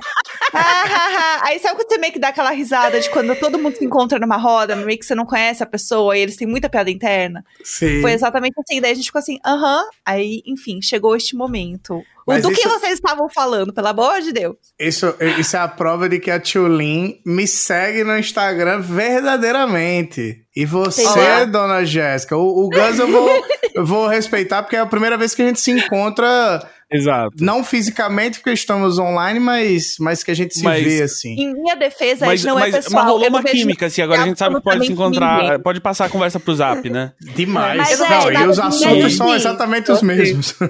ah, 0.53 0.57
ah, 0.85 1.17
ah. 1.19 1.41
Aí 1.45 1.59
sabe 1.59 1.75
quando 1.75 1.89
você 1.89 1.97
meio 1.97 2.13
que 2.13 2.19
dá 2.19 2.29
aquela 2.29 2.51
risada 2.51 2.99
de 2.99 3.09
quando 3.09 3.35
todo 3.35 3.59
mundo 3.59 3.75
se 3.77 3.85
encontra 3.85 4.17
numa 4.19 4.37
roda, 4.37 4.75
meio 4.75 4.97
que 4.97 5.05
você 5.05 5.15
não 5.15 5.25
conhece 5.25 5.61
a 5.61 5.65
pessoa 5.65 6.17
e 6.17 6.21
eles 6.21 6.35
têm 6.35 6.47
muita 6.47 6.69
piada 6.69 6.89
interna? 6.89 7.43
Sim. 7.63 8.01
Foi 8.01 8.11
exatamente 8.13 8.55
assim. 8.59 8.81
Daí 8.81 8.91
a 8.91 8.95
gente 8.95 9.05
ficou 9.05 9.19
assim, 9.19 9.37
aham. 9.45 9.83
Aí, 10.05 10.41
enfim, 10.45 10.81
chegou 10.81 11.15
este 11.15 11.35
momento. 11.35 12.01
Mas 12.27 12.43
do 12.43 12.51
que 12.51 12.59
isso- 12.59 12.69
vocês 12.69 12.93
estavam 12.93 13.27
falando, 13.27 13.73
pelo 13.73 13.87
amor 13.87 14.21
de 14.21 14.31
Deus? 14.31 14.55
Isso, 14.79 15.15
isso 15.39 15.55
é 15.55 15.59
a 15.59 15.67
prova 15.67 16.07
de 16.07 16.19
que 16.19 16.29
a 16.29 16.39
Tulin 16.39 17.19
me 17.25 17.47
segue 17.47 18.03
no 18.03 18.15
Instagram 18.17 18.81
verdadeiramente. 18.81 20.45
E 20.59 20.65
você, 20.65 21.07
Olá. 21.07 21.45
dona 21.45 21.85
Jéssica, 21.85 22.35
o, 22.35 22.65
o 22.65 22.69
Gus 22.69 22.99
eu 22.99 23.09
vou, 23.09 23.29
eu 23.73 23.85
vou 23.85 24.07
respeitar, 24.07 24.61
porque 24.61 24.75
é 24.75 24.79
a 24.79 24.85
primeira 24.85 25.17
vez 25.17 25.33
que 25.33 25.41
a 25.41 25.45
gente 25.45 25.57
se 25.61 25.71
encontra, 25.71 26.61
Exato. 26.91 27.31
não 27.39 27.63
fisicamente, 27.63 28.39
porque 28.39 28.51
estamos 28.51 28.99
online, 28.99 29.39
mas, 29.39 29.95
mas 30.01 30.21
que 30.21 30.31
a 30.31 30.33
gente 30.33 30.53
se 30.57 30.61
Mas- 30.65 30.83
vê 30.83 31.01
assim. 31.01 31.33
Em 31.39 31.53
minha 31.53 31.77
defesa, 31.77 32.25
Mas, 32.25 32.43
não 32.43 32.55
mas, 32.55 32.73
é 32.73 32.77
pessoal. 32.77 33.05
mas 33.05 33.09
rolou 33.13 33.29
uma 33.29 33.41
química, 33.41 33.85
assim, 33.85 34.01
agora 34.01 34.21
a 34.21 34.25
gente 34.25 34.37
sabe 34.37 34.55
que 34.55 34.61
pode 34.61 34.85
se 34.85 34.91
encontrar, 34.91 35.43
ninguém. 35.43 35.59
pode 35.61 35.79
passar 35.79 36.07
a 36.07 36.09
conversa 36.09 36.41
pro 36.41 36.53
zap, 36.53 36.89
né? 36.89 37.13
Demais. 37.21 37.77
Mas 37.77 37.97
não, 37.97 38.29
é, 38.29 38.33
e 38.43 38.47
os 38.47 38.59
assuntos 38.59 39.15
são 39.15 39.33
exatamente 39.33 39.89
os 39.93 40.01
mesmos. 40.01 40.55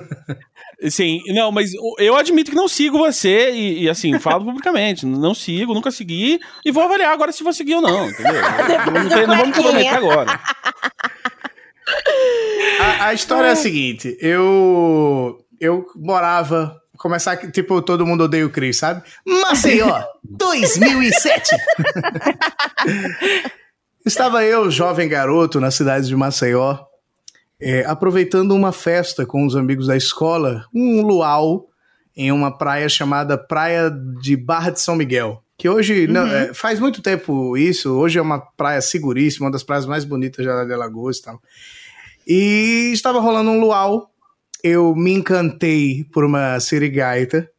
Sim, 0.89 1.19
não, 1.33 1.51
mas 1.51 1.71
eu 1.97 2.15
admito 2.15 2.51
que 2.51 2.55
não 2.57 2.67
sigo 2.69 2.97
você 2.97 3.51
e, 3.51 3.83
e, 3.83 3.89
assim, 3.89 4.17
falo 4.19 4.45
publicamente. 4.45 5.05
Não 5.05 5.33
sigo, 5.33 5.73
nunca 5.73 5.91
segui 5.91 6.39
e 6.65 6.71
vou 6.71 6.83
avaliar 6.83 7.11
agora 7.11 7.31
se 7.31 7.43
vou 7.43 7.51
seguir 7.51 7.75
ou 7.75 7.81
não, 7.81 8.09
entendeu? 8.09 8.33
não, 8.93 9.09
tem- 9.09 9.27
não 9.27 9.37
vamos 9.37 9.57
comprometer 9.57 9.93
agora. 9.93 10.39
a, 12.79 13.05
a 13.07 13.13
história 13.13 13.47
é 13.47 13.51
a 13.51 13.55
seguinte: 13.55 14.17
eu, 14.21 15.37
eu 15.59 15.85
morava. 15.95 16.77
Começar 16.97 17.37
tipo, 17.51 17.81
todo 17.81 18.05
mundo 18.05 18.25
odeia 18.25 18.45
o 18.45 18.49
Cris, 18.49 18.75
sabe? 18.75 19.01
Maceió, 19.25 20.03
2007. 20.23 21.55
Estava 24.05 24.43
eu, 24.43 24.69
jovem 24.69 25.07
garoto, 25.07 25.61
na 25.61 25.71
cidade 25.71 26.07
de 26.07 26.15
Maceió, 26.17 26.77
é, 27.59 27.83
aproveitando 27.85 28.53
uma 28.53 28.71
festa 28.71 29.25
com 29.25 29.45
os 29.45 29.55
amigos 29.55 29.87
da 29.87 29.97
escola, 29.97 30.65
um 30.73 31.01
luau, 31.01 31.67
em 32.15 32.31
uma 32.31 32.57
praia 32.57 32.87
chamada 32.89 33.37
Praia 33.37 33.89
de 34.21 34.35
Barra 34.35 34.71
de 34.71 34.79
São 34.81 34.95
Miguel. 34.95 35.43
Que 35.57 35.67
hoje, 35.67 36.07
não, 36.07 36.23
Uhum. 36.23 36.31
é, 36.33 36.53
faz 36.53 36.79
muito 36.79 37.01
tempo 37.01 37.57
isso, 37.57 37.91
hoje 37.91 38.17
é 38.17 38.21
uma 38.21 38.39
praia 38.39 38.81
seguríssima, 38.81 39.45
uma 39.47 39.51
das 39.51 39.63
praias 39.63 39.85
mais 39.85 40.05
bonitas 40.05 40.45
já 40.45 40.63
de 40.63 40.73
Alagoas 40.73 41.17
e 41.17 41.21
tal. 41.21 41.41
E 42.25 42.91
estava 42.93 43.19
rolando 43.19 43.49
um 43.49 43.59
luau, 43.59 44.09
eu 44.63 44.95
me 44.95 45.11
encantei 45.11 46.05
por 46.13 46.23
uma 46.23 46.59
sirigaita, 46.59 47.49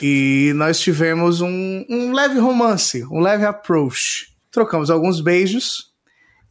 e 0.00 0.52
nós 0.56 0.80
tivemos 0.80 1.40
um, 1.40 1.84
um 1.88 2.12
leve 2.12 2.38
romance, 2.38 3.04
um 3.10 3.20
leve 3.20 3.44
approach. 3.44 4.28
Trocamos 4.50 4.90
alguns 4.90 5.20
beijos 5.20 5.92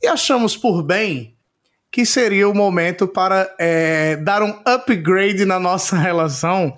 e 0.02 0.08
achamos 0.08 0.56
por 0.56 0.82
bem 0.84 1.36
que 1.92 2.06
seria 2.06 2.48
o 2.48 2.56
momento 2.56 3.06
para 3.06 3.54
é, 3.60 4.16
dar 4.16 4.42
um 4.42 4.58
upgrade 4.66 5.44
na 5.44 5.60
nossa 5.60 5.98
relação 5.98 6.74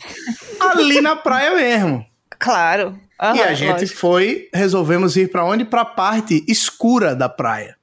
ali 0.59 0.99
na 0.99 1.15
praia 1.15 1.55
mesmo. 1.55 2.05
Claro. 2.39 2.97
e 3.21 3.25
Aham, 3.25 3.43
a 3.43 3.53
gente 3.53 3.71
lógico. 3.71 3.99
foi, 3.99 4.49
resolvemos 4.51 5.15
ir 5.15 5.29
para 5.29 5.45
onde? 5.45 5.63
Para 5.63 5.81
a 5.81 5.85
parte 5.85 6.43
escura 6.47 7.15
da 7.15 7.29
praia. 7.29 7.77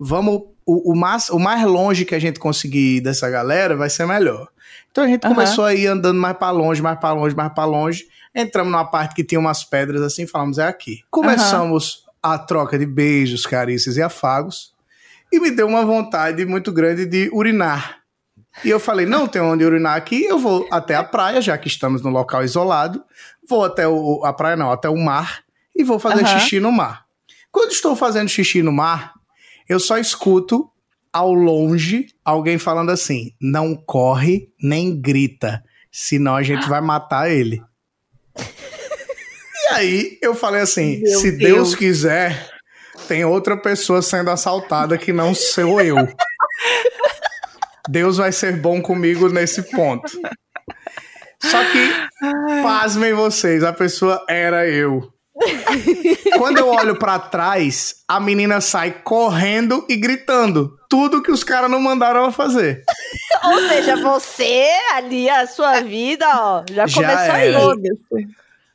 Vamos, 0.00 0.40
o, 0.64 0.92
o, 0.92 0.96
mais, 0.96 1.28
o 1.28 1.38
mais 1.38 1.62
longe 1.64 2.06
que 2.06 2.14
a 2.14 2.18
gente 2.18 2.40
conseguir 2.40 2.96
ir 2.96 3.00
dessa 3.02 3.28
galera 3.28 3.76
vai 3.76 3.90
ser 3.90 4.06
melhor. 4.06 4.48
Então 4.90 5.04
a 5.04 5.06
gente 5.06 5.24
Aham. 5.26 5.34
começou 5.34 5.64
a 5.66 5.74
ir 5.74 5.86
andando 5.86 6.18
mais 6.18 6.36
para 6.36 6.50
longe, 6.50 6.80
mais 6.80 6.98
para 6.98 7.12
longe, 7.12 7.36
mais 7.36 7.52
para 7.52 7.64
longe. 7.66 8.06
Entramos 8.34 8.72
numa 8.72 8.84
parte 8.84 9.14
que 9.14 9.22
tinha 9.22 9.38
umas 9.38 9.62
pedras 9.62 10.00
assim, 10.00 10.26
falamos 10.26 10.56
é 10.56 10.66
aqui. 10.66 11.00
Começamos 11.10 12.06
a 12.22 12.38
troca 12.38 12.78
de 12.78 12.86
beijos, 12.86 13.44
carícias 13.44 13.98
e 13.98 14.02
afagos. 14.02 14.71
E 15.32 15.40
me 15.40 15.50
deu 15.50 15.66
uma 15.66 15.84
vontade 15.84 16.44
muito 16.44 16.70
grande 16.70 17.06
de 17.06 17.30
urinar. 17.32 18.02
E 18.62 18.68
eu 18.68 18.78
falei, 18.78 19.06
não 19.06 19.26
tem 19.26 19.40
onde 19.40 19.64
urinar 19.64 19.96
aqui, 19.96 20.24
eu 20.24 20.38
vou 20.38 20.68
até 20.70 20.94
a 20.94 21.02
praia, 21.02 21.40
já 21.40 21.56
que 21.56 21.68
estamos 21.68 22.02
no 22.02 22.10
local 22.10 22.44
isolado. 22.44 23.02
Vou 23.48 23.64
até 23.64 23.88
o, 23.88 24.22
a 24.24 24.32
praia 24.32 24.56
não, 24.56 24.70
até 24.70 24.88
o 24.88 24.96
mar 24.96 25.42
e 25.74 25.82
vou 25.82 25.98
fazer 25.98 26.22
Aham. 26.22 26.38
xixi 26.38 26.60
no 26.60 26.70
mar. 26.70 27.06
Quando 27.50 27.72
estou 27.72 27.96
fazendo 27.96 28.28
xixi 28.28 28.62
no 28.62 28.72
mar, 28.72 29.14
eu 29.68 29.80
só 29.80 29.98
escuto 29.98 30.70
ao 31.12 31.32
longe 31.32 32.06
alguém 32.24 32.58
falando 32.58 32.90
assim: 32.90 33.32
não 33.40 33.74
corre 33.74 34.50
nem 34.62 34.98
grita, 35.00 35.62
senão 35.90 36.36
a 36.36 36.42
gente 36.42 36.68
vai 36.68 36.80
matar 36.80 37.30
ele. 37.30 37.62
E 39.64 39.74
aí 39.74 40.18
eu 40.20 40.34
falei 40.34 40.60
assim: 40.60 41.00
Meu 41.00 41.18
se 41.18 41.30
Deus. 41.30 41.40
Deus 41.40 41.74
quiser, 41.74 42.51
tem 43.08 43.24
outra 43.24 43.56
pessoa 43.56 44.02
sendo 44.02 44.30
assaltada 44.30 44.96
que 44.98 45.12
não 45.12 45.34
sou 45.34 45.80
eu. 45.80 45.96
Deus 47.88 48.16
vai 48.16 48.32
ser 48.32 48.56
bom 48.56 48.80
comigo 48.80 49.28
nesse 49.28 49.62
ponto. 49.70 50.10
Só 51.42 51.58
que, 51.64 52.62
pasmem 52.62 53.12
vocês, 53.12 53.64
a 53.64 53.72
pessoa 53.72 54.24
era 54.28 54.68
eu. 54.68 55.12
Quando 56.38 56.58
eu 56.58 56.68
olho 56.68 56.96
pra 56.96 57.18
trás, 57.18 57.96
a 58.06 58.20
menina 58.20 58.60
sai 58.60 58.92
correndo 59.02 59.84
e 59.88 59.96
gritando. 59.96 60.78
Tudo 60.88 61.22
que 61.22 61.32
os 61.32 61.42
caras 61.42 61.70
não 61.70 61.80
mandaram 61.80 62.20
ela 62.20 62.32
fazer. 62.32 62.84
Ou 63.44 63.68
seja, 63.68 63.96
você 63.96 64.70
ali, 64.94 65.28
a 65.28 65.46
sua 65.46 65.80
vida, 65.80 66.26
ó, 66.28 66.64
já 66.70 66.86
Já 66.86 67.02
começou 67.02 68.16
aí. 68.16 68.26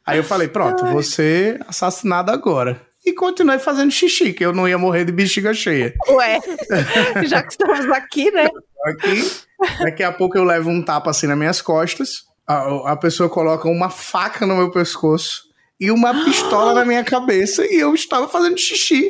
Aí 0.05 0.17
eu 0.17 0.23
falei, 0.23 0.47
pronto, 0.47 0.86
você 0.86 1.59
assassinado 1.67 2.32
agora. 2.32 2.86
E 3.07 3.13
continuei 3.13 3.57
fazendo 3.59 3.91
xixi, 3.91 4.33
que 4.33 4.45
eu 4.45 4.51
não 4.51 4.67
ia 4.67 4.77
morrer 4.77 5.05
de 5.05 5.11
bexiga 5.11 5.53
cheia. 5.53 5.93
Ué, 6.09 6.39
já 7.27 7.41
que 7.41 7.51
estamos 7.53 7.85
aqui, 7.91 8.29
né? 8.31 8.49
Aqui, 8.85 9.31
daqui 9.79 10.03
a 10.03 10.11
pouco 10.11 10.37
eu 10.37 10.43
levo 10.43 10.69
um 10.69 10.81
tapa 10.83 11.09
assim 11.11 11.25
nas 11.27 11.37
minhas 11.37 11.61
costas. 11.61 12.25
A, 12.45 12.91
a 12.91 12.95
pessoa 12.97 13.29
coloca 13.29 13.67
uma 13.69 13.89
faca 13.89 14.45
no 14.45 14.55
meu 14.57 14.71
pescoço 14.71 15.43
e 15.79 15.89
uma 15.91 16.13
pistola 16.25 16.73
na 16.73 16.83
minha 16.85 17.03
cabeça 17.03 17.65
e 17.65 17.75
eu 17.79 17.93
estava 17.93 18.27
fazendo 18.27 18.57
xixi. 18.57 19.09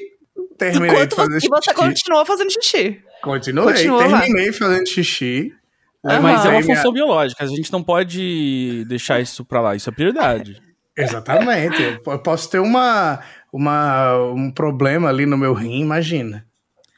Terminei 0.58 0.90
Enquanto 0.90 1.10
de 1.12 1.16
fazer 1.16 1.40
você, 1.40 1.48
e 1.48 1.50
você 1.50 1.72
xixi. 1.72 1.76
continuou 1.76 2.26
fazendo 2.26 2.52
xixi. 2.52 3.02
Continuei, 3.24 3.88
lá. 3.88 4.22
terminei 4.22 4.52
fazendo 4.54 4.88
xixi. 4.88 5.52
Aham. 6.06 6.20
Mas 6.22 6.46
é 6.46 6.50
uma 6.50 6.62
minha- 6.62 6.76
função 6.76 6.94
biológica, 6.94 7.44
a 7.44 7.48
gente 7.48 7.72
não 7.72 7.82
pode 7.84 8.86
deixar 8.88 9.20
isso 9.20 9.44
pra 9.44 9.60
lá, 9.60 9.76
isso 9.76 9.90
é 9.90 9.92
prioridade. 9.92 10.62
Exatamente. 10.96 12.00
Eu 12.06 12.20
posso 12.20 12.50
ter 12.50 12.60
uma, 12.60 13.20
uma, 13.52 14.16
um 14.32 14.52
problema 14.52 15.10
ali 15.10 15.26
no 15.26 15.38
meu 15.38 15.54
rim, 15.54 15.82
imagina. 15.82 16.46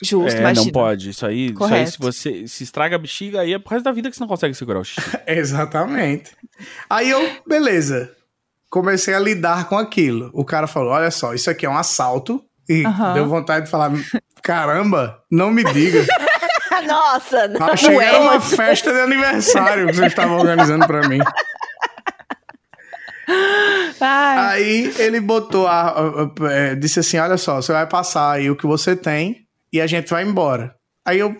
Justo, 0.01 0.37
é, 0.37 0.39
imagina. 0.39 0.65
não 0.65 0.71
pode. 0.71 1.09
Isso 1.09 1.25
aí, 1.25 1.51
isso 1.51 1.73
aí, 1.73 1.87
se 1.87 1.99
você 1.99 2.47
se 2.47 2.63
estraga 2.63 2.95
a 2.95 2.99
bexiga, 2.99 3.41
aí 3.41 3.53
é 3.53 3.59
por 3.59 3.69
causa 3.69 3.83
da 3.83 3.91
vida 3.91 4.09
que 4.09 4.15
você 4.15 4.21
não 4.21 4.29
consegue 4.29 4.53
segurar 4.53 4.79
o 4.79 4.83
xixi. 4.83 5.01
Exatamente. 5.27 6.31
Aí 6.89 7.09
eu, 7.09 7.19
beleza. 7.45 8.11
Comecei 8.69 9.13
a 9.13 9.19
lidar 9.19 9.67
com 9.67 9.77
aquilo. 9.77 10.29
O 10.33 10.45
cara 10.45 10.67
falou: 10.67 10.91
olha 10.91 11.11
só, 11.11 11.33
isso 11.33 11.49
aqui 11.49 11.65
é 11.65 11.69
um 11.69 11.77
assalto. 11.77 12.41
E 12.67 12.85
Aham. 12.85 13.13
deu 13.13 13.27
vontade 13.27 13.65
de 13.65 13.71
falar: 13.71 13.91
caramba, 14.41 15.21
não 15.29 15.51
me 15.51 15.63
diga. 15.65 16.05
Nossa, 16.87 17.47
não. 17.47 17.67
Achei 17.67 17.93
que 17.93 18.03
era 18.03 18.19
uma 18.19 18.39
festa 18.39 18.93
de 18.93 18.99
aniversário 19.01 19.87
que 19.87 19.93
você 19.93 20.05
estava 20.05 20.33
organizando 20.33 20.87
pra 20.87 21.07
mim. 21.09 21.19
Ai, 24.01 24.38
Aí 24.61 24.93
ele 24.97 25.19
botou 25.19 25.67
a, 25.67 25.82
a- 25.89 26.23
a- 26.23 26.51
é, 26.51 26.75
disse 26.75 26.99
assim: 26.99 27.17
olha 27.17 27.38
só, 27.38 27.57
você 27.61 27.71
vai 27.71 27.88
passar 27.88 28.32
aí 28.32 28.49
o 28.49 28.55
que 28.55 28.65
você 28.67 28.95
tem 28.95 29.45
e 29.71 29.80
a 29.82 29.88
gente 29.88 30.09
vai 30.09 30.23
embora. 30.23 30.75
Aí 31.05 31.19
eu 31.19 31.36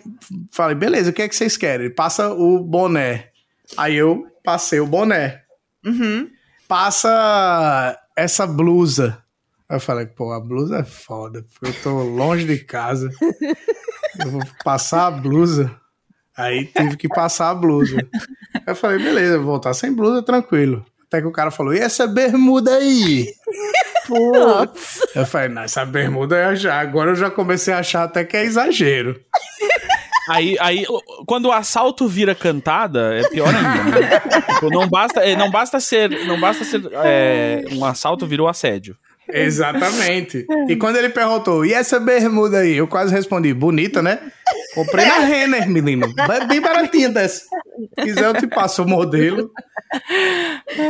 falei, 0.52 0.74
beleza, 0.74 1.10
o 1.10 1.12
que 1.12 1.22
é 1.22 1.28
que 1.28 1.34
vocês 1.36 1.56
querem? 1.56 1.86
Ele 1.86 1.94
Passa 1.94 2.30
o 2.30 2.58
boné. 2.60 3.28
Aí 3.76 3.94
eu 3.96 4.26
passei 4.44 4.80
o 4.80 4.86
boné. 4.86 5.42
uhum. 5.84 6.28
Passa 6.68 7.98
essa 8.16 8.46
blusa. 8.46 9.18
Aí 9.68 9.76
eu 9.76 9.80
falei, 9.80 10.06
pô, 10.06 10.32
a 10.32 10.40
blusa 10.40 10.78
é 10.78 10.84
foda, 10.84 11.44
porque 11.52 11.66
eu 11.76 11.82
tô 11.82 12.02
longe 12.02 12.44
de 12.44 12.58
casa. 12.58 13.10
Eu 14.18 14.30
vou 14.30 14.42
passar 14.64 15.06
a 15.06 15.10
blusa. 15.10 15.74
Aí 16.36 16.66
tive 16.66 16.96
que 16.96 17.08
passar 17.08 17.50
a 17.50 17.54
blusa. 17.54 17.96
Aí 18.54 18.62
eu 18.68 18.74
falei, 18.76 18.98
beleza, 19.02 19.36
vou 19.38 19.46
voltar 19.46 19.74
sem 19.74 19.92
blusa, 19.92 20.22
tranquilo. 20.22 20.84
Até 21.10 21.20
que 21.20 21.26
o 21.26 21.32
cara 21.32 21.50
falou, 21.50 21.74
e 21.74 21.80
essa 21.80 22.06
bermuda 22.06 22.76
aí? 22.76 23.34
Nossa. 24.08 25.08
Eu 25.12 25.26
falei, 25.26 25.48
não, 25.48 25.62
essa 25.62 25.84
bermuda 25.84 26.36
eu 26.36 26.54
já. 26.54 26.78
Agora 26.78 27.10
eu 27.10 27.16
já 27.16 27.28
comecei 27.28 27.74
a 27.74 27.80
achar 27.80 28.04
até 28.04 28.24
que 28.24 28.36
é 28.36 28.44
exagero. 28.44 29.20
Aí, 30.28 30.56
aí, 30.60 30.84
quando 31.26 31.46
o 31.46 31.52
assalto 31.52 32.06
vira 32.06 32.36
cantada, 32.36 33.16
é 33.16 33.28
pior 33.30 33.52
ainda. 33.52 34.00
Né? 34.00 34.20
Tipo, 34.54 34.70
não 34.70 34.86
basta, 34.86 35.20
é, 35.20 35.34
não 35.34 35.50
basta 35.50 35.80
ser, 35.80 36.24
não 36.24 36.38
basta 36.38 36.62
ser 36.62 36.80
é, 37.02 37.64
um 37.72 37.84
assalto 37.84 38.28
virou 38.28 38.46
assédio. 38.46 38.96
Exatamente. 39.32 40.46
E 40.68 40.76
quando 40.76 40.96
ele 40.96 41.08
perguntou, 41.08 41.64
e 41.64 41.72
essa 41.72 41.98
bermuda 41.98 42.58
aí? 42.58 42.76
Eu 42.76 42.86
quase 42.86 43.12
respondi, 43.12 43.52
bonita, 43.52 44.00
né? 44.00 44.20
Comprei 44.74 45.04
na 45.04 45.18
Renner, 45.18 45.68
menino. 45.68 46.12
Bem 46.46 46.60
baratinha 46.60 47.08
dessa. 47.08 47.44
Se 47.44 48.04
quiser, 48.04 48.24
eu 48.24 48.34
te 48.34 48.46
passo 48.46 48.82
o 48.82 48.88
modelo. 48.88 49.50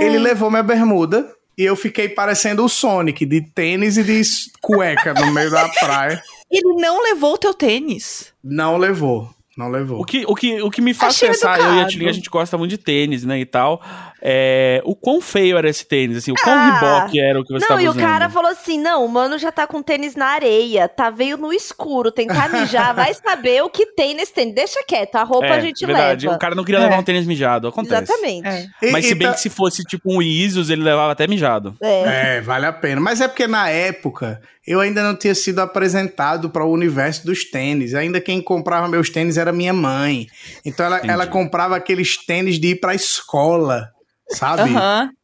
Ele 0.01 0.19
levou 0.19 0.51
minha 0.51 0.63
bermuda 0.63 1.33
e 1.57 1.65
eu 1.65 1.77
fiquei 1.77 2.09
parecendo 2.09 2.65
o 2.65 2.69
Sonic, 2.69 3.25
de 3.25 3.41
tênis 3.41 3.97
e 3.97 4.03
de 4.03 4.23
cueca 4.61 5.15
no 5.15 5.33
meio 5.33 5.51
da 5.51 5.69
praia. 5.69 6.23
Ele 6.51 6.75
não 6.81 7.03
levou 7.03 7.35
o 7.35 7.39
teu 7.39 7.55
tênis. 7.55 8.33
Não 8.43 8.77
levou. 8.77 9.31
Não 9.57 9.69
levou. 9.69 10.01
O 10.01 10.05
que, 10.05 10.25
o 10.27 10.35
que, 10.35 10.63
o 10.63 10.71
que 10.71 10.81
me 10.81 10.95
faz 10.95 11.17
Achei 11.17 11.29
pensar, 11.29 11.59
eu 11.59 11.65
e 11.65 11.67
a 11.67 11.73
educado. 11.73 11.91
Tilly, 11.91 12.09
a 12.09 12.13
gente 12.13 12.31
gosta 12.31 12.57
muito 12.57 12.71
de 12.71 12.79
tênis, 12.79 13.25
né, 13.25 13.39
e 13.41 13.45
tal, 13.45 13.83
é 14.23 14.81
o 14.85 14.95
quão 14.95 15.21
feio 15.21 15.57
era 15.57 15.69
esse 15.69 15.85
tênis, 15.87 16.17
assim, 16.19 16.33
o 16.33 16.35
quão 16.35 16.55
Ah. 16.55 16.75
riboque 16.75 17.21
era 17.21 17.41
o 17.41 17.45
que 17.45 17.53
você 17.53 17.61
Não, 17.63 17.69
tava 17.69 17.83
e 17.83 17.87
o 17.87 17.91
usando. 17.91 18.03
cara 18.03 18.29
falou 18.31 18.51
assim: 18.51 18.79
não, 18.81 19.05
o 19.05 19.09
mano 19.09 19.39
já 19.39 19.51
tá 19.53 19.67
com 19.67 19.83
tênis 19.83 20.15
na 20.15 20.27
areia, 20.27 20.89
tá 20.89 21.11
veio 21.11 21.37
no 21.37 21.53
escuro, 21.53 22.11
tentar 22.11 22.49
mijar, 22.51 22.95
vai 22.95 23.15
saber 23.15 23.63
o 23.63 23.71
que 23.71 23.87
tem 23.87 24.15
nesse 24.15 24.33
tênis. 24.33 24.55
Deixa 24.55 24.83
quieto, 24.87 25.17
a 25.17 25.23
roupa 25.23 25.47
é, 25.47 25.53
a 25.53 25.61
gente 25.61 25.85
verdade, 25.87 26.27
leva. 26.27 26.37
o 26.37 26.39
cara 26.41 26.55
não 26.55 26.65
queria 26.65 26.81
É. 26.81 26.85
levar 26.85 26.99
um 26.99 27.03
tênis 27.03 27.27
mijado, 27.27 27.69
acontece. 27.69 28.03
Exatamente. 28.03 28.47
É. 28.49 28.67
E- 28.83 28.91
Mas 28.91 29.07
se 29.07 29.13
e 29.13 29.15
bem 29.15 29.29
tá- 29.29 29.35
que 29.35 29.41
se 29.41 29.51
fosse 29.51 29.83
tipo 29.85 30.13
um 30.13 30.21
Isus, 30.23 30.71
ele 30.71 30.83
levava 30.83 31.13
até 31.13 31.27
mijado. 31.27 31.75
É. 31.83 32.37
É, 32.37 32.41
vale 32.41 32.67
a 32.67 32.73
pena. 32.73 33.01
Mas 33.01 33.21
é 33.21 33.29
porque 33.29 33.47
na 33.47 33.69
época 33.69 34.41
eu 34.67 34.79
ainda 34.81 35.03
não 35.03 35.17
tinha 35.17 35.35
sido 35.35 35.59
apresentado 35.61 36.51
para 36.51 36.65
o 36.65 36.71
universo 36.73 37.25
dos 37.27 37.45
tênis. 37.45 37.95
Ainda 37.95 38.21
quem 38.21 38.41
comprava 38.41 38.87
meus 38.89 39.11
tênis 39.11 39.37
era 39.37 39.53
minha 39.53 39.73
mãe. 39.73 40.27
Então 40.65 40.87
ela, 40.87 40.99
Entendi. 40.99 41.13
ela 41.13 41.27
comprava 41.27 41.77
aqueles 41.77 42.17
tênis 42.17 42.59
de 42.61 42.69
ir 42.69 42.75
pra 42.81 42.95
escola, 42.95 43.89
sabe? 44.35 44.71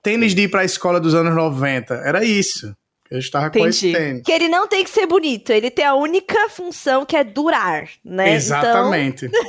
Tênis 0.03 0.35
de 0.35 0.43
ir 0.43 0.49
pra 0.49 0.65
escola 0.65 1.01
dos 1.01 1.15
anos 1.15 1.35
90. 1.35 1.95
Era 1.95 2.25
isso. 2.25 2.75
Eu 3.11 3.19
estava 3.21 3.51
com 3.51 3.67
esse 3.67 3.89
Entendi. 3.91 4.05
tênis. 4.05 4.23
Que 4.25 4.33
ele 4.33 4.49
não 4.49 4.67
tem 4.67 4.83
que 4.83 4.91
ser 4.91 5.07
bonito, 5.07 5.51
ele 5.53 5.71
tem 5.71 5.85
a 5.85 5.95
única 5.95 6.49
função 6.49 7.05
que 7.07 7.17
é 7.17 7.23
durar, 7.23 7.89
né? 8.05 8.35
Exatamente. 8.35 9.29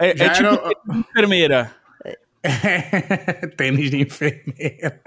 É, 0.00 0.16
Já 0.16 0.26
é 0.26 0.28
tipo 0.28 0.46
era- 0.46 0.70
enfermeira. 0.96 1.74
Tênis 3.56 3.90
de 3.90 4.00
enfermeira. 4.02 5.00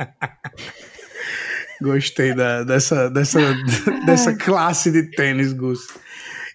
Gostei 1.82 2.34
da- 2.34 2.64
dessa, 2.64 3.10
dessa, 3.10 3.40
dessa 4.06 4.36
classe 4.36 4.92
de 4.92 5.04
tênis, 5.12 5.54
Gus. 5.54 5.80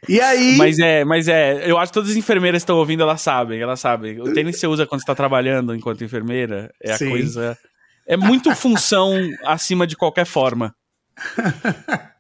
E 0.09 0.21
aí. 0.21 0.57
Mas 0.57 0.79
é, 0.79 1.05
mas 1.05 1.29
é, 1.29 1.71
eu 1.71 1.79
acho 1.79 1.91
que 1.91 1.95
todas 1.95 2.11
as 2.11 2.17
enfermeiras 2.17 2.63
que 2.63 2.65
estão 2.65 2.77
ouvindo, 2.77 3.03
elas 3.03 3.21
sabem, 3.21 3.61
elas 3.61 3.81
sabem. 3.81 4.21
O 4.21 4.33
tênis 4.33 4.59
você 4.59 4.67
usa 4.67 4.87
quando 4.87 5.01
você 5.01 5.07
tá 5.07 5.15
trabalhando 5.15 5.75
enquanto 5.75 6.05
enfermeira 6.05 6.73
é 6.83 6.93
a 6.93 6.99
Sim. 6.99 7.11
coisa. 7.11 7.59
É 8.07 8.17
muito 8.17 8.55
função 8.55 9.15
acima 9.45 9.87
de 9.87 9.97
qualquer 9.97 10.27
forma. 10.27 10.75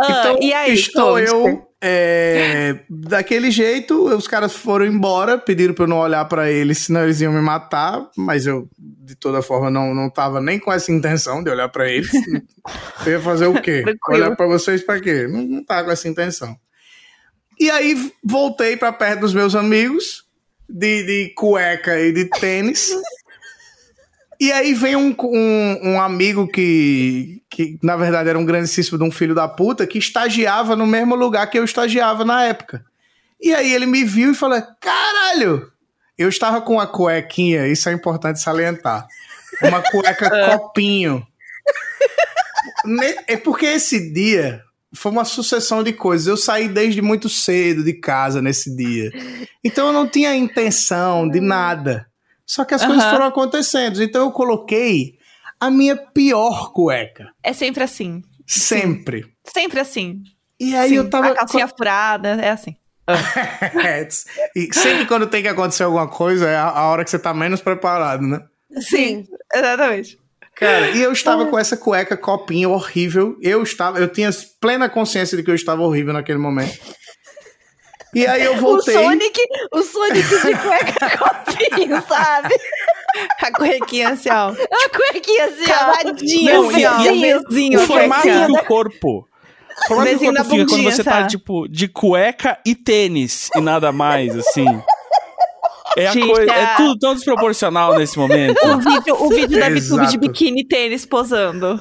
Ah, 0.00 0.06
Então, 0.10 0.38
e 0.40 0.52
aí, 0.52 0.74
estou 0.74 1.18
eu 1.18 1.68
é, 1.86 2.80
daquele 2.88 3.50
jeito, 3.50 4.06
os 4.06 4.26
caras 4.26 4.54
foram 4.54 4.86
embora, 4.86 5.36
pediram 5.36 5.74
pra 5.74 5.84
eu 5.84 5.88
não 5.88 5.98
olhar 5.98 6.24
pra 6.24 6.50
eles, 6.50 6.78
senão 6.78 7.04
eles 7.04 7.20
iam 7.20 7.30
me 7.30 7.42
matar, 7.42 8.08
mas 8.16 8.46
eu, 8.46 8.66
de 8.78 9.14
toda 9.14 9.42
forma, 9.42 9.68
não, 9.70 9.94
não 9.94 10.08
tava 10.08 10.40
nem 10.40 10.58
com 10.58 10.72
essa 10.72 10.90
intenção 10.90 11.44
de 11.44 11.50
olhar 11.50 11.68
pra 11.68 11.86
eles. 11.86 12.10
eu 13.04 13.12
ia 13.12 13.20
fazer 13.20 13.48
o 13.48 13.60
quê? 13.60 13.84
Olhar 14.08 14.34
pra 14.34 14.46
vocês 14.46 14.82
pra 14.82 14.98
quê? 14.98 15.28
Não, 15.28 15.42
não 15.42 15.62
tava 15.62 15.84
com 15.84 15.90
essa 15.90 16.08
intenção. 16.08 16.56
E 17.60 17.70
aí, 17.70 18.10
voltei 18.24 18.78
pra 18.78 18.90
perto 18.90 19.20
dos 19.20 19.34
meus 19.34 19.54
amigos, 19.54 20.24
de, 20.66 21.02
de 21.04 21.34
cueca 21.34 22.00
e 22.00 22.12
de 22.12 22.30
tênis. 22.30 22.88
E 24.40 24.50
aí 24.52 24.74
vem 24.74 24.96
um, 24.96 25.14
um, 25.22 25.90
um 25.92 26.00
amigo 26.00 26.46
que, 26.48 27.42
que, 27.50 27.78
na 27.82 27.96
verdade, 27.96 28.28
era 28.28 28.38
um 28.38 28.44
grandíssimo 28.44 28.98
de 28.98 29.04
um 29.04 29.10
filho 29.10 29.34
da 29.34 29.46
puta, 29.48 29.86
que 29.86 29.98
estagiava 29.98 30.74
no 30.76 30.86
mesmo 30.86 31.14
lugar 31.14 31.46
que 31.48 31.58
eu 31.58 31.64
estagiava 31.64 32.24
na 32.24 32.44
época. 32.44 32.84
E 33.40 33.52
aí 33.54 33.72
ele 33.72 33.86
me 33.86 34.04
viu 34.04 34.32
e 34.32 34.34
falou: 34.34 34.60
caralho! 34.80 35.70
Eu 36.16 36.28
estava 36.28 36.60
com 36.60 36.74
uma 36.74 36.86
cuequinha, 36.86 37.66
isso 37.66 37.88
é 37.88 37.92
importante 37.92 38.40
salientar. 38.40 39.06
Uma 39.62 39.82
cueca 39.82 40.30
copinho. 40.58 41.26
Ne- 42.84 43.16
É 43.26 43.36
porque 43.36 43.66
esse 43.66 44.12
dia 44.12 44.62
foi 44.94 45.10
uma 45.10 45.24
sucessão 45.24 45.82
de 45.82 45.92
coisas. 45.92 46.26
Eu 46.26 46.36
saí 46.36 46.68
desde 46.68 47.02
muito 47.02 47.28
cedo 47.28 47.82
de 47.82 47.92
casa 47.94 48.40
nesse 48.40 48.74
dia. 48.76 49.10
Então 49.62 49.88
eu 49.88 49.92
não 49.92 50.06
tinha 50.08 50.34
intenção 50.36 51.28
de 51.28 51.40
nada. 51.40 52.06
Só 52.46 52.64
que 52.64 52.74
as 52.74 52.84
coisas 52.84 53.02
Aham. 53.02 53.12
foram 53.12 53.26
acontecendo. 53.26 54.02
Então 54.02 54.26
eu 54.26 54.32
coloquei 54.32 55.14
a 55.60 55.70
minha 55.70 55.96
pior 55.96 56.72
cueca. 56.72 57.30
É 57.42 57.52
sempre 57.52 57.82
assim. 57.82 58.22
Sempre. 58.46 59.24
Sempre 59.46 59.80
assim. 59.80 60.22
E 60.60 60.74
aí 60.76 60.90
Sim, 60.90 60.96
eu 60.96 61.10
tava. 61.10 61.28
A 61.28 61.34
calcinha 61.34 61.68
furada, 61.68 62.28
é 62.40 62.50
assim. 62.50 62.76
É, 63.84 64.08
e 64.56 64.72
sempre 64.72 65.04
quando 65.06 65.26
tem 65.26 65.42
que 65.42 65.48
acontecer 65.48 65.82
alguma 65.82 66.08
coisa, 66.08 66.48
é 66.48 66.56
a, 66.56 66.84
hora 66.84 67.04
que 67.04 67.10
você 67.10 67.18
tá 67.18 67.34
menos 67.34 67.60
preparado, 67.60 68.22
né? 68.22 68.40
Sim. 68.80 69.24
Exatamente. 69.52 70.18
Cara, 70.56 70.90
e 70.90 71.02
eu 71.02 71.12
estava 71.12 71.46
com 71.46 71.58
essa 71.58 71.76
cueca 71.76 72.16
copinho 72.16 72.70
horrível. 72.70 73.36
Eu 73.42 73.62
estava, 73.62 73.98
eu 73.98 74.08
tinha 74.08 74.30
plena 74.60 74.88
consciência 74.88 75.36
de 75.36 75.42
que 75.42 75.50
eu 75.50 75.54
estava 75.54 75.82
horrível 75.82 76.12
naquele 76.12 76.38
momento. 76.38 76.78
E 78.14 78.26
aí 78.26 78.44
eu 78.44 78.54
O 78.54 78.60
voltei. 78.60 78.94
Sonic, 78.94 79.40
o 79.72 79.82
Sonic 79.82 80.28
de 80.28 80.56
cueca 80.56 81.18
copinho, 81.18 82.02
sabe? 82.08 82.54
A 83.42 83.50
cuequinha 83.52 84.08
assim, 84.10 84.28
ó. 84.30 84.50
A 84.50 84.88
cuequinha 84.88 85.44
assim, 85.46 85.64
ó. 85.64 85.66
Cavadinha, 85.66 86.54
Não, 86.54 86.68
assim, 86.68 86.84
ó. 86.84 86.96
vizinho. 86.98 87.40
Vizinho, 87.48 87.80
o 87.80 87.86
formato 87.86 88.22
cuequinha. 88.22 88.46
do 88.48 88.58
corpo. 88.64 89.28
O 89.84 89.86
formato 89.88 90.12
do 90.12 90.18
corpo 90.18 90.32
da 90.34 90.44
fica 90.44 90.56
quando 90.56 90.68
bundinha, 90.70 90.90
você 90.92 91.04
tá, 91.04 91.10
sabe? 91.12 91.28
tipo, 91.30 91.68
de 91.68 91.88
cueca 91.88 92.58
e 92.64 92.74
tênis 92.74 93.50
e 93.56 93.60
nada 93.60 93.90
mais, 93.92 94.36
assim. 94.36 94.64
É, 95.96 96.10
Gente, 96.12 96.26
coisa, 96.26 96.52
é 96.52 96.74
tudo 96.76 96.98
tão 96.98 97.14
desproporcional 97.14 97.96
nesse 97.96 98.18
momento. 98.18 98.58
O 98.66 98.78
vídeo, 98.78 99.16
o 99.20 99.28
vídeo 99.28 99.58
da 99.60 99.68
VTube 99.68 100.06
de 100.08 100.18
biquíni 100.18 100.62
e 100.62 100.66
tênis 100.66 101.06
posando. 101.06 101.78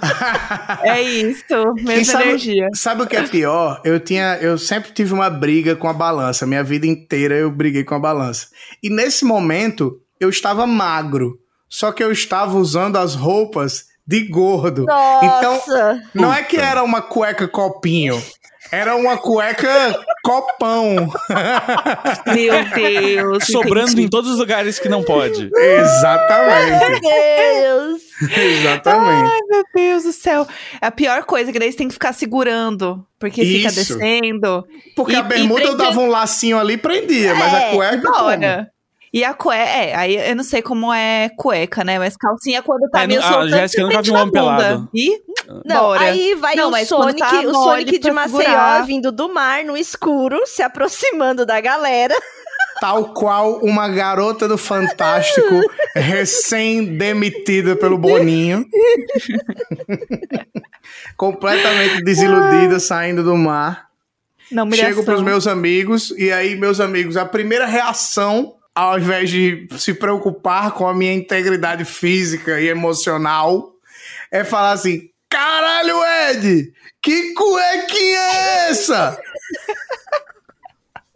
É 0.83 1.01
isso, 1.01 1.43
mesma 1.83 2.13
sabe, 2.13 2.23
energia. 2.29 2.67
sabe 2.73 3.01
o 3.03 3.07
que 3.07 3.15
é 3.15 3.23
pior? 3.23 3.81
Eu 3.83 3.99
tinha, 3.99 4.37
eu 4.41 4.57
sempre 4.57 4.91
tive 4.91 5.13
uma 5.13 5.29
briga 5.29 5.75
com 5.75 5.87
a 5.87 5.93
balança. 5.93 6.45
Minha 6.45 6.63
vida 6.63 6.85
inteira 6.85 7.35
eu 7.35 7.49
briguei 7.49 7.83
com 7.83 7.95
a 7.95 7.99
balança. 7.99 8.47
E 8.81 8.89
nesse 8.89 9.25
momento 9.25 9.99
eu 10.19 10.29
estava 10.29 10.67
magro, 10.67 11.39
só 11.69 11.91
que 11.91 12.03
eu 12.03 12.11
estava 12.11 12.57
usando 12.57 12.97
as 12.97 13.15
roupas 13.15 13.85
de 14.05 14.27
gordo. 14.27 14.83
Então 14.83 15.53
Nossa. 15.53 16.01
não 16.13 16.33
é 16.33 16.43
que 16.43 16.57
era 16.57 16.83
uma 16.83 17.01
cueca 17.01 17.47
copinho, 17.47 18.21
era 18.73 18.95
uma 18.95 19.17
cueca 19.17 19.69
copão. 20.23 20.95
Meu 22.33 22.65
Deus. 22.75 23.43
Sobrando 23.45 23.89
entendi. 23.91 24.03
em 24.03 24.09
todos 24.09 24.31
os 24.31 24.39
lugares 24.39 24.79
que 24.79 24.89
não 24.89 25.03
pode. 25.03 25.49
Exatamente. 25.55 27.01
Deus. 27.01 28.01
Exatamente. 28.37 29.31
Ai, 29.31 29.39
meu 29.49 29.63
Deus 29.75 30.03
do 30.03 30.13
céu. 30.13 30.47
É 30.81 30.87
a 30.87 30.91
pior 30.91 31.23
coisa, 31.25 31.51
que 31.51 31.59
daí 31.59 31.71
você 31.71 31.77
tem 31.77 31.87
que 31.87 31.93
ficar 31.93 32.13
segurando, 32.13 33.05
porque 33.19 33.43
fica 33.43 33.67
Isso. 33.69 33.97
descendo. 33.97 34.65
Porque 34.95 35.13
E- 35.13 35.17
a 35.17 35.21
bermuda 35.23 35.63
eu 35.63 35.75
dava 35.77 35.99
um 35.99 36.09
lacinho 36.09 36.57
ali 36.57 36.73
e 36.73 36.77
prendia, 36.77 37.35
mas 37.35 37.53
a 37.53 37.61
É, 37.61 37.71
cueca. 37.75 38.11
Bora. 38.11 38.67
E 39.13 39.23
a 39.23 39.31
cueca, 39.33 39.61
é, 39.61 39.93
aí 39.93 40.29
eu 40.29 40.35
não 40.35 40.43
sei 40.43 40.63
como 40.63 40.91
é 40.91 41.29
cueca, 41.37 41.83
né? 41.83 41.99
Mas 41.99 42.17
calcinha 42.17 42.63
quando 42.63 42.89
tá 42.89 43.03
É, 43.03 43.07
meio 43.07 43.19
nu- 43.21 43.27
a 43.27 43.29
soltando, 43.29 43.49
Jéssica 43.51 43.83
nunca 43.83 44.01
viu 44.01 44.13
um 44.13 44.17
homem 44.17 44.31
pelado. 44.31 44.89
E 44.91 45.21
Não, 45.63 45.79
bora. 45.81 46.01
aí 46.05 46.33
vai 46.33 46.55
Não, 46.55 46.69
o 46.69 46.71
mas 46.71 46.89
quando 46.89 47.01
Sonic, 47.11 47.19
tá 47.19 47.41
o 47.41 47.53
Sonic 47.53 47.99
de 47.99 48.11
Maceió 48.11 48.39
segurar. 48.41 48.85
vindo 48.87 49.11
do 49.11 49.31
mar 49.31 49.63
no 49.63 49.77
escuro, 49.77 50.41
se 50.47 50.63
aproximando 50.63 51.45
da 51.45 51.61
galera. 51.61 52.15
Tal 52.81 53.13
qual 53.13 53.59
uma 53.59 53.87
garota 53.87 54.47
do 54.47 54.57
Fantástico 54.57 55.61
recém-demitida 55.95 57.75
pelo 57.75 57.99
Boninho. 57.99 58.65
Completamente 61.15 62.03
desiludida, 62.03 62.79
saindo 62.79 63.23
do 63.23 63.35
mar. 63.37 63.87
Não, 64.51 64.63
humilhação. 64.63 64.89
Chego 64.89 65.03
pros 65.05 65.21
meus 65.21 65.47
amigos, 65.47 66.11
e 66.17 66.31
aí, 66.31 66.55
meus 66.55 66.79
amigos, 66.79 67.15
a 67.15 67.25
primeira 67.25 67.65
reação, 67.65 68.55
ao 68.75 68.97
invés 68.97 69.29
de 69.29 69.67
se 69.77 69.93
preocupar 69.93 70.71
com 70.71 70.87
a 70.87 70.93
minha 70.93 71.13
integridade 71.13 71.85
física 71.85 72.59
e 72.59 72.67
emocional, 72.67 73.73
é 74.31 74.43
falar 74.43 74.71
assim: 74.71 75.09
caralho, 75.29 75.97
Ed, 76.29 76.73
que 77.01 77.33
cuequinha 77.33 78.19
é 78.19 78.69
essa? 78.69 79.19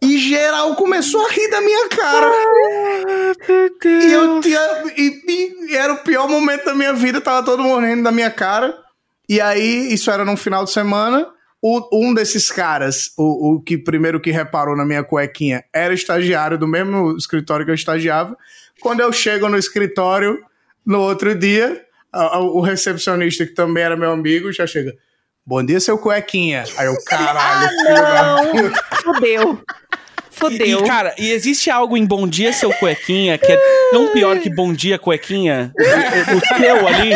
E 0.01 0.17
geral 0.19 0.75
começou 0.75 1.25
a 1.25 1.29
rir 1.29 1.49
da 1.49 1.59
minha 1.59 1.89
cara. 1.89 2.31
E 3.83 4.13
eu 4.13 4.39
tinha. 4.41 4.59
E, 4.95 5.71
e 5.71 5.75
era 5.75 5.93
o 5.93 6.03
pior 6.03 6.29
momento 6.29 6.65
da 6.65 6.75
minha 6.75 6.93
vida, 6.93 7.19
tava 7.19 7.43
todo 7.43 7.63
mundo 7.63 7.85
rindo 7.85 8.03
da 8.03 8.11
minha 8.11 8.29
cara. 8.29 8.77
E 9.27 9.41
aí, 9.41 9.91
isso 9.91 10.11
era 10.11 10.23
num 10.23 10.37
final 10.37 10.63
de 10.63 10.71
semana. 10.71 11.27
O- 11.75 11.89
um 12.07 12.13
desses 12.13 12.51
caras, 12.51 13.11
o, 13.17 13.55
o 13.55 13.61
que 13.61 13.77
primeiro 13.77 14.19
que 14.19 14.31
reparou 14.31 14.75
na 14.75 14.85
minha 14.85 15.03
cuequinha, 15.03 15.63
era 15.73 15.93
estagiário 15.93 16.57
do 16.57 16.67
mesmo 16.67 17.15
escritório 17.17 17.65
que 17.65 17.71
eu 17.71 17.75
estagiava. 17.75 18.37
Quando 18.79 18.99
eu 19.01 19.11
chego 19.11 19.49
no 19.49 19.57
escritório, 19.57 20.39
no 20.85 21.01
outro 21.01 21.33
dia, 21.35 21.81
a- 22.13 22.35
a- 22.37 22.39
o 22.39 22.61
recepcionista, 22.61 23.45
que 23.45 23.53
também 23.53 23.83
era 23.83 23.97
meu 23.97 24.11
amigo, 24.11 24.51
já 24.51 24.65
chega. 24.67 24.93
Bom 25.45 25.63
dia, 25.63 25.79
seu 25.79 25.97
cuequinha. 25.97 26.63
Aí 26.77 26.85
eu, 26.87 26.95
caralho, 27.05 27.69
filho 27.69 27.95
da 27.95 28.37
puta. 28.51 28.83
Fudeu. 29.03 29.61
Fudeu. 30.29 30.85
E, 30.85 30.87
cara, 30.87 31.15
e 31.17 31.31
existe 31.31 31.69
algo 31.71 31.97
em 31.97 32.05
Bom 32.05 32.27
Dia 32.27 32.53
Seu 32.53 32.71
Cuequinha 32.71 33.39
que 33.39 33.51
é 33.51 33.57
tão 33.89 34.09
pior 34.13 34.37
que 34.39 34.53
Bom 34.53 34.71
Dia 34.71 34.99
Cuequinha? 34.99 35.73
O, 35.75 35.81
o- 36.33 36.37
o 36.37 36.41
teu 36.61 36.87
ali. 36.87 37.13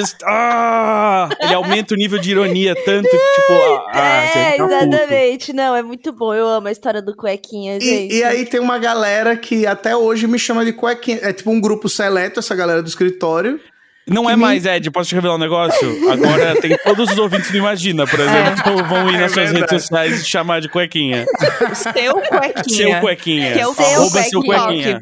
Just, 0.00 0.16
ah, 0.24 1.28
ele 1.40 1.54
aumenta 1.54 1.94
o 1.94 1.96
nível 1.96 2.18
de 2.18 2.30
ironia 2.30 2.74
tanto 2.84 3.08
que, 3.08 3.16
tipo, 3.16 3.52
ah, 3.52 3.90
ah, 3.92 4.26
você 4.32 4.38
é, 4.38 4.50
fica 4.52 4.64
puto. 4.68 4.74
exatamente. 4.74 5.52
Não, 5.52 5.76
é 5.76 5.82
muito 5.82 6.12
bom. 6.12 6.34
Eu 6.34 6.46
amo 6.48 6.68
a 6.68 6.72
história 6.72 7.00
do 7.02 7.14
cuequinha, 7.16 7.80
gente. 7.80 8.14
E, 8.14 8.18
e 8.18 8.24
aí 8.24 8.44
tem 8.46 8.60
uma 8.60 8.78
galera 8.78 9.36
que 9.36 9.66
até 9.66 9.96
hoje 9.96 10.26
me 10.26 10.38
chama 10.38 10.64
de 10.64 10.72
cuequinha. 10.72 11.18
É 11.22 11.32
tipo 11.32 11.50
um 11.50 11.60
grupo 11.60 11.88
seleto, 11.88 12.40
essa 12.40 12.54
galera 12.54 12.82
do 12.82 12.88
escritório. 12.88 13.60
Não 14.08 14.30
é 14.30 14.36
mais, 14.36 14.64
Ed, 14.64 14.88
posso 14.92 15.08
te 15.08 15.16
revelar 15.16 15.34
um 15.34 15.38
negócio? 15.38 16.08
Agora 16.08 16.60
tem 16.60 16.76
todos 16.84 17.10
os 17.10 17.18
ouvintes 17.18 17.50
do 17.50 17.56
Imagina, 17.56 18.06
por 18.06 18.20
exemplo, 18.20 18.62
que 18.62 18.82
vão 18.84 19.10
ir 19.10 19.16
É 19.16 19.18
nas 19.22 19.32
suas 19.32 19.50
verdade. 19.50 19.72
redes 19.72 19.82
sociais 19.82 20.20
e 20.22 20.24
chamar 20.24 20.60
de 20.60 20.68
cuequinha. 20.68 21.26
Seu 21.74 22.12
cuequinha. 22.20 22.64
Seu 22.68 23.00
cuequinha. 23.00 23.52
Que 23.54 23.58
é 23.58 23.66
o 23.66 23.74
seu 23.74 24.22
seu 24.22 24.42
cuequinha. 24.44 25.00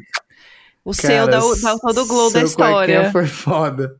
O 0.83 0.91
seu 0.91 1.27
dá, 1.27 1.39
o- 1.43 1.55
dá 1.61 1.77
todo 1.77 2.01
o 2.01 2.05
glow 2.07 2.31
da 2.31 2.39
seu 2.39 2.47
história. 2.47 2.95
cuequinha 2.95 3.11
foi 3.11 3.27
foda. 3.27 3.95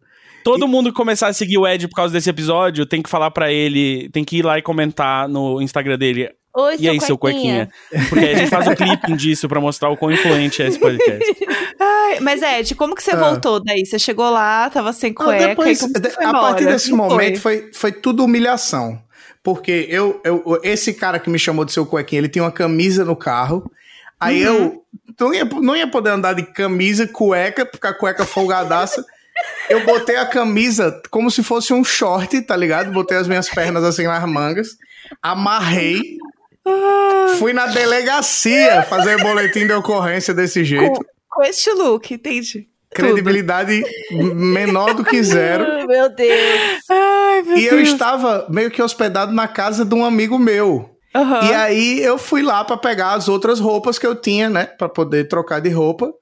Todo 0.45 0.67
mundo 0.67 0.91
que 0.91 0.95
começar 0.95 1.27
a 1.27 1.33
seguir 1.33 1.57
o 1.57 1.67
Ed 1.67 1.87
por 1.87 1.95
causa 1.95 2.13
desse 2.13 2.29
episódio 2.29 2.85
tem 2.85 3.01
que 3.01 3.09
falar 3.09 3.31
pra 3.31 3.51
ele, 3.51 4.07
tem 4.11 4.23
que 4.23 4.37
ir 4.37 4.45
lá 4.45 4.59
e 4.59 4.61
comentar 4.61 5.27
no 5.27 5.59
Instagram 5.59 5.97
dele. 5.97 6.29
Oi, 6.55 6.75
E 6.79 6.87
aí, 6.87 7.01
seu 7.01 7.17
cuequinha? 7.17 7.67
Porque 8.07 8.23
aí 8.23 8.33
a 8.35 8.37
gente 8.37 8.49
faz 8.51 8.67
um 8.67 8.75
clipping 8.75 9.15
disso 9.15 9.49
pra 9.49 9.59
mostrar 9.59 9.89
o 9.89 9.97
quão 9.97 10.11
influente 10.11 10.61
é 10.61 10.67
esse 10.67 10.79
podcast. 10.79 11.35
Ai, 11.81 12.19
mas 12.19 12.43
Ed, 12.43 12.75
como 12.75 12.93
que 12.93 13.01
você 13.01 13.11
Ah. 13.11 13.15
voltou 13.15 13.59
daí? 13.61 13.83
Você 13.85 13.97
chegou 13.97 14.29
lá, 14.29 14.69
tava 14.69 14.93
sem 14.93 15.13
Não, 15.17 15.25
cueca. 15.25 15.47
depois, 15.47 15.77
e 15.77 15.81
como 15.81 15.93
você 15.93 15.99
de- 15.99 16.09
foi 16.11 16.25
a 16.25 16.31
partir 16.31 16.65
desse 16.65 16.91
Como 16.91 17.09
momento 17.09 17.41
foi, 17.41 17.71
foi 17.73 17.91
tudo 17.91 18.23
humilhação. 18.23 19.01
Porque 19.43 19.87
eu, 19.89 20.21
eu, 20.23 20.59
esse 20.63 20.93
cara 20.93 21.17
que 21.19 21.29
me 21.29 21.39
chamou 21.39 21.65
de 21.65 21.73
seu 21.73 21.87
cuequinha, 21.87 22.19
ele 22.21 22.29
tinha 22.29 22.43
uma 22.43 22.51
camisa 22.51 23.03
no 23.03 23.15
carro. 23.15 23.69
Aí 24.19 24.47
uhum. 24.47 24.55
eu 24.55 24.83
não 25.19 25.33
ia, 25.33 25.43
não 25.43 25.75
ia 25.75 25.87
poder 25.87 26.11
andar 26.11 26.33
de 26.33 26.43
camisa, 26.43 27.07
cueca, 27.07 27.65
porque 27.65 27.87
a 27.87 27.93
cueca 27.93 28.25
folgadaça. 28.25 29.03
Eu 29.69 29.85
botei 29.85 30.15
a 30.15 30.25
camisa 30.25 31.01
como 31.09 31.29
se 31.29 31.43
fosse 31.43 31.73
um 31.73 31.83
short, 31.83 32.41
tá 32.41 32.55
ligado? 32.55 32.91
Botei 32.91 33.17
as 33.17 33.27
minhas 33.27 33.49
pernas 33.49 33.83
assim 33.83 34.03
nas 34.03 34.23
mangas, 34.25 34.69
amarrei, 35.21 36.17
fui 37.37 37.51
na 37.51 37.67
delegacia 37.67 38.83
fazer 38.83 39.21
boletim 39.21 39.67
de 39.67 39.73
ocorrência 39.73 40.33
desse 40.33 40.63
jeito. 40.63 40.93
Com, 40.93 41.03
com 41.29 41.43
este 41.43 41.71
look, 41.71 42.13
entende? 42.13 42.67
Credibilidade 42.95 43.83
Tudo. 44.07 44.35
menor 44.35 44.93
do 44.93 45.03
que 45.03 45.21
zero. 45.21 45.65
Meu 45.85 46.07
Deus. 46.09 46.79
Ai, 46.89 47.41
meu 47.41 47.57
e 47.57 47.61
Deus. 47.61 47.73
eu 47.73 47.79
estava 47.81 48.47
meio 48.49 48.71
que 48.71 48.81
hospedado 48.81 49.33
na 49.33 49.47
casa 49.49 49.83
de 49.83 49.93
um 49.93 50.05
amigo 50.05 50.39
meu. 50.39 50.89
Uhum. 51.13 51.49
E 51.49 51.53
aí 51.53 52.01
eu 52.01 52.17
fui 52.17 52.41
lá 52.41 52.63
para 52.63 52.77
pegar 52.77 53.13
as 53.13 53.27
outras 53.27 53.59
roupas 53.59 53.99
que 53.99 54.07
eu 54.07 54.15
tinha, 54.15 54.49
né? 54.49 54.65
Para 54.65 54.87
poder 54.87 55.27
trocar 55.27 55.59
de 55.59 55.69
roupa. 55.69 56.13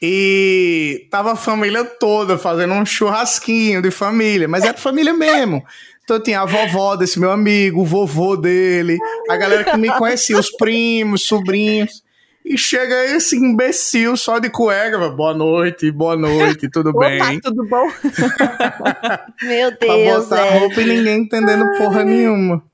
E 0.00 1.08
tava 1.10 1.32
a 1.32 1.36
família 1.36 1.84
toda 1.84 2.38
fazendo 2.38 2.74
um 2.74 2.86
churrasquinho 2.86 3.82
de 3.82 3.90
família, 3.90 4.46
mas 4.46 4.64
era 4.64 4.78
família 4.78 5.12
mesmo. 5.12 5.64
Então 6.04 6.20
tinha 6.20 6.40
a 6.40 6.46
vovó 6.46 6.96
desse 6.96 7.18
meu 7.18 7.30
amigo, 7.30 7.82
o 7.82 7.84
vovô 7.84 8.36
dele, 8.36 8.96
a 9.28 9.36
galera 9.36 9.64
que 9.64 9.76
me 9.76 9.90
conhecia, 9.92 10.38
os 10.38 10.50
primos, 10.50 11.26
sobrinhos. 11.26 12.02
E 12.44 12.56
chega 12.56 13.04
esse 13.14 13.36
imbecil 13.36 14.16
só 14.16 14.38
de 14.38 14.48
cueca, 14.48 15.10
boa 15.10 15.34
noite, 15.34 15.90
boa 15.90 16.16
noite, 16.16 16.70
tudo 16.70 16.90
Opa, 16.90 17.00
bem? 17.00 17.40
tudo 17.40 17.62
bom? 17.68 17.86
meu 19.42 19.70
Deus, 19.76 20.24
pra 20.26 20.38
botar 20.38 20.46
é. 20.46 20.58
roupa 20.58 20.80
e 20.80 20.86
ninguém 20.86 21.18
entendendo 21.18 21.76
porra 21.76 22.04
nenhuma. 22.04 22.64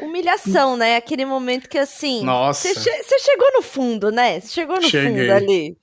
Humilhação, 0.00 0.76
né? 0.76 0.96
Aquele 0.96 1.24
momento 1.24 1.68
que 1.68 1.78
assim. 1.78 2.24
Nossa. 2.24 2.66
Você 2.66 2.80
che 2.80 3.18
chegou 3.20 3.52
no 3.54 3.62
fundo, 3.62 4.10
né? 4.10 4.40
Você 4.40 4.48
chegou 4.48 4.76
no 4.76 4.88
Cheguei. 4.88 5.10
fundo 5.10 5.32
ali. 5.32 5.76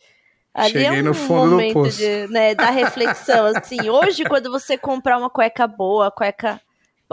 Ali 0.54 0.72
Cheguei 0.72 0.88
é 0.88 1.02
um 1.02 1.06
no 1.06 1.14
fundo 1.14 1.52
momento 1.52 1.68
do 1.68 1.84
poço. 1.84 1.98
de, 1.98 2.28
né, 2.28 2.56
da 2.56 2.72
reflexão, 2.72 3.46
assim. 3.46 3.90
Hoje, 3.90 4.24
quando 4.26 4.52
você 4.52 4.78
comprar 4.78 5.18
uma 5.18 5.30
cueca 5.30 5.68
boa, 5.68 6.10
cueca... 6.10 6.60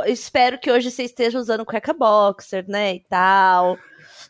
Espero 0.06 0.58
que 0.58 0.70
hoje 0.70 0.90
você 0.90 1.04
esteja 1.04 1.38
usando 1.38 1.64
cueca 1.64 1.92
boxer, 1.92 2.64
né, 2.66 2.94
e 2.94 3.00
tal. 3.00 3.78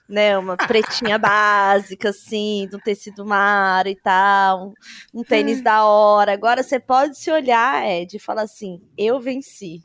Né, 0.08 0.36
uma 0.36 0.56
pretinha 0.56 1.16
básica, 1.18 2.10
assim, 2.10 2.68
do 2.70 2.78
tecido 2.78 3.24
mar 3.24 3.86
e 3.86 3.94
tal. 3.94 4.74
Um 5.14 5.22
tênis 5.22 5.62
da 5.62 5.84
hora. 5.84 6.32
Agora, 6.32 6.62
você 6.62 6.78
pode 6.78 7.16
se 7.16 7.30
olhar, 7.30 7.86
Ed, 7.88 8.16
e 8.16 8.20
falar 8.20 8.42
assim, 8.42 8.82
eu 8.98 9.20
venci. 9.20 9.80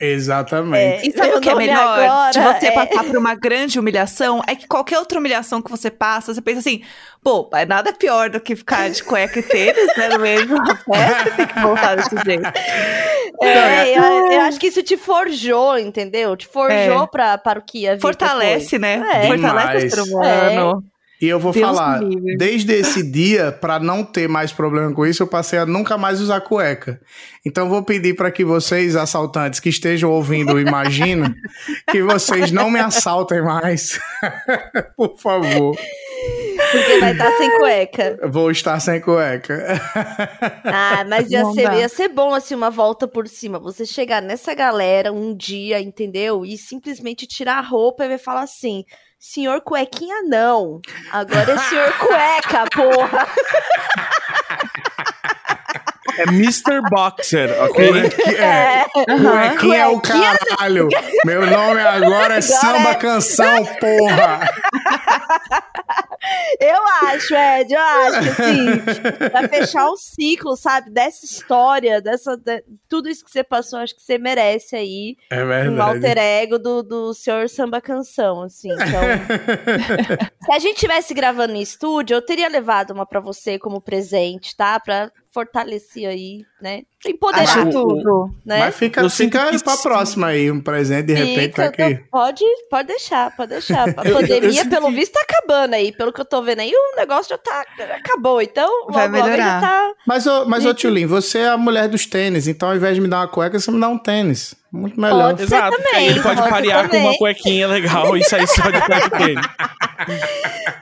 Exatamente. 0.00 1.06
É, 1.06 1.08
e 1.08 1.12
sabe 1.12 1.34
o 1.34 1.40
que 1.40 1.50
é 1.50 1.54
melhor 1.54 2.00
agora, 2.00 2.30
de 2.30 2.40
você 2.40 2.66
é... 2.68 2.70
passar 2.72 3.04
por 3.04 3.16
uma 3.16 3.34
grande 3.34 3.78
humilhação? 3.78 4.42
É 4.46 4.56
que 4.56 4.66
qualquer 4.66 4.98
outra 4.98 5.18
humilhação 5.18 5.60
que 5.60 5.70
você 5.70 5.90
passa, 5.90 6.32
você 6.32 6.40
pensa 6.40 6.60
assim, 6.60 6.82
pô, 7.22 7.50
é 7.52 7.66
nada 7.66 7.92
pior 7.92 8.30
do 8.30 8.40
que 8.40 8.56
ficar 8.56 8.88
de 8.88 9.04
cueca 9.04 9.38
e 9.38 9.42
tênis, 9.42 9.96
né, 9.96 10.08
no 10.08 10.18
meio 10.18 10.46
de 10.46 10.54
uma 10.54 10.74
festa 10.76 11.30
tem 11.32 11.46
que 11.46 11.60
voltar 11.60 11.96
desse 11.96 12.16
jeito. 12.24 12.42
É, 13.42 13.96
eu, 13.96 14.32
eu, 14.32 14.40
acho 14.42 14.60
que 14.60 14.66
isso 14.66 14.82
te 14.82 14.98
forjou, 14.98 15.78
entendeu? 15.78 16.36
Te 16.36 16.46
forjou 16.46 17.04
é. 17.04 17.06
pra, 17.06 17.38
para 17.38 17.58
o 17.58 17.62
que 17.62 17.78
ia 17.78 17.94
vir 17.94 18.02
Fortalece, 18.02 18.78
depois. 18.78 19.00
né? 19.00 19.24
É. 19.24 19.26
Fortalece 19.28 19.86
o 19.86 19.90
ser 19.90 20.00
humano. 20.02 20.84
E 21.20 21.28
eu 21.28 21.38
vou 21.38 21.52
Deus 21.52 21.66
falar, 21.66 22.00
desde 22.38 22.72
esse 22.72 23.02
dia, 23.10 23.52
para 23.52 23.78
não 23.78 24.02
ter 24.02 24.28
mais 24.28 24.52
problema 24.52 24.92
com 24.92 25.04
isso, 25.04 25.22
eu 25.22 25.26
passei 25.26 25.58
a 25.58 25.66
nunca 25.66 25.98
mais 25.98 26.20
usar 26.20 26.40
cueca. 26.40 27.00
Então 27.44 27.68
vou 27.68 27.82
pedir 27.82 28.14
para 28.14 28.30
que 28.30 28.44
vocês, 28.44 28.96
assaltantes 28.96 29.60
que 29.60 29.68
estejam 29.68 30.10
ouvindo, 30.10 30.58
imagina, 30.58 31.34
que 31.90 32.02
vocês 32.02 32.50
não 32.50 32.70
me 32.70 32.80
assaltem 32.80 33.42
mais. 33.42 34.00
Por 34.96 35.18
favor. 35.18 35.76
Porque 36.70 36.98
vai 36.98 37.12
estar 37.12 37.30
sem 37.36 37.58
cueca. 37.58 38.18
Vou 38.28 38.50
estar 38.50 38.80
sem 38.80 39.00
cueca. 39.00 39.80
Ah, 40.64 41.04
mas 41.06 41.30
ia 41.30 41.44
ser, 41.46 41.72
ia 41.74 41.88
ser 41.88 42.08
bom, 42.08 42.34
assim, 42.34 42.54
uma 42.54 42.70
volta 42.70 43.06
por 43.08 43.26
cima. 43.28 43.58
Você 43.58 43.84
chegar 43.84 44.22
nessa 44.22 44.54
galera 44.54 45.12
um 45.12 45.34
dia, 45.36 45.80
entendeu? 45.80 46.44
E 46.44 46.56
simplesmente 46.56 47.26
tirar 47.26 47.58
a 47.58 47.62
roupa 47.62 48.04
e 48.04 48.08
vai 48.08 48.18
falar 48.18 48.42
assim: 48.42 48.84
senhor 49.18 49.60
cuequinha, 49.60 50.22
não. 50.22 50.80
Agora 51.12 51.52
é 51.52 51.58
senhor 51.58 51.92
cueca, 51.98 52.64
porra. 52.72 53.26
É 56.20 56.24
Mr. 56.24 56.82
Boxer, 56.90 57.50
ok? 57.62 57.90
É, 58.36 58.42
é. 58.42 58.86
Cuequinha 59.54 59.78
é 59.78 59.86
o 59.86 60.00
caralho. 60.00 60.88
Meu 61.24 61.46
nome 61.46 61.80
agora 61.80 62.34
é 62.34 62.40
Samba 62.42 62.90
é... 62.90 62.94
Canção, 62.94 63.64
porra. 63.64 64.40
Eu 66.60 66.86
acho, 67.08 67.34
Ed, 67.34 67.72
eu 67.72 67.80
acho 67.80 68.20
que 68.20 68.28
assim, 68.28 69.30
pra 69.30 69.48
fechar 69.48 69.90
um 69.90 69.96
ciclo, 69.96 70.54
sabe, 70.54 70.90
dessa 70.90 71.24
história, 71.24 72.00
dessa, 72.02 72.36
de, 72.36 72.62
tudo 72.88 73.08
isso 73.08 73.24
que 73.24 73.30
você 73.30 73.42
passou, 73.42 73.78
acho 73.78 73.96
que 73.96 74.02
você 74.02 74.18
merece 74.18 74.76
aí 74.76 75.16
é 75.30 75.42
verdade. 75.42 75.68
um 75.70 75.82
alter 75.82 76.18
ego 76.18 76.58
do, 76.58 76.82
do 76.82 77.14
senhor 77.14 77.48
Samba 77.48 77.80
Canção, 77.80 78.42
assim. 78.42 78.70
Então, 78.70 78.84
se 80.44 80.52
a 80.52 80.58
gente 80.58 80.78
tivesse 80.78 81.14
gravando 81.14 81.54
em 81.54 81.62
estúdio, 81.62 82.14
eu 82.14 82.22
teria 82.22 82.48
levado 82.48 82.90
uma 82.90 83.06
para 83.06 83.20
você 83.20 83.58
como 83.58 83.80
presente, 83.80 84.54
tá? 84.54 84.78
Pra 84.78 85.10
fortalecer 85.32 86.08
aí, 86.08 86.44
né? 86.60 86.82
Empoderar 87.06 87.44
Acho, 87.44 87.70
tudo, 87.70 88.30
né? 88.44 88.58
Mas 88.58 88.76
fica, 88.76 89.08
fica 89.08 89.50
pra 89.64 89.76
próxima 89.78 90.26
aí, 90.26 90.50
um 90.50 90.60
presente 90.60 91.06
de 91.06 91.14
repente 91.14 91.48
fica, 91.48 91.64
aqui. 91.64 91.94
Pode, 92.10 92.44
pode 92.70 92.88
deixar, 92.88 93.34
pode 93.34 93.52
deixar. 93.52 93.88
A 93.96 94.02
pandemia, 94.02 94.66
pelo 94.66 94.90
visto, 94.90 95.14
tá 95.14 95.22
acabando 95.22 95.74
aí. 95.74 95.92
Pelo 95.92 96.12
que 96.12 96.20
eu 96.20 96.26
tô 96.26 96.42
vendo 96.42 96.60
aí, 96.60 96.70
o 96.70 96.96
negócio 96.96 97.30
já 97.30 97.38
tá, 97.38 97.64
acabou. 97.96 98.42
Então, 98.42 98.86
vai 98.90 99.08
melhorar. 99.08 99.62
Tá... 99.62 99.92
Mas, 100.06 100.26
ô, 100.26 100.44
mas, 100.44 100.66
ô 100.66 100.74
Tchulin, 100.74 101.06
você 101.06 101.38
é 101.38 101.48
a 101.48 101.56
mulher 101.56 101.88
dos 101.88 102.04
tênis, 102.04 102.46
então 102.46 102.68
ao 102.68 102.76
invés 102.76 102.94
de 102.94 103.00
me 103.00 103.08
dar 103.08 103.20
uma 103.20 103.28
cueca, 103.28 103.58
você 103.58 103.70
me 103.70 103.80
dá 103.80 103.88
um 103.88 103.98
tênis. 103.98 104.54
Muito 104.72 105.00
melhor. 105.00 105.30
Pode 105.30 105.42
Exato, 105.42 105.76
também, 105.76 106.06
ele 106.06 106.20
pode, 106.20 106.36
pode 106.36 106.50
parear 106.50 106.82
também. 106.84 107.02
com 107.02 107.08
uma 107.08 107.18
cuequinha 107.18 107.66
legal 107.66 108.16
e 108.16 108.22
sair 108.22 108.46
só 108.46 108.70
de 108.70 108.80
perto 108.86 109.10
dele. 109.18 109.40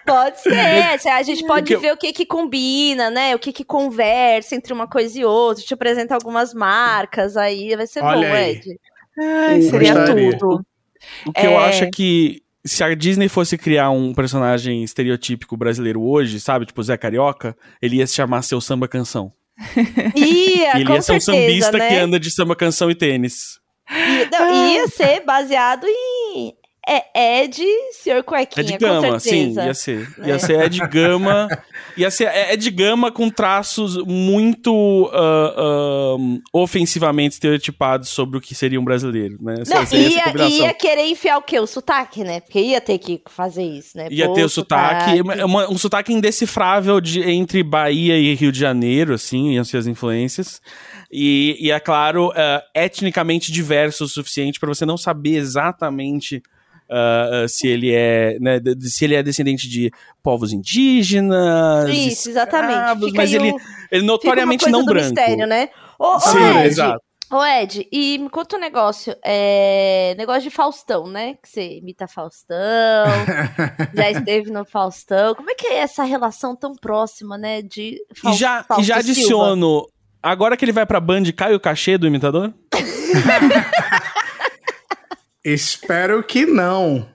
Pode 0.04 0.40
ser. 0.40 1.10
A 1.10 1.22
gente 1.22 1.46
pode 1.46 1.74
ver 1.76 1.92
o 1.92 1.96
que 1.96 2.12
que 2.12 2.26
combina, 2.26 3.08
né? 3.08 3.34
O 3.34 3.38
que 3.38 3.50
que 3.50 3.64
conversa 3.64 4.54
entre 4.54 4.74
uma 4.74 4.86
coisa 4.86 5.18
e 5.18 5.24
outra. 5.24 5.64
Te 5.64 5.74
algumas 6.14 6.54
marcas 6.54 7.36
aí. 7.36 7.74
Vai 7.76 7.86
ser 7.86 8.02
Olha 8.02 8.28
bom, 8.28 8.34
aí. 8.34 8.50
Ed. 8.52 8.80
Ai, 9.20 9.62
seria 9.62 9.94
Gostaria. 9.94 10.38
tudo. 10.38 10.66
O 11.26 11.32
que 11.32 11.40
é... 11.40 11.46
eu 11.46 11.58
acho 11.58 11.84
é 11.84 11.90
que 11.90 12.42
se 12.64 12.84
a 12.84 12.94
Disney 12.94 13.28
fosse 13.28 13.56
criar 13.56 13.90
um 13.90 14.12
personagem 14.12 14.82
estereotípico 14.82 15.56
brasileiro 15.56 16.02
hoje, 16.02 16.40
sabe? 16.40 16.66
Tipo 16.66 16.82
Zé 16.82 16.96
Carioca, 16.96 17.56
ele 17.80 17.96
ia 17.96 18.06
se 18.06 18.14
chamar 18.14 18.42
Seu 18.42 18.60
Samba 18.60 18.86
Canção. 18.86 19.32
Ia, 20.14 20.78
ele 20.78 20.92
ia 20.92 21.02
ser 21.02 21.16
um 21.16 21.20
certeza, 21.20 21.32
sambista 21.32 21.78
né? 21.78 21.88
que 21.88 21.94
anda 21.96 22.20
de 22.20 22.30
samba 22.30 22.54
canção 22.54 22.88
e 22.92 22.94
tênis. 22.94 23.58
Ia, 23.90 24.28
não, 24.30 24.68
ia 24.68 24.86
ser 24.86 25.24
baseado 25.24 25.84
em 25.84 26.17
é 26.88 27.42
Ed, 27.44 27.62
Sr. 27.92 28.22
Cuequinha, 28.24 28.64
Ed 28.64 28.78
Gama, 28.78 29.08
com 29.12 29.18
sim, 29.18 29.54
ia 29.54 29.74
ser. 29.74 30.08
Ia 30.24 30.38
ser 30.38 30.60
Ed 30.62 30.78
Gama. 30.88 31.46
ia 31.96 32.10
ser 32.10 32.28
Ed 32.52 32.70
Gama 32.70 33.12
com 33.12 33.28
traços 33.28 33.96
muito 34.06 34.72
uh, 34.72 36.16
uh, 36.16 36.40
ofensivamente 36.52 37.34
estereotipados 37.34 38.08
sobre 38.08 38.38
o 38.38 38.40
que 38.40 38.54
seria 38.54 38.80
um 38.80 38.84
brasileiro, 38.84 39.36
né? 39.40 39.56
Não, 39.66 39.82
essa 39.82 39.96
ia, 39.96 40.48
ia 40.48 40.72
querer 40.72 41.06
enfiar 41.06 41.36
o 41.36 41.42
quê? 41.42 41.60
O 41.60 41.66
sotaque, 41.66 42.24
né? 42.24 42.40
Porque 42.40 42.58
ia 42.58 42.80
ter 42.80 42.96
que 42.98 43.20
fazer 43.28 43.64
isso, 43.64 43.96
né? 43.96 44.08
Ia 44.10 44.26
Pô, 44.26 44.32
ter 44.32 44.44
o 44.44 44.48
sotaque, 44.48 45.20
uma- 45.20 45.70
um 45.70 45.76
sotaque 45.76 46.12
indecifrável 46.12 47.00
de, 47.00 47.20
entre 47.20 47.62
Bahia 47.62 48.16
e 48.16 48.34
Rio 48.34 48.50
de 48.50 48.58
Janeiro, 48.58 49.12
assim, 49.12 49.50
iam 49.52 49.64
ser 49.64 49.76
as 49.76 49.86
influências. 49.86 50.62
E, 51.12 51.56
e 51.60 51.70
é 51.70 51.80
claro, 51.80 52.28
uh, 52.28 52.62
etnicamente 52.74 53.52
diverso 53.52 54.04
o 54.04 54.08
suficiente 54.08 54.58
para 54.58 54.68
você 54.68 54.86
não 54.86 54.96
saber 54.96 55.36
exatamente 55.36 56.42
uh, 56.90 57.44
uh, 57.44 57.48
se 57.48 57.66
ele 57.68 57.92
é, 57.94 58.38
né, 58.40 58.60
se 58.80 59.04
ele 59.04 59.14
é 59.14 59.22
descendente 59.22 59.68
de 59.68 59.90
povos 60.22 60.52
indígenas, 60.52 61.88
Isso, 61.90 62.30
exatamente. 62.30 63.12
mas 63.14 63.32
ele, 63.32 63.50
o- 63.52 63.56
ele 63.90 64.02
notoriamente 64.06 64.68
não 64.70 64.80
do 64.84 64.86
branco. 64.92 65.06
mistério, 65.06 65.46
né? 65.46 65.68
Ô, 65.98 66.16
ô, 66.16 66.20
Sim, 66.20 66.38
Ed, 66.58 66.66
exato. 66.68 67.00
ô, 67.32 67.44
Ed, 67.44 67.88
e 67.90 68.18
me 68.18 68.28
conta 68.30 68.56
um 68.56 68.60
negócio. 68.60 69.14
É... 69.24 70.14
Negócio 70.16 70.42
de 70.42 70.50
Faustão, 70.50 71.06
né? 71.08 71.34
Que 71.42 71.48
você 71.48 71.78
imita 71.78 72.06
Faustão, 72.08 72.56
já 73.94 74.10
esteve 74.10 74.50
no 74.50 74.64
Faustão. 74.64 75.34
Como 75.34 75.50
é 75.50 75.54
que 75.54 75.66
é 75.66 75.78
essa 75.78 76.04
relação 76.04 76.54
tão 76.56 76.74
próxima, 76.74 77.36
né? 77.36 77.62
De 77.62 77.96
E 78.14 78.18
Fau- 78.20 78.32
já, 78.32 78.60
e 78.60 78.64
Fausto 78.64 78.84
já 78.84 79.02
Silva? 79.02 79.10
adiciono, 79.12 79.86
agora 80.22 80.56
que 80.56 80.64
ele 80.64 80.72
vai 80.72 80.86
pra 80.86 81.00
Band, 81.00 81.24
cai 81.36 81.54
o 81.54 81.60
cachê 81.60 81.98
do 81.98 82.06
imitador? 82.06 82.52
Espero 85.52 86.22
que 86.22 86.46
não. 86.46 87.08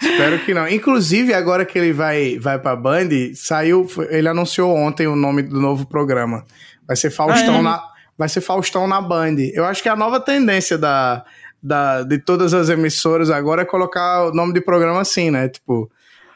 Espero 0.00 0.38
que 0.44 0.52
não. 0.52 0.68
Inclusive, 0.68 1.32
agora 1.32 1.64
que 1.64 1.78
ele 1.78 1.92
vai, 1.92 2.38
vai 2.38 2.58
pra 2.58 2.74
Band, 2.76 3.08
saiu. 3.34 3.86
Ele 4.10 4.28
anunciou 4.28 4.74
ontem 4.74 5.06
o 5.06 5.16
nome 5.16 5.42
do 5.42 5.60
novo 5.60 5.86
programa. 5.86 6.44
Vai 6.86 6.96
ser 6.96 7.10
Faustão 7.10 7.56
Ah, 7.56 7.58
é? 7.58 7.62
na. 7.62 7.82
Vai 8.18 8.28
ser 8.28 8.40
Faustão 8.40 8.86
na 8.86 9.00
Band. 9.00 9.36
Eu 9.52 9.64
acho 9.64 9.82
que 9.82 9.88
é 9.88 9.92
a 9.92 9.96
nova 9.96 10.20
tendência 10.20 10.76
da, 10.76 11.24
da, 11.62 12.02
de 12.02 12.18
todas 12.18 12.52
as 12.54 12.68
emissoras 12.68 13.30
agora 13.30 13.62
é 13.62 13.64
colocar 13.64 14.26
o 14.26 14.32
nome 14.32 14.52
de 14.52 14.60
programa 14.60 15.00
assim, 15.00 15.30
né? 15.30 15.48
Tipo. 15.48 15.90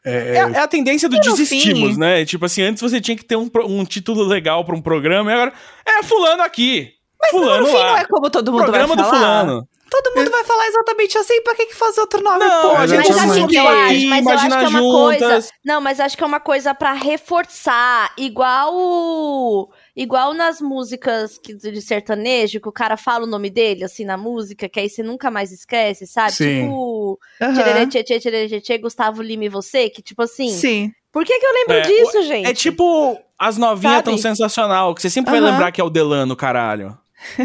É, 0.04 0.36
é, 0.36 0.36
é 0.36 0.58
a 0.60 0.68
tendência 0.68 1.08
do 1.08 1.18
desistimos, 1.20 1.94
fim- 1.94 1.98
né? 2.00 2.24
Tipo 2.24 2.46
assim, 2.46 2.62
antes 2.62 2.80
você 2.80 3.00
tinha 3.00 3.16
que 3.16 3.24
ter 3.24 3.36
um, 3.36 3.50
um 3.66 3.84
título 3.84 4.22
legal 4.24 4.64
pra 4.64 4.74
um 4.74 4.80
programa, 4.80 5.30
e 5.30 5.34
agora 5.34 5.52
é 5.86 6.02
fulano 6.02 6.42
aqui. 6.42 6.92
fulano 7.30 7.62
no 7.62 7.66
fim 7.66 7.74
lá. 7.74 7.90
não 7.90 7.96
é 7.98 8.04
como 8.06 8.30
todo 8.30 8.52
mundo 8.52 8.62
programa 8.62 8.94
vai 8.94 9.04
do 9.04 9.10
falar. 9.10 9.40
fulano. 9.44 9.68
Todo 9.90 10.14
mundo 10.14 10.30
vai 10.30 10.44
falar 10.44 10.66
exatamente 10.66 11.16
assim, 11.16 11.40
pra 11.42 11.54
que, 11.54 11.66
que 11.66 11.74
fazer 11.74 12.00
outro 12.00 12.22
nome? 12.22 12.38
Não, 12.38 12.70
pô? 12.70 12.76
a 12.76 12.86
gente 12.86 12.96
Mas 13.08 13.10
assim, 13.18 13.56
eu 13.56 13.68
acho, 13.68 14.06
mas 14.06 14.26
eu 14.26 14.32
acho 14.32 14.48
que 14.48 14.54
é 14.54 14.68
uma 14.68 14.78
juntas. 14.80 15.18
coisa. 15.28 15.48
Não, 15.64 15.80
mas 15.80 16.00
acho 16.00 16.16
que 16.16 16.22
é 16.22 16.26
uma 16.26 16.40
coisa 16.40 16.74
pra 16.74 16.92
reforçar, 16.92 18.12
igual 18.18 19.70
igual 19.96 20.32
nas 20.34 20.60
músicas 20.60 21.38
que- 21.38 21.54
de 21.54 21.80
sertanejo, 21.82 22.60
que 22.60 22.68
o 22.68 22.72
cara 22.72 22.96
fala 22.96 23.24
o 23.24 23.28
nome 23.28 23.50
dele 23.50 23.84
assim 23.84 24.04
na 24.04 24.16
música, 24.16 24.68
que 24.68 24.78
aí 24.78 24.88
você 24.88 25.02
nunca 25.02 25.30
mais 25.30 25.50
esquece, 25.52 26.06
sabe? 26.06 26.32
Sim. 26.32 26.62
Tipo. 26.62 27.18
Tchererê, 27.38 27.86
tchê, 27.86 28.04
tchê, 28.04 28.20
tchê, 28.20 28.60
tchê, 28.60 28.78
Gustavo 28.78 29.22
Lima 29.22 29.44
e 29.44 29.48
você, 29.48 29.88
que 29.90 30.02
tipo 30.02 30.22
assim, 30.22 30.50
Sim. 30.50 30.92
por 31.12 31.24
que 31.24 31.38
que 31.38 31.46
eu 31.46 31.52
lembro 31.52 31.74
É, 31.76 31.80
disso, 31.82 32.22
gente? 32.22 32.46
É 32.48 32.52
tipo 32.52 33.18
as 33.38 33.56
novinhas 33.56 33.94
Sabe? 33.96 34.04
tão 34.04 34.18
sensacional, 34.18 34.94
que 34.94 35.02
você 35.02 35.10
sempre 35.10 35.30
vai 35.30 35.40
Aham. 35.40 35.50
lembrar 35.50 35.72
que 35.72 35.80
é 35.80 35.84
o 35.84 35.90
Delano, 35.90 36.34
caralho. 36.36 36.96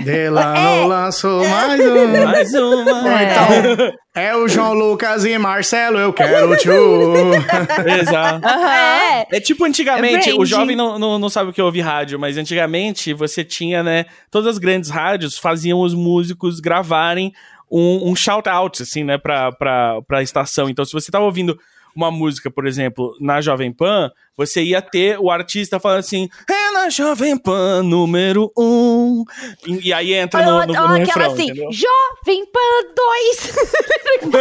Delano 0.03 0.57
É. 0.57 0.85
lançou 0.85 1.47
mais 1.47 1.79
um. 1.79 2.23
Mais 2.25 2.53
uma. 2.53 3.21
É. 3.21 3.31
Então, 3.31 3.93
é 4.15 4.35
o 4.35 4.47
João 4.47 4.73
Lucas 4.73 5.25
e 5.25 5.37
Marcelo, 5.37 5.97
eu 5.99 6.13
quero 6.13 6.55
tchu. 6.57 6.71
Exato. 8.01 8.45
Aham. 8.45 8.71
É, 8.71 9.27
É 9.31 9.39
tipo 9.39 9.65
antigamente, 9.65 10.29
É 10.29 10.35
o 10.35 10.45
jovem 10.45 10.75
não, 10.75 10.97
não, 10.99 11.17
não 11.19 11.29
sabe 11.29 11.49
o 11.49 11.53
que 11.53 11.59
é 11.59 11.63
ouvir 11.63 11.81
rádio, 11.81 12.19
mas 12.19 12.37
antigamente 12.37 13.13
você 13.13 13.43
tinha, 13.43 13.81
né? 13.83 14.05
Todas 14.29 14.49
as 14.53 14.57
grandes 14.57 14.89
rádios 14.89 15.37
faziam 15.37 15.79
os 15.81 15.93
músicos 15.93 16.59
gravarem 16.59 17.33
um, 17.71 18.11
um 18.11 18.15
shout-out, 18.15 18.83
assim, 18.83 19.03
né, 19.03 19.17
pra, 19.17 19.51
pra, 19.51 19.99
pra 20.07 20.21
estação. 20.21 20.69
Então, 20.69 20.85
se 20.85 20.93
você 20.93 21.11
tava 21.11 21.25
ouvindo 21.25 21.57
uma 21.95 22.11
música, 22.11 22.51
por 22.51 22.67
exemplo, 22.67 23.15
na 23.19 23.41
Jovem 23.41 23.71
Pan, 23.71 24.11
você 24.37 24.63
ia 24.63 24.81
ter 24.81 25.17
o 25.19 25.29
artista 25.29 25.79
falando 25.79 25.99
assim, 25.99 26.27
é 26.49 26.71
na 26.71 26.89
Jovem 26.89 27.37
Pan 27.37 27.83
número 27.83 28.51
um. 28.57 29.23
E, 29.67 29.89
e 29.89 29.93
aí 29.93 30.13
entra 30.13 30.41
no, 30.43 30.51
no, 30.51 30.57
ou 30.59 30.65
no 30.65 30.73
aquela 30.73 30.97
refrão, 30.97 31.31
assim, 31.33 31.43
entendeu? 31.45 31.69
Jovem 31.71 32.45
Pan 32.51 32.93
2. 32.95 33.53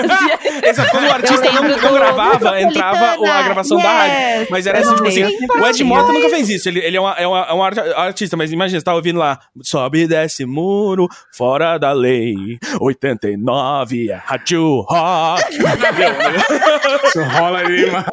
Fazia- 0.09 0.38
Exato, 0.70 0.90
quando 0.90 1.05
o 1.09 1.12
artista 1.12 1.53
não, 1.53 1.62
não 1.62 1.93
gravava, 1.95 2.61
entrava 2.61 3.26
a 3.30 3.43
gravação 3.43 3.78
da 3.78 3.88
rádio. 3.90 4.40
Yes. 4.40 4.49
Mas 4.51 4.66
era 4.66 4.78
assim, 4.80 4.95
tipo 4.95 5.09
assim, 5.09 5.24
o 5.61 5.66
Ed. 5.66 5.84
Mota 5.84 6.12
nunca 6.12 6.28
fez 6.30 6.49
isso. 6.49 6.68
Ele, 6.68 6.78
ele 6.80 6.97
é, 6.97 7.01
uma- 7.01 7.14
é, 7.18 7.26
uma- 7.26 7.47
é 7.49 7.53
um 7.53 7.62
art- 7.62 7.78
artista, 7.97 8.36
mas 8.36 8.53
imagina, 8.53 8.78
você 8.80 8.84
tá 8.84 8.95
ouvindo 8.95 9.18
lá, 9.18 9.38
sobe 9.62 10.03
e 10.03 10.07
desce 10.07 10.45
muro, 10.47 11.09
fora 11.36 11.76
da 11.78 11.93
lei, 11.93 12.59
89, 12.80 14.11
é 14.11 14.14
rádio 14.14 14.80
rock. 14.88 15.43
Isso 17.05 17.22
rola 17.24 17.64
demais. 17.64 18.05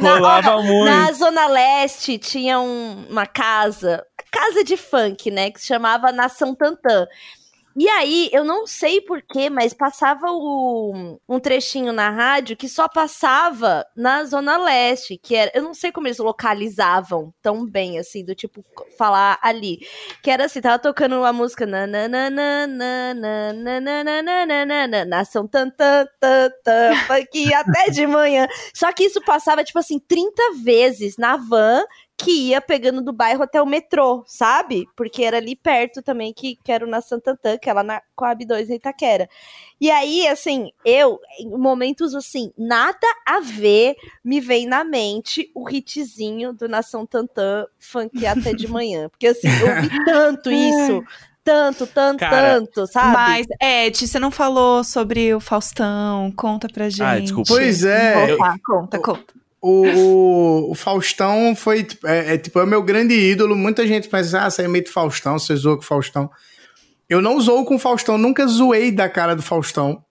Rolava 0.00 0.62
muito. 0.62 0.73
Na 0.84 1.12
Zona 1.12 1.46
Leste 1.46 2.18
tinha 2.18 2.58
um- 2.60 3.06
uma 3.08 3.26
casa, 3.26 4.04
casa 4.30 4.64
de 4.64 4.76
funk, 4.76 5.30
né? 5.30 5.50
Que 5.50 5.60
se 5.60 5.66
chamava 5.66 6.10
Nação 6.12 6.54
Tantã. 6.54 7.06
E 7.76 7.88
aí, 7.88 8.30
eu 8.32 8.44
não 8.44 8.66
sei 8.68 9.00
porquê, 9.00 9.50
mas 9.50 9.74
passava 9.74 10.26
o- 10.30 11.18
um 11.28 11.40
trechinho 11.40 11.92
na 11.92 12.08
rádio 12.08 12.56
que 12.56 12.68
só 12.68 12.88
passava 12.88 13.84
na 13.96 14.24
Zona 14.24 14.56
Leste, 14.56 15.18
que 15.20 15.34
era. 15.34 15.50
Eu 15.52 15.62
não 15.62 15.74
sei 15.74 15.90
como 15.90 16.06
eles 16.06 16.18
localizavam 16.18 17.34
tão 17.42 17.66
bem, 17.66 17.98
assim, 17.98 18.24
do 18.24 18.32
tipo, 18.34 18.64
falar 18.96 19.38
ali. 19.42 19.80
Que 20.22 20.30
era 20.30 20.44
assim, 20.44 20.60
tava 20.60 20.78
tocando 20.78 21.16
uma 21.16 21.32
música. 21.32 21.66
Nação 25.08 25.46
Tantã, 25.46 26.06
tantã, 26.20 26.94
funk 27.06 27.52
até 27.54 27.90
de 27.90 28.06
manhã. 28.06 28.46
Só 28.72 28.92
que 28.92 29.04
isso 29.04 29.20
passava, 29.22 29.64
tipo 29.64 29.78
assim, 29.78 29.98
30 29.98 30.42
vezes 30.62 31.16
na 31.16 31.36
van 31.36 31.82
que 32.16 32.48
ia 32.48 32.60
pegando 32.60 33.02
do 33.02 33.12
bairro 33.12 33.42
até 33.42 33.60
o 33.60 33.66
metrô, 33.66 34.24
sabe? 34.26 34.86
Porque 34.96 35.24
era 35.24 35.38
ali 35.38 35.56
perto 35.56 36.00
também, 36.00 36.32
que, 36.32 36.56
que 36.62 36.70
era 36.70 36.84
o 36.84 36.88
na 36.88 37.00
Santantã, 37.00 37.58
que 37.58 37.68
é 37.68 37.72
lá 37.72 37.82
na 37.82 38.00
Coab 38.14 38.44
2 38.44 38.70
em 38.70 38.76
Itaquera. 38.76 39.28
E 39.80 39.90
aí, 39.90 40.26
assim, 40.28 40.70
eu, 40.84 41.18
em 41.38 41.50
momentos 41.50 42.14
assim, 42.14 42.52
nada 42.56 43.06
a 43.26 43.40
ver, 43.40 43.96
me 44.24 44.40
vem 44.40 44.66
na 44.66 44.84
mente 44.84 45.50
o 45.54 45.68
hitzinho 45.68 46.52
do 46.52 46.68
Nação 46.68 47.04
Tantã, 47.04 47.66
funk 47.78 48.24
até 48.24 48.52
de 48.52 48.66
manhã. 48.68 49.08
Porque 49.08 49.26
assim, 49.26 49.48
eu 49.48 49.82
vi 49.82 50.04
tanto 50.04 50.50
isso. 50.52 51.04
Tanto, 51.42 51.86
tanto, 51.86 52.20
Cara, 52.20 52.54
tanto, 52.54 52.86
sabe? 52.86 53.12
Mas, 53.12 53.46
Ed, 53.60 54.08
você 54.08 54.18
não 54.18 54.30
falou 54.30 54.82
sobre 54.82 55.34
o 55.34 55.40
Faustão. 55.40 56.32
Conta 56.34 56.68
pra 56.72 56.88
gente. 56.88 57.02
Ah, 57.02 57.18
desculpa. 57.18 57.52
Pois 57.52 57.84
é. 57.84 58.32
Opa, 58.32 58.56
conta, 58.64 58.98
conta. 58.98 59.43
O, 59.66 59.86
o, 59.86 60.72
o 60.72 60.74
Faustão 60.74 61.56
foi, 61.56 61.86
é, 62.04 62.34
é, 62.34 62.36
tipo, 62.36 62.60
é 62.60 62.64
o 62.64 62.66
meu 62.66 62.82
grande 62.82 63.14
ídolo. 63.14 63.56
Muita 63.56 63.86
gente 63.86 64.10
pensa, 64.10 64.42
ah, 64.42 64.50
você 64.50 64.64
imita 64.64 64.90
o 64.90 64.92
Faustão, 64.92 65.38
você 65.38 65.56
zoa 65.56 65.76
com 65.78 65.82
o 65.82 65.86
Faustão. 65.86 66.30
Eu 67.08 67.22
não 67.22 67.40
zoo 67.40 67.64
com 67.64 67.76
o 67.76 67.78
Faustão, 67.78 68.18
nunca 68.18 68.46
zoei 68.46 68.92
da 68.92 69.08
cara 69.08 69.34
do 69.34 69.42
Faustão. 69.42 70.04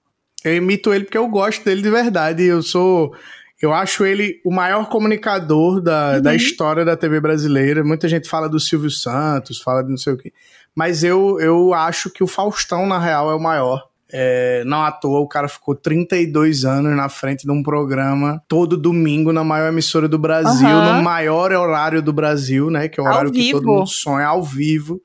Eu 0.43 0.55
imito 0.55 0.91
ele 0.91 1.03
porque 1.03 1.19
eu 1.19 1.27
gosto 1.27 1.63
dele 1.63 1.83
de 1.83 1.89
verdade. 1.91 2.41
Eu 2.41 2.63
sou. 2.63 3.15
Eu 3.61 3.71
acho 3.71 4.03
ele 4.03 4.41
o 4.43 4.51
maior 4.51 4.89
comunicador 4.89 5.79
da, 5.79 6.19
da 6.19 6.33
história 6.33 6.83
da 6.83 6.97
TV 6.97 7.21
brasileira. 7.21 7.83
Muita 7.83 8.07
gente 8.07 8.27
fala 8.27 8.49
do 8.49 8.59
Silvio 8.59 8.89
Santos, 8.89 9.61
fala 9.61 9.83
de 9.83 9.89
não 9.91 9.97
sei 9.97 10.13
o 10.13 10.17
quê. 10.17 10.33
Mas 10.73 11.03
eu, 11.03 11.39
eu 11.39 11.75
acho 11.75 12.09
que 12.09 12.23
o 12.23 12.27
Faustão, 12.27 12.87
na 12.87 12.97
real, 12.97 13.29
é 13.29 13.35
o 13.35 13.39
maior. 13.39 13.83
É, 14.15 14.63
não 14.65 14.83
à 14.83 14.91
toa, 14.91 15.21
o 15.21 15.27
cara 15.27 15.47
ficou 15.47 15.73
32 15.73 16.65
anos 16.65 16.95
na 16.95 17.09
frente 17.09 17.45
de 17.45 17.51
um 17.51 17.63
programa 17.63 18.43
todo 18.47 18.77
domingo 18.77 19.33
na 19.33 19.43
maior 19.43 19.69
emissora 19.69 20.07
do 20.07 20.19
Brasil, 20.19 20.67
Aham. 20.67 20.97
no 20.97 21.03
maior 21.03 21.51
horário 21.51 21.99
do 21.99 22.13
Brasil, 22.13 22.69
né? 22.69 22.87
Que 22.87 22.99
é 22.99 23.03
o 23.03 23.07
horário 23.07 23.31
que 23.31 23.51
todo 23.51 23.65
mundo 23.65 23.87
sonha 23.87 24.27
ao 24.27 24.43
vivo. 24.43 25.01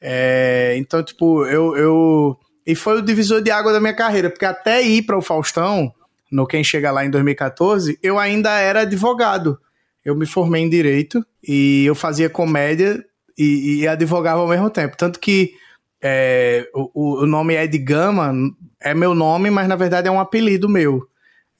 É, 0.00 0.74
então, 0.78 1.02
tipo, 1.02 1.44
eu, 1.44 1.76
eu. 1.76 2.38
E 2.66 2.74
foi 2.74 2.98
o 2.98 3.02
divisor 3.02 3.42
de 3.42 3.50
água 3.50 3.70
da 3.70 3.80
minha 3.80 3.94
carreira, 3.94 4.30
porque 4.30 4.46
até 4.46 4.80
ir 4.82 5.02
para 5.02 5.18
o 5.18 5.22
Faustão, 5.22 5.92
no 6.32 6.46
Quem 6.46 6.64
Chega 6.64 6.90
Lá 6.90 7.04
em 7.04 7.10
2014, 7.10 7.98
eu 8.02 8.18
ainda 8.18 8.50
era 8.58 8.80
advogado. 8.80 9.58
Eu 10.02 10.16
me 10.16 10.24
formei 10.24 10.62
em 10.62 10.70
direito 10.70 11.22
e 11.46 11.84
eu 11.84 11.94
fazia 11.94 12.30
comédia 12.30 13.04
e, 13.36 13.80
e 13.80 13.88
advogava 13.88 14.40
ao 14.40 14.48
mesmo 14.48 14.70
tempo. 14.70 14.96
Tanto 14.96 15.20
que 15.20 15.52
é, 16.02 16.66
o, 16.74 17.22
o 17.22 17.26
nome 17.26 17.54
Ed 17.54 17.76
Gama 17.78 18.32
é 18.80 18.92
meu 18.94 19.14
nome, 19.14 19.50
mas 19.50 19.68
na 19.68 19.76
verdade 19.76 20.08
é 20.08 20.10
um 20.10 20.20
apelido 20.20 20.68
meu. 20.68 21.06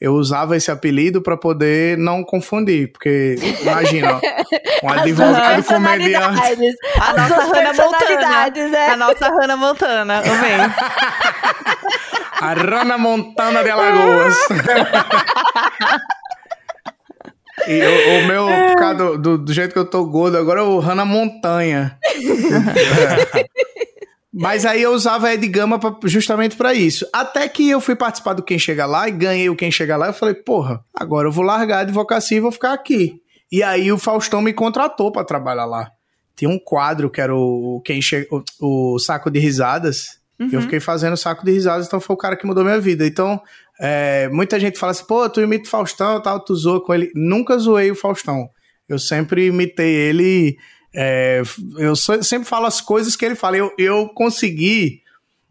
Eu 0.01 0.15
usava 0.15 0.57
esse 0.57 0.71
apelido 0.71 1.21
para 1.21 1.37
poder 1.37 1.99
não 1.99 2.23
confundir, 2.23 2.93
porque 2.93 3.35
imagina, 3.61 4.15
ó, 4.15 4.21
um 4.87 4.91
advogado 4.91 5.65
comediante. 5.65 6.37
personalidades. 6.41 6.77
A 7.01 7.11
As 7.11 7.17
nossa 7.17 7.43
Hannah 7.43 7.75
Montana. 7.75 8.77
é. 8.77 8.91
A 8.91 8.97
nossa 8.97 9.29
Hannah 9.29 9.57
Montana, 9.57 10.19
amei. 10.21 10.53
A 12.41 12.55
Rana 12.55 12.97
Montana 12.97 13.65
de 13.65 13.71
Alagoas. 13.71 14.37
e 17.67 17.83
o, 17.83 18.21
o 18.21 18.27
meu, 18.29 18.47
por 18.47 18.77
causa 18.77 18.95
do, 18.95 19.19
do, 19.19 19.37
do 19.39 19.53
jeito 19.53 19.73
que 19.73 19.79
eu 19.79 19.85
tô 19.91 20.05
gordo, 20.05 20.39
agora 20.39 20.61
é 20.61 20.63
o 20.63 20.79
Rana 20.79 21.05
Montanha. 21.05 21.99
É. 22.05 22.09
Mas 24.41 24.65
aí 24.65 24.83
eu 24.83 24.93
usava 24.93 25.33
Ed 25.35 25.45
Gama 25.49 25.81
pra- 25.81 25.97
justamente 26.05 26.57
pra 26.57 26.73
isso. 26.73 27.05
Até 27.13 27.49
que 27.49 27.69
eu 27.69 27.81
fui 27.81 27.97
participar 27.97 28.35
do 28.35 28.43
Quem 28.43 28.57
Chega 28.59 28.87
Lá 28.87 29.09
e 29.09 29.13
ganhei 29.13 29.51
o 29.51 29.57
Quem 29.57 29.71
Chega 29.71 29.97
Lá. 29.97 30.07
Eu 30.07 30.13
falei, 30.13 30.35
porra, 30.35 30.81
agora 30.95 31.27
eu 31.27 31.33
vou 31.33 31.45
largar 31.45 31.79
a 31.79 31.81
advocacia 31.81 32.37
e 32.37 32.41
vou 32.41 32.53
ficar 32.53 32.73
aqui. 32.73 33.21
E 33.51 33.63
aí 33.65 33.91
o 33.91 33.99
Faustão 33.99 34.41
me 34.41 34.53
contratou 34.53 35.11
pra 35.11 35.25
trabalhar 35.25 35.65
lá. 35.65 35.91
Tinha 36.37 36.49
um 36.49 36.59
quadro 36.59 37.11
que 37.11 37.21
era 37.21 37.35
o, 37.35 37.83
quem 37.85 38.01
che... 38.01 38.29
o, 38.61 38.95
o 38.95 38.99
Saco 39.01 39.29
de 39.29 39.41
Risadas. 39.41 40.19
Uhum. 40.39 40.51
Eu 40.53 40.63
fiquei 40.63 40.79
fazendo 40.79 41.17
Saco 41.17 41.45
de 41.45 41.51
Risadas, 41.51 41.89
então 41.89 41.99
foi 41.99 42.15
o 42.15 42.19
cara 42.19 42.37
que 42.37 42.47
mudou 42.47 42.63
minha 42.63 42.79
vida. 42.79 43.05
Então, 43.05 43.41
é, 43.81 44.29
muita 44.29 44.61
gente 44.61 44.79
fala 44.79 44.93
assim, 44.93 45.05
pô, 45.05 45.29
tu 45.29 45.41
imita 45.41 45.67
o 45.67 45.71
Faustão 45.71 46.19
e 46.19 46.23
tal, 46.23 46.39
tu 46.45 46.55
zoa 46.55 46.81
com 46.81 46.95
ele. 46.95 47.11
Nunca 47.13 47.59
zoei 47.59 47.91
o 47.91 47.97
Faustão. 47.97 48.49
Eu 48.89 49.01
sempre 49.01 49.47
imitei 49.47 49.93
ele. 49.93 50.57
É, 51.01 51.43
eu 51.77 51.95
sempre 51.95 52.49
falo 52.49 52.67
as 52.67 52.81
coisas 52.81 53.15
que 53.15 53.25
ele 53.25 53.37
fala. 53.37 53.57
Eu, 53.57 53.73
eu 53.79 54.09
consegui. 54.09 55.01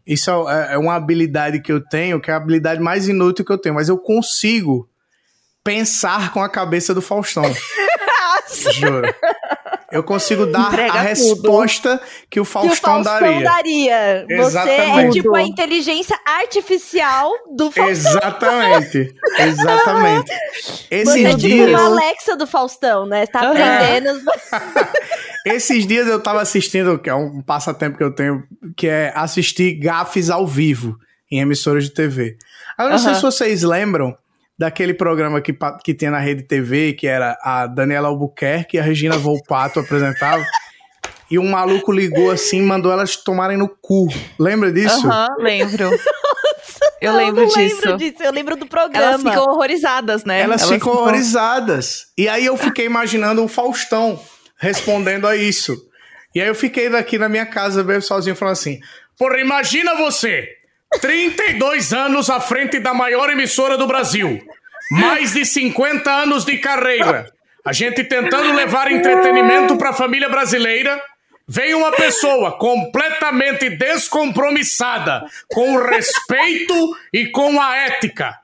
Isso 0.06 0.30
é, 0.46 0.74
é 0.74 0.78
uma 0.78 0.94
habilidade 0.94 1.62
que 1.62 1.72
eu 1.72 1.80
tenho, 1.80 2.20
que 2.20 2.30
é 2.30 2.34
a 2.34 2.36
habilidade 2.36 2.82
mais 2.82 3.08
inútil 3.08 3.46
que 3.46 3.52
eu 3.52 3.56
tenho, 3.56 3.74
mas 3.74 3.88
eu 3.88 3.96
consigo 3.96 4.86
pensar 5.64 6.34
com 6.34 6.42
a 6.42 6.50
cabeça 6.50 6.92
do 6.92 7.00
Faustão. 7.00 7.44
Juro. 8.74 9.08
Eu 9.90 10.02
consigo 10.02 10.44
dar 10.44 10.68
Entrega 10.68 10.92
a 10.92 10.96
tudo. 10.96 11.06
resposta 11.06 11.98
que 11.98 12.04
o 12.04 12.28
Que 12.28 12.40
o 12.40 12.44
Faustão, 12.44 13.02
Faustão 13.02 13.20
daria. 13.20 13.42
daria. 13.44 14.26
Você 14.28 14.34
é 14.34 14.40
Exatamente. 14.42 15.12
tipo 15.14 15.34
a 15.34 15.42
inteligência 15.42 16.18
artificial 16.26 17.30
do 17.56 17.70
Faustão. 17.70 17.88
Exatamente. 17.88 19.14
Exatamente. 19.38 20.30
Esses 20.90 21.14
Você 21.14 21.24
é 21.24 21.28
tipo 21.30 21.38
dias, 21.38 21.68
uma 21.70 21.86
Alexa 21.86 22.36
do 22.36 22.46
Faustão, 22.46 23.06
né? 23.06 23.26
Tá 23.26 23.48
aprendendo. 23.50 24.20
esses 25.46 25.86
dias 25.86 26.06
eu 26.06 26.20
tava 26.22 26.42
assistindo, 26.42 26.98
que 26.98 27.08
é 27.08 27.14
um 27.14 27.40
passatempo 27.40 27.96
que 27.96 28.04
eu 28.04 28.14
tenho, 28.14 28.42
que 28.76 28.86
é 28.86 29.10
assistir 29.14 29.72
gafes 29.80 30.28
ao 30.28 30.46
vivo 30.46 30.96
em 31.30 31.40
emissoras 31.40 31.84
de 31.84 31.90
TV. 31.90 32.36
Agora, 32.76 32.92
não 32.94 32.98
sei 33.02 33.14
se 33.14 33.22
vocês 33.22 33.62
lembram 33.62 34.14
daquele 34.58 34.92
programa 34.92 35.40
que, 35.40 35.56
que 35.84 35.94
tinha 35.94 36.10
na 36.10 36.18
Rede 36.18 36.42
TV, 36.42 36.92
que 36.94 37.06
era 37.06 37.38
a 37.42 37.66
Daniela 37.66 38.08
Albuquerque 38.08 38.76
e 38.76 38.80
a 38.80 38.82
Regina 38.82 39.16
Volpato 39.16 39.78
apresentavam. 39.80 40.44
E 41.30 41.38
um 41.38 41.50
maluco 41.50 41.92
ligou 41.92 42.30
assim 42.30 42.58
e 42.58 42.62
mandou 42.62 42.90
elas 42.90 43.16
tomarem 43.16 43.56
no 43.56 43.68
cu. 43.68 44.08
Lembra 44.38 44.72
disso? 44.72 45.06
Aham, 45.06 45.28
lembro. 45.38 45.90
Eu 47.00 47.12
lembro 47.12 47.42
não 47.42 47.48
disso. 47.48 47.80
lembro 47.82 47.96
disso. 47.96 48.22
Eu 48.22 48.32
lembro 48.32 48.56
do 48.56 48.66
programa. 48.66 49.06
Elas 49.06 49.22
ficam 49.22 49.44
horrorizadas, 49.44 50.24
né? 50.24 50.40
Elas, 50.40 50.62
ficam 50.62 50.78
ficam- 50.78 50.92
horrorizadas. 50.94 52.06
E 52.16 52.28
aí 52.28 52.44
eu 52.44 52.56
fiquei 52.56 52.86
imaginando 52.86 53.44
o 53.44 53.46
Faustão 53.46 54.20
respondendo 54.58 55.26
a 55.28 55.36
isso. 55.36 55.76
E 56.34 56.40
aí 56.40 56.48
eu 56.48 56.54
fiquei 56.56 56.88
daqui 56.88 57.16
na 57.16 57.28
minha 57.28 57.46
casa, 57.46 57.84
mesmo 57.84 58.02
sozinho, 58.02 58.34
falando 58.34 58.54
assim: 58.54 58.80
Porra, 59.16 59.38
imagina 59.38 59.94
você, 59.94 60.48
32 61.00 61.92
anos 61.92 62.30
à 62.30 62.40
frente 62.40 62.78
da 62.78 62.94
maior 62.94 63.30
emissora 63.30 63.76
do 63.76 63.86
Brasil, 63.86 64.40
mais 64.90 65.32
de 65.34 65.44
50 65.44 66.10
anos 66.10 66.44
de 66.44 66.58
carreira, 66.58 67.30
a 67.64 67.72
gente 67.72 68.04
tentando 68.04 68.52
levar 68.54 68.90
entretenimento 68.90 69.76
para 69.76 69.90
a 69.90 69.94
família 69.94 70.28
brasileira. 70.28 71.00
Vem 71.50 71.74
uma 71.74 71.92
pessoa 71.92 72.58
completamente 72.58 73.70
descompromissada 73.70 75.24
com 75.50 75.76
o 75.76 75.86
respeito 75.86 76.96
e 77.10 77.28
com 77.28 77.58
a 77.58 77.74
ética 77.74 78.38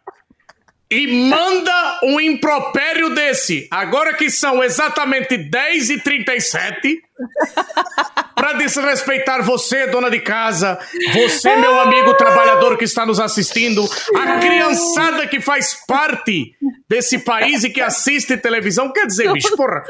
e 0.95 1.29
manda 1.29 1.99
um 2.05 2.21
impropério 2.21 3.11
desse, 3.11 3.67
agora 3.69 4.15
que 4.15 4.31
são 4.31 4.63
exatamente 4.63 5.37
10 5.37 5.91
e 5.91 6.01
37 6.01 7.03
para 8.37 8.53
desrespeitar 8.53 9.43
você, 9.43 9.89
dona 9.89 10.09
de 10.09 10.21
casa, 10.21 10.79
você, 11.13 11.57
meu 11.57 11.81
amigo 11.81 12.15
trabalhador 12.15 12.79
que 12.79 12.85
está 12.85 13.05
nos 13.05 13.19
assistindo, 13.19 13.85
a 14.15 14.39
criançada 14.39 15.27
que 15.27 15.41
faz 15.41 15.75
parte 15.87 16.55
desse 16.89 17.19
país 17.19 17.65
e 17.65 17.71
que 17.71 17.81
assiste 17.81 18.37
televisão. 18.37 18.93
Quer 18.93 19.07
dizer, 19.07 19.33
bicho, 19.33 19.57
porra. 19.57 19.83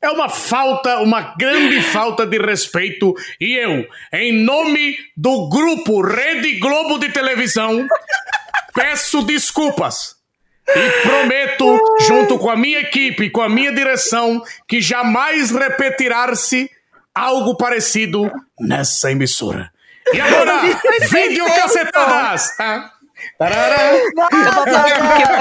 É 0.00 0.10
uma 0.10 0.28
falta, 0.28 0.98
uma 0.98 1.34
grande 1.36 1.80
falta 1.80 2.26
de 2.26 2.36
respeito. 2.36 3.14
E 3.40 3.54
eu, 3.54 3.86
em 4.12 4.32
nome 4.32 4.96
do 5.16 5.48
grupo 5.48 6.02
Rede 6.02 6.58
Globo 6.58 6.98
de 6.98 7.08
Televisão, 7.10 7.86
peço 8.74 9.22
desculpas. 9.22 10.21
E 10.68 11.02
prometo, 11.02 11.78
junto 12.06 12.38
com 12.38 12.48
a 12.48 12.56
minha 12.56 12.80
equipe, 12.80 13.30
com 13.30 13.42
a 13.42 13.48
minha 13.48 13.72
direção, 13.72 14.42
que 14.66 14.80
jamais 14.80 15.50
repetirá-se 15.50 16.70
algo 17.14 17.56
parecido 17.56 18.30
nessa 18.58 19.10
emissora. 19.10 19.70
E 20.12 20.20
agora, 20.20 20.60
videocassetadas! 21.10 22.58
Ah. 22.58 22.90
Tarará. 23.38 23.76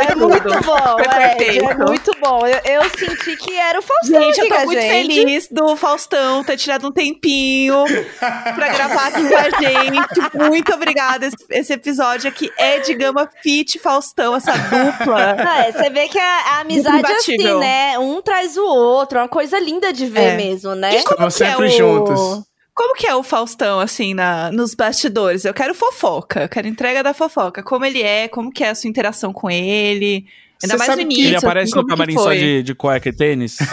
É 0.10 0.16
muito 0.16 0.50
bom, 0.66 0.96
perfeito. 0.96 1.70
é 1.70 1.76
muito 1.76 2.12
bom. 2.20 2.46
Eu, 2.48 2.60
eu 2.82 2.90
senti 2.98 3.36
que 3.38 3.58
era 3.58 3.80
o 3.80 3.82
Faustão 3.82 4.22
Gente, 4.22 4.40
eu 4.40 4.48
tô 4.50 4.56
muito 4.66 4.82
gente. 4.82 4.90
feliz 5.08 5.48
do 5.52 5.76
Faustão 5.76 6.44
ter 6.44 6.58
tirado 6.58 6.88
um 6.88 6.92
tempinho 6.92 7.84
pra 8.20 8.70
gravar 8.74 9.08
aqui 9.08 9.28
com 9.28 9.36
a 9.36 9.50
gente. 9.62 10.50
Muito 10.50 10.74
obrigada. 10.74 11.26
Esse, 11.28 11.36
esse 11.50 11.74
episódio 11.74 12.30
aqui 12.30 12.52
é 12.58 12.80
de 12.80 12.94
Gama 12.94 13.30
Fit 13.42 13.80
Faustão, 13.80 14.36
essa 14.36 14.52
dupla. 14.54 15.36
É, 15.68 15.72
você 15.72 15.90
vê 15.90 16.08
que 16.08 16.20
a, 16.20 16.24
a 16.24 16.60
amizade 16.62 17.12
é 17.12 17.16
assim, 17.16 17.38
né? 17.60 18.00
Um 18.00 18.22
traz 18.22 18.58
o 18.58 18.66
outro, 18.66 19.18
é 19.20 19.22
uma 19.22 19.28
coisa 19.28 19.60
linda 19.60 19.92
de 19.94 20.06
ver 20.06 20.34
É. 20.34 20.38
mesmo, 20.38 20.76
né? 20.76 20.98
E 20.98 21.04
como 21.04 21.28
Estamos 21.28 21.38
que 21.38 21.44
é 21.44 21.48
sempre 21.48 21.66
o... 21.68 21.70
juntos. 21.70 22.51
Como 22.74 22.96
que 22.96 23.06
é 23.06 23.14
o 23.16 23.22
Faustão, 23.24 23.80
assim, 23.80 24.14
na, 24.14 24.52
nos 24.52 24.74
bastidores? 24.74 25.44
Eu 25.46 25.54
quero 25.54 25.74
fofoca, 25.76 26.44
eu 26.44 26.50
quero 26.50 26.68
entrega 26.68 27.04
da 27.04 27.14
fofoca. 27.14 27.62
Como 27.62 27.84
ele 27.86 28.02
é, 28.02 28.28
como 28.28 28.52
que 28.52 28.64
é 28.64 28.70
a 28.70 28.76
sua 28.76 28.90
interação 28.90 29.34
com 29.34 29.50
ele? 29.50 30.26
Ainda 30.64 30.74
Você 30.74 30.78
mais 30.78 30.86
sabe 30.92 31.04
no 31.04 31.10
que 31.10 31.16
início. 31.16 31.30
Ele 31.30 31.36
aparece 31.38 31.72
assim, 31.72 31.80
no 31.82 31.88
camarim 31.88 32.14
só 32.18 32.34
de, 32.34 32.64
de 32.64 32.76
cueca 32.76 33.10
e 33.10 33.14
tênis. 33.14 33.58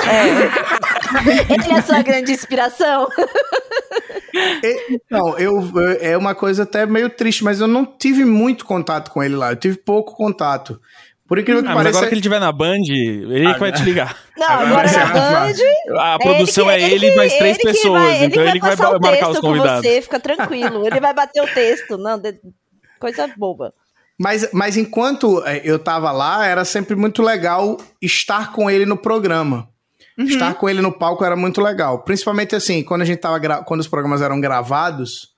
Ele 1.49 1.73
é 1.73 1.79
a 1.79 1.83
sua 1.83 2.03
grande 2.03 2.33
inspiração. 2.33 3.09
E- 4.63 5.01
Não, 5.11 5.39
eu, 5.39 5.61
eu- 5.75 5.99
é 6.01 6.17
uma 6.17 6.35
coisa 6.35 6.63
até 6.65 6.87
meio 6.87 7.11
triste, 7.11 7.45
mas 7.45 7.61
eu 7.61 7.67
não 7.67 7.85
tive 7.85 8.25
muito 8.25 8.65
contato 8.65 9.11
com 9.11 9.23
ele 9.23 9.37
lá. 9.37 9.53
Eu 9.53 9.57
tive 9.57 9.77
pouco 9.79 10.15
contato. 10.15 10.81
Por 11.29 11.39
incrível 11.39 11.63
que 11.63 11.69
Ah, 11.69 11.75
mas 11.75 11.79
pareça. 11.83 11.99
agora 11.99 12.09
que 12.09 12.15
ele 12.15 12.21
estiver 12.21 12.41
na 12.41 12.51
Band, 12.51 12.81
ele 12.89 13.53
que 13.53 13.61
vai 13.61 13.71
te 13.71 13.83
ligar. 13.83 14.17
Não, 14.37 14.47
Agora 14.47 14.67
agora 14.67 14.77
vai 14.77 14.89
ser 14.89 14.99
na 14.99 15.31
mais 15.41 15.59
Band. 15.59 16.01
A 16.01 16.19
produção 16.19 16.71
é 16.71 16.81
ele, 16.81 17.11
que- 17.11 17.17
mais 17.17 17.35
três 17.37 17.59
ele 17.59 17.59
que 17.59 17.73
pessoas. 17.73 18.03
vai- 18.03 18.25
então 18.25 18.43
ele 18.43 18.53
que 18.53 18.59
vai 18.61 18.71
passar 18.71 18.89
o 18.89 18.93
marcar 18.93 19.11
texto 19.11 19.31
os 19.33 19.37
com 19.41 19.47
convidados. 19.49 19.83
Você, 19.87 20.03
fica 20.03 20.19
tranquilo. 20.21 20.87
Ele 20.87 21.01
vai 21.01 21.13
bater 21.13 21.43
o 21.43 21.47
texto. 21.47 21.99
Não, 21.99 22.19
de- 22.19 22.41
coisa 22.99 23.29
boba. 23.37 23.75
Mas, 24.19 24.49
mas 24.53 24.77
enquanto 24.79 25.45
é, 25.47 25.61
eu 25.65 25.79
tava 25.79 26.11
lá, 26.11 26.47
era 26.47 26.65
sempre 26.65 26.97
muito 26.97 27.23
legal 27.23 27.77
estar 28.03 28.53
com 28.53 28.71
ele 28.71 28.87
no 28.87 28.97
programa. 28.97 29.69
Estar 30.19 30.55
com 30.55 30.69
ele 30.69 30.81
no 30.81 30.91
palco 30.91 31.25
era 31.25 31.37
muito 31.37 31.61
legal. 31.61 32.03
Principalmente 32.03 32.57
assim, 32.57 32.83
quando 32.83 33.03
a 33.03 33.05
gente 33.05 33.21
tava 33.21 33.39
gra- 33.39 33.63
quando 33.63 33.81
os 33.81 33.87
programas 33.87 34.21
eram 34.21 34.41
gravados, 34.41 35.29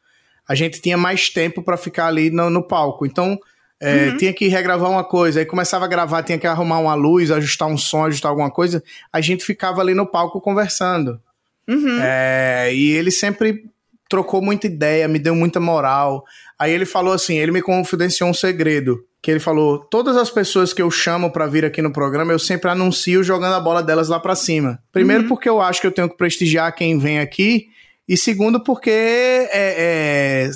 a 0.48 0.54
gente 0.54 0.80
tinha 0.80 0.96
mais 0.96 1.28
tempo 1.28 1.62
pra 1.62 1.76
ficar 1.76 2.06
ali 2.06 2.30
no, 2.30 2.48
no 2.48 2.62
palco. 2.66 3.04
Então, 3.04 3.38
é, 3.80 4.14
tinha 4.16 4.32
que 4.32 4.46
regravar 4.46 4.90
uma 4.90 5.02
coisa, 5.02 5.40
aí 5.40 5.46
começava 5.46 5.86
a 5.86 5.88
gravar, 5.88 6.22
tinha 6.22 6.38
que 6.38 6.46
arrumar 6.46 6.78
uma 6.78 6.94
luz, 6.94 7.30
ajustar 7.30 7.66
um 7.66 7.78
som, 7.78 8.04
ajustar 8.04 8.30
alguma 8.30 8.50
coisa. 8.50 8.82
A 9.10 9.20
gente 9.22 9.42
ficava 9.44 9.80
ali 9.80 9.94
no 9.94 10.06
palco 10.06 10.40
conversando. 10.40 11.18
Uhum. 11.66 11.98
É, 12.02 12.70
e 12.74 12.90
ele 12.90 13.10
sempre 13.10 13.64
trocou 14.08 14.42
muita 14.42 14.66
ideia, 14.66 15.08
me 15.08 15.18
deu 15.18 15.34
muita 15.34 15.58
moral. 15.60 16.24
Aí 16.58 16.72
ele 16.72 16.84
falou 16.84 17.14
assim, 17.14 17.38
ele 17.38 17.52
me 17.52 17.62
confidenciou 17.62 18.28
um 18.28 18.34
segredo, 18.34 19.02
que 19.22 19.30
ele 19.30 19.40
falou: 19.40 19.78
"Todas 19.78 20.16
as 20.16 20.30
pessoas 20.30 20.74
que 20.74 20.82
eu 20.82 20.90
chamo 20.90 21.30
pra 21.30 21.46
vir 21.46 21.64
aqui 21.64 21.80
no 21.80 21.92
programa, 21.92 22.32
eu 22.32 22.38
sempre 22.38 22.68
anuncio 22.68 23.22
jogando 23.22 23.54
a 23.54 23.60
bola 23.60 23.82
delas 23.82 24.08
lá 24.08 24.20
pra 24.20 24.34
cima. 24.34 24.78
Primeiro 24.92 25.26
porque 25.26 25.48
eu 25.48 25.60
acho 25.60 25.80
que 25.80 25.86
eu 25.86 25.92
tenho 25.92 26.08
que 26.08 26.18
prestigiar 26.18 26.74
quem 26.74 26.98
vem 26.98 27.20
aqui, 27.20 27.68
e 28.06 28.16
segundo 28.16 28.62
porque 28.62 28.90
é, 28.90 29.48
é, 29.52 30.50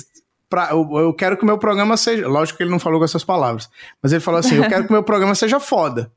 pra- 0.49 0.69
eu, 0.71 0.87
eu 0.99 1.13
quero 1.13 1.37
que 1.37 1.43
o 1.43 1.45
meu 1.45 1.57
programa 1.57 1.95
seja, 1.97 2.27
lógico 2.27 2.57
que 2.57 2.63
ele 2.63 2.71
não 2.71 2.79
falou 2.79 2.99
com 2.99 3.05
essas 3.05 3.23
palavras, 3.23 3.69
mas 4.01 4.11
ele 4.11 4.21
falou 4.21 4.39
assim: 4.39 4.55
"Eu 4.55 4.67
quero 4.67 4.83
que 4.83 4.89
o 4.89 4.93
meu 4.93 5.03
programa 5.03 5.35
seja 5.35 5.59
foda". 5.59 6.11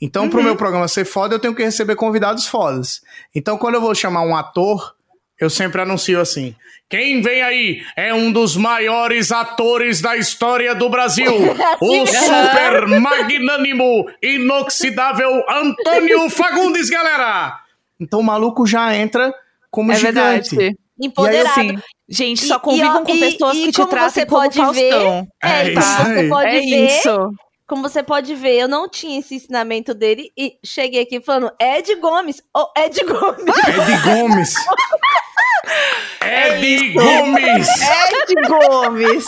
Então, 0.00 0.28
pro 0.28 0.42
meu 0.42 0.54
programa 0.56 0.86
ser 0.88 1.06
foda, 1.06 1.34
eu 1.34 1.38
tenho 1.38 1.54
que 1.54 1.62
receber 1.64 1.96
convidados 1.96 2.46
fodas. 2.46 3.00
Então, 3.34 3.56
quando 3.56 3.76
eu 3.76 3.80
vou 3.80 3.94
chamar 3.94 4.20
um 4.22 4.36
ator, 4.36 4.94
eu 5.40 5.48
sempre 5.48 5.80
anuncio 5.80 6.20
assim: 6.20 6.54
quem 6.88 7.22
vem 7.22 7.40
aí 7.40 7.82
é 7.96 8.12
um 8.12 8.30
dos 8.30 8.56
maiores 8.56 9.32
atores 9.32 10.02
da 10.02 10.14
história 10.16 10.74
do 10.74 10.90
Brasil, 10.90 11.32
o 11.80 12.06
super 12.06 12.86
magnânimo, 13.00 14.06
inoxidável 14.22 15.42
Antônio 15.48 16.28
Fagundes, 16.30 16.88
galera! 16.90 17.58
Então 17.98 18.20
o 18.20 18.22
maluco 18.22 18.66
já 18.66 18.94
entra 18.94 19.32
como 19.70 19.92
É 19.92 19.96
gigante. 19.96 20.54
verdade. 20.56 20.78
Empoderado. 21.00 21.54
Sim. 21.54 21.78
Gente, 22.08 22.46
só 22.46 22.58
convivam 22.58 23.02
e, 23.02 23.06
com 23.06 23.18
pessoas 23.18 23.56
e 23.56 23.64
que 23.66 23.72
te 23.72 23.76
como 23.76 23.88
tratem 23.88 24.10
você 24.10 24.26
como 24.26 24.40
pode 24.42 24.56
Faustão. 24.58 25.28
É, 25.42 25.48
É 25.50 25.64
como 25.74 25.78
isso 25.80 25.96
você 26.04 26.18
aí. 26.20 26.28
pode 26.28 26.48
É 26.48 26.60
ver, 26.60 26.86
isso. 26.98 27.30
como 27.66 27.82
você 27.82 28.02
pode 28.02 28.34
ver, 28.34 28.54
eu 28.60 28.68
não 28.68 28.88
tinha 28.88 29.18
esse 29.18 29.34
ensinamento 29.34 29.92
dele 29.92 30.30
e 30.38 30.54
cheguei 30.64 31.02
aqui 31.02 31.20
falando 31.20 31.52
Ed 31.60 31.94
Gomes, 31.96 32.40
oh, 32.56 32.68
Ed 32.78 32.98
Gomes, 33.04 33.56
Ed 33.68 34.02
Gomes. 34.04 34.54
É 36.22 36.60
Ed 36.60 36.92
Gomes! 36.92 37.68
Ed 37.68 38.48
Gomes. 38.48 39.24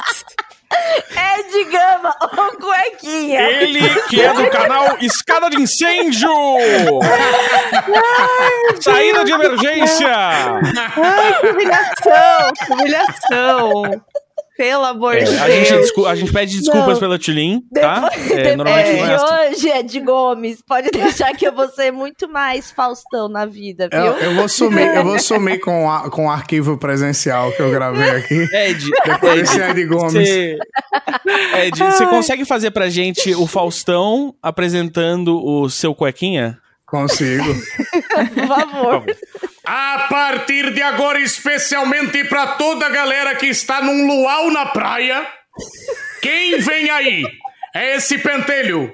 Ed 0.70 1.64
Gama, 1.70 2.14
ô 2.22 2.56
cuequinha. 2.58 3.40
Ele 3.40 3.88
que 4.02 4.20
é 4.20 4.32
do 4.32 4.50
canal 4.50 4.96
Escada 5.00 5.48
de 5.50 5.60
Incêndio! 5.60 6.30
Saída 8.80 9.24
de 9.24 9.32
emergência! 9.32 10.08
Ai, 10.10 11.40
que 11.40 11.46
humilhação, 11.48 12.52
que 12.66 12.72
humilhação. 12.72 13.82
Pelo 14.58 14.84
amor 14.84 15.14
É, 15.16 15.22
de 15.22 15.38
a, 15.38 15.48
gente 15.48 15.70
Deus. 15.72 16.06
a 16.08 16.14
gente 16.16 16.32
pede 16.32 16.58
desculpas 16.58 16.94
Não. 16.94 16.98
pela 16.98 17.16
Tulin, 17.18 17.62
tá? 17.72 18.00
Depois, 18.10 18.30
É, 18.32 18.56
normalmente 18.56 18.56
não 18.56 18.66
é 18.66 18.82
depois 18.82 19.22
assim. 19.22 19.60
de 19.60 19.68
hoje, 19.68 19.78
Ed 19.78 20.00
Gomes, 20.00 20.62
pode 20.66 20.90
deixar 21.22 21.32
que 21.36 21.46
eu 21.46 21.52
vou 21.54 21.68
ser 21.68 21.92
muito 21.92 22.28
mais 22.28 22.70
Faustão 22.72 23.28
na 23.28 23.46
vida, 23.46 23.88
viu? 23.88 24.00
Eu, 24.00 24.12
eu 24.18 24.34
vou 24.34 24.48
sumir, 24.48 24.94
eu 24.96 25.04
vou 25.04 25.18
sumir 25.20 25.60
com, 25.60 25.88
a- 25.88 26.10
com 26.10 26.26
o 26.26 26.30
arquivo 26.30 26.76
presencial 26.76 27.52
que 27.52 27.62
eu 27.62 27.70
gravei 27.70 28.10
aqui. 28.10 28.34
Ed, 28.52 28.84
Esse 29.40 29.60
Ed 29.60 29.84
Gomes. 29.86 30.12
Você, 30.12 30.58
Ed, 31.62 31.78
você 31.78 32.06
consegue 32.06 32.44
fazer 32.44 32.72
pra 32.72 32.88
gente 32.88 33.32
o 33.36 33.46
Faustão 33.46 34.34
apresentando 34.42 35.40
o 35.40 35.70
seu 35.70 35.94
cuequinha? 35.94 36.58
Consigo. 36.84 37.44
Por 38.34 38.46
favor. 38.48 39.04
A 39.70 40.06
partir 40.08 40.72
de 40.72 40.80
agora, 40.80 41.20
especialmente 41.20 42.24
pra 42.24 42.46
toda 42.54 42.86
a 42.86 42.88
galera 42.88 43.34
que 43.34 43.44
está 43.44 43.82
num 43.82 44.06
luau 44.06 44.50
na 44.50 44.64
praia, 44.64 45.28
quem 46.22 46.58
vem 46.58 46.88
aí 46.88 47.22
é 47.74 47.96
esse 47.96 48.16
pentelho 48.16 48.90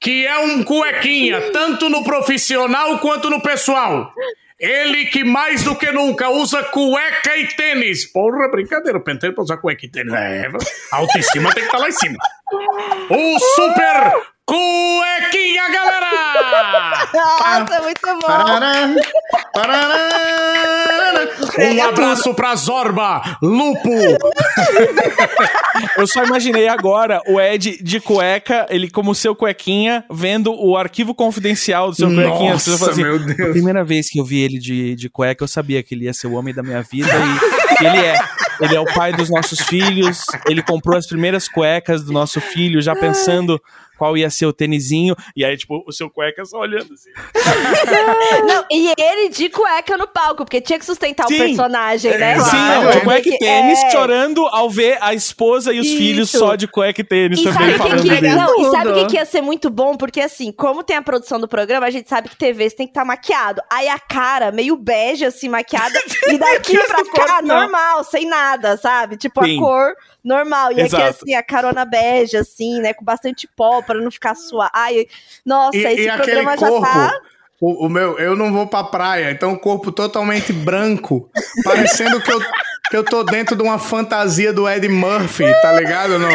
que 0.00 0.24
é 0.24 0.38
um 0.38 0.62
cuequinha, 0.62 1.50
tanto 1.50 1.88
no 1.88 2.04
profissional 2.04 3.00
quanto 3.00 3.28
no 3.30 3.42
pessoal. 3.42 4.12
Ele 4.60 5.06
que 5.06 5.24
mais 5.24 5.64
do 5.64 5.74
que 5.74 5.90
nunca 5.90 6.28
usa 6.28 6.62
cueca 6.62 7.36
e 7.36 7.48
tênis. 7.48 8.06
Porra, 8.06 8.48
brincadeira, 8.48 8.98
o 8.98 9.02
penteiro 9.02 9.34
pra 9.34 9.42
usar 9.42 9.56
cueca 9.56 9.84
e 9.84 9.90
tênis. 9.90 10.14
É, 10.14 10.48
a 10.92 10.98
autoestima 10.98 11.52
tem 11.52 11.64
que 11.64 11.68
estar 11.68 11.78
tá 11.78 11.82
lá 11.82 11.88
em 11.88 11.92
cima. 11.92 12.16
O 13.10 13.38
super 13.40 14.22
cuequinha, 14.52 15.68
galera! 15.70 17.08
Nossa, 17.12 17.82
muito 17.82 18.00
bom. 18.06 18.26
Parará, 18.26 18.94
parará, 19.52 20.02
um 21.58 21.82
abraço 21.82 22.34
pra 22.34 22.54
Zorba, 22.54 23.38
Lupo. 23.42 23.90
Eu 25.96 26.06
só 26.06 26.24
imaginei 26.24 26.68
agora 26.68 27.20
o 27.26 27.40
Ed 27.40 27.78
de 27.82 28.00
cueca, 28.00 28.66
ele 28.70 28.90
como 28.90 29.14
seu 29.14 29.34
cuequinha, 29.34 30.04
vendo 30.10 30.54
o 30.54 30.76
arquivo 30.76 31.14
confidencial 31.14 31.90
do 31.90 31.96
seu 31.96 32.08
Nossa, 32.08 32.28
cuequinha. 32.28 32.54
Assim, 32.54 33.02
meu 33.02 33.18
Deus. 33.18 33.50
A 33.50 33.52
primeira 33.52 33.84
vez 33.84 34.08
que 34.08 34.18
eu 34.18 34.24
vi 34.24 34.40
ele 34.40 34.58
de, 34.58 34.94
de 34.94 35.08
cueca, 35.08 35.44
eu 35.44 35.48
sabia 35.48 35.82
que 35.82 35.94
ele 35.94 36.04
ia 36.04 36.14
ser 36.14 36.26
o 36.26 36.32
homem 36.32 36.54
da 36.54 36.62
minha 36.62 36.82
vida 36.82 37.10
e, 37.10 37.84
e 37.84 37.86
ele 37.86 37.98
é. 37.98 38.18
Ele 38.60 38.76
é 38.76 38.80
o 38.80 38.84
pai 38.84 39.12
dos 39.12 39.28
nossos 39.28 39.60
filhos. 39.60 40.24
Ele 40.46 40.62
comprou 40.62 40.96
as 40.96 41.06
primeiras 41.06 41.48
cuecas 41.48 42.04
do 42.04 42.12
nosso 42.12 42.40
filho, 42.40 42.80
já 42.80 42.94
pensando 42.94 43.60
qual 44.02 44.16
ia 44.16 44.28
ser 44.30 44.46
o 44.46 44.52
tênisinho, 44.52 45.14
e 45.36 45.44
aí, 45.44 45.56
tipo, 45.56 45.84
o 45.86 45.92
seu 45.92 46.10
cueca 46.10 46.44
só 46.44 46.58
olhando 46.58 46.92
assim. 46.92 47.10
Não, 48.44 48.64
e 48.68 48.92
ele 48.98 49.28
de 49.28 49.48
cueca 49.48 49.96
no 49.96 50.08
palco, 50.08 50.44
porque 50.44 50.60
tinha 50.60 50.76
que 50.76 50.84
sustentar 50.84 51.28
Sim. 51.28 51.36
o 51.36 51.38
personagem, 51.38 52.18
né? 52.18 52.36
Sim, 52.40 52.56
não, 52.56 52.90
de 52.90 53.00
cueca 53.02 53.28
e 53.28 53.38
tênis, 53.38 53.78
é... 53.78 53.90
chorando 53.90 54.44
ao 54.46 54.68
ver 54.68 54.98
a 55.00 55.14
esposa 55.14 55.72
e 55.72 55.78
os 55.78 55.86
Isso. 55.86 55.96
filhos 55.96 56.30
só 56.30 56.56
de 56.56 56.66
cueca 56.66 57.00
e 57.00 57.04
tênis 57.04 57.38
e 57.38 57.44
também 57.44 57.78
falando 57.78 58.02
que, 58.02 58.08
dele. 58.08 58.34
Não, 58.34 58.60
e 58.60 58.70
sabe 58.72 58.90
o 58.90 59.06
que, 59.06 59.14
ia 59.14 59.24
ser 59.24 59.40
muito 59.40 59.70
bom? 59.70 59.96
Porque 59.96 60.20
assim, 60.20 60.50
como 60.50 60.82
tem 60.82 60.96
a 60.96 61.02
produção 61.02 61.38
do 61.38 61.46
programa, 61.46 61.86
a 61.86 61.90
gente 61.90 62.08
sabe 62.08 62.28
que 62.28 62.36
TV 62.36 62.68
você 62.68 62.76
tem 62.76 62.86
que 62.86 62.90
estar 62.90 63.02
tá 63.02 63.06
maquiado. 63.06 63.62
Aí 63.70 63.88
a 63.88 64.00
cara, 64.00 64.50
meio 64.50 64.74
bege, 64.76 65.24
assim, 65.24 65.48
maquiada, 65.48 65.96
e 66.28 66.38
daqui 66.38 66.76
pra 66.86 67.04
cá, 67.04 67.42
normal, 67.42 68.02
sem 68.02 68.26
nada, 68.26 68.76
sabe? 68.76 69.16
Tipo, 69.16 69.44
Sim. 69.44 69.56
a 69.56 69.60
cor 69.60 69.94
normal. 70.24 70.72
E 70.72 70.80
Exato. 70.80 71.02
aqui, 71.02 71.16
assim, 71.22 71.34
a 71.34 71.42
carona 71.42 71.84
bege, 71.84 72.36
assim, 72.36 72.80
né? 72.80 72.94
Com 72.94 73.04
bastante 73.04 73.48
pó 73.56 73.82
pra 73.82 74.00
não 74.00 74.10
ficar 74.10 74.34
suave. 74.34 74.70
Ai, 74.74 75.06
nossa, 75.44 75.76
e, 75.76 75.84
esse 75.84 76.08
e 76.08 76.12
programa 76.12 76.56
já 76.56 76.68
corpo, 76.68 76.86
tá. 76.86 77.20
O, 77.60 77.86
o, 77.86 77.88
meu, 77.88 78.18
eu 78.18 78.34
não 78.34 78.52
vou 78.52 78.66
pra 78.66 78.82
praia, 78.82 79.30
então 79.30 79.52
o 79.52 79.58
corpo 79.58 79.92
totalmente 79.92 80.52
branco, 80.52 81.30
parecendo 81.62 82.20
que 82.20 82.32
eu, 82.32 82.40
eu 82.90 83.04
tô 83.04 83.22
dentro 83.22 83.54
de 83.54 83.62
uma 83.62 83.78
fantasia 83.78 84.52
do 84.52 84.68
Ed 84.68 84.88
Murphy, 84.88 85.44
tá 85.62 85.72
ligado? 85.72 86.18
No 86.18 86.28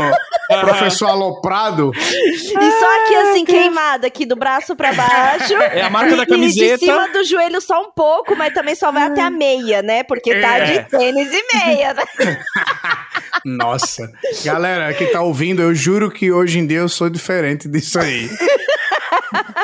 Professor 0.61 1.07
Aloprado. 1.07 1.91
E 1.95 2.71
só 2.79 3.03
aqui, 3.03 3.15
assim, 3.15 3.45
queimada, 3.45 4.07
aqui 4.07 4.25
do 4.25 4.35
braço 4.35 4.75
pra 4.75 4.93
baixo. 4.93 5.53
É 5.53 5.81
a 5.81 5.89
marca 5.89 6.15
da 6.15 6.25
camiseta. 6.25 6.75
E 6.75 6.77
de 6.77 6.85
cima 6.85 7.09
do 7.09 7.23
joelho 7.25 7.59
só 7.59 7.81
um 7.81 7.91
pouco, 7.91 8.35
mas 8.35 8.53
também 8.53 8.75
só 8.75 8.91
vai 8.91 9.03
até 9.03 9.21
a 9.21 9.29
meia, 9.29 9.81
né? 9.81 10.03
Porque 10.03 10.33
tá 10.39 10.57
é. 10.59 10.65
de 10.65 10.89
tênis 10.89 11.29
e 11.31 11.57
meia, 11.57 11.93
né? 11.93 12.03
Nossa. 13.45 14.09
Galera 14.43 14.93
que 14.93 15.07
tá 15.07 15.21
ouvindo, 15.21 15.61
eu 15.61 15.75
juro 15.75 16.09
que 16.09 16.31
hoje 16.31 16.59
em 16.59 16.67
dia 16.67 16.79
eu 16.79 16.89
sou 16.89 17.09
diferente 17.09 17.67
disso 17.67 17.99
aí. 17.99 18.29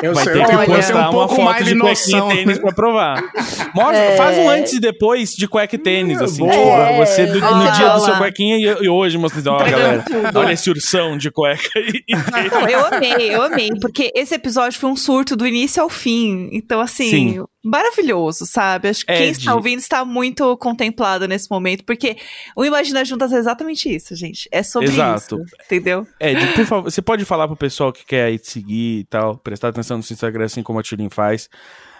Eu 0.02 0.14
Vai 0.14 0.24
sei, 0.24 0.32
ter 0.34 0.46
que 0.46 0.56
olha, 0.56 0.66
postar 0.66 1.10
um 1.10 1.14
uma 1.14 1.28
foto 1.28 1.64
de, 1.64 1.78
cuequinha 1.78 2.18
e 2.18 2.36
tênis 2.36 2.58
pra 2.58 2.72
provar. 2.72 3.22
Mostra, 3.74 3.96
é. 3.96 4.16
Faz 4.16 4.38
um 4.38 4.48
antes 4.48 4.72
e 4.74 4.80
depois 4.80 5.30
de 5.30 5.48
cueca 5.48 5.74
e 5.76 5.78
tênis, 5.78 6.20
assim. 6.20 6.46
Tipo, 6.48 6.52
é. 6.52 6.98
você 6.98 7.26
do, 7.26 7.40
no 7.40 7.72
dia 7.72 7.88
do 7.90 8.00
seu 8.00 8.16
cuequinha 8.16 8.56
e, 8.56 8.84
e 8.84 8.88
hoje 8.88 9.16
mostrando, 9.16 9.50
ó, 9.50 9.58
galera, 9.58 10.02
tudo. 10.02 10.38
olha 10.38 10.52
esse 10.52 10.68
ursão 10.70 11.16
de 11.16 11.30
cueca 11.30 11.78
e. 11.78 12.04
Não, 12.50 12.68
eu 12.68 12.86
amei, 12.86 13.34
eu 13.34 13.42
amei, 13.42 13.70
porque 13.80 14.12
esse 14.14 14.34
episódio 14.34 14.78
foi 14.78 14.90
um 14.90 14.96
surto 14.96 15.36
do 15.36 15.46
início 15.46 15.82
ao 15.82 15.88
fim. 15.88 16.48
Então, 16.52 16.80
assim, 16.80 17.10
Sim 17.10 17.44
maravilhoso, 17.64 18.44
sabe? 18.44 18.88
Acho 18.88 19.06
que 19.06 19.10
é 19.10 19.16
quem 19.16 19.30
está 19.30 19.54
ouvindo 19.54 19.78
está 19.78 20.04
muito 20.04 20.56
contemplado 20.58 21.26
nesse 21.26 21.50
momento, 21.50 21.82
porque 21.84 22.16
o 22.54 22.64
Imagina 22.64 23.04
Juntas 23.04 23.32
é 23.32 23.38
exatamente 23.38 23.88
isso, 23.88 24.14
gente. 24.14 24.46
É 24.52 24.62
sobre 24.62 24.90
Exato. 24.90 25.42
isso, 25.42 25.56
entendeu? 25.64 26.06
Ed, 26.20 26.46
por 26.54 26.66
favor, 26.66 26.90
você 26.90 27.00
pode 27.00 27.24
falar 27.24 27.48
pro 27.48 27.56
pessoal 27.56 27.92
que 27.92 28.04
quer 28.04 28.26
aí 28.26 28.38
te 28.38 28.50
seguir 28.50 29.00
e 29.00 29.04
tal, 29.04 29.38
prestar 29.38 29.68
atenção 29.68 29.96
no 29.96 30.02
seu 30.02 30.14
Instagram, 30.14 30.44
assim 30.44 30.62
como 30.62 30.78
a 30.78 30.82
Tulin 30.82 31.08
faz, 31.08 31.48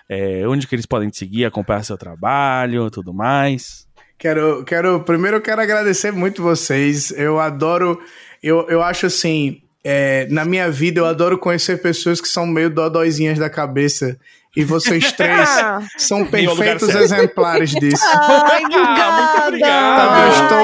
é, 0.08 0.46
onde 0.46 0.66
que 0.66 0.74
eles 0.74 0.86
podem 0.86 1.08
te 1.08 1.16
seguir, 1.16 1.46
acompanhar 1.46 1.82
seu 1.82 1.96
trabalho, 1.96 2.90
tudo 2.90 3.14
mais. 3.14 3.88
Quero, 4.18 4.64
quero, 4.64 5.00
primeiro 5.00 5.38
eu 5.38 5.40
quero 5.40 5.62
agradecer 5.62 6.12
muito 6.12 6.42
vocês. 6.42 7.10
Eu 7.10 7.40
adoro, 7.40 8.00
eu, 8.42 8.68
eu 8.68 8.82
acho 8.82 9.06
assim, 9.06 9.62
é, 9.82 10.26
na 10.30 10.44
minha 10.44 10.70
vida 10.70 11.00
eu 11.00 11.06
adoro 11.06 11.38
conhecer 11.38 11.80
pessoas 11.80 12.20
que 12.20 12.28
são 12.28 12.46
meio 12.46 12.68
dodóizinhas 12.68 13.38
da 13.38 13.48
cabeça 13.48 14.18
e 14.56 14.64
vocês 14.64 15.10
três 15.12 15.48
são 15.96 16.24
perfeitos 16.24 16.88
exemplares 16.88 17.70
disso. 17.70 18.04
Ai, 18.06 18.62
ah, 18.72 19.32
muito 19.34 19.48
obrigado. 19.48 20.24
estou... 20.32 20.58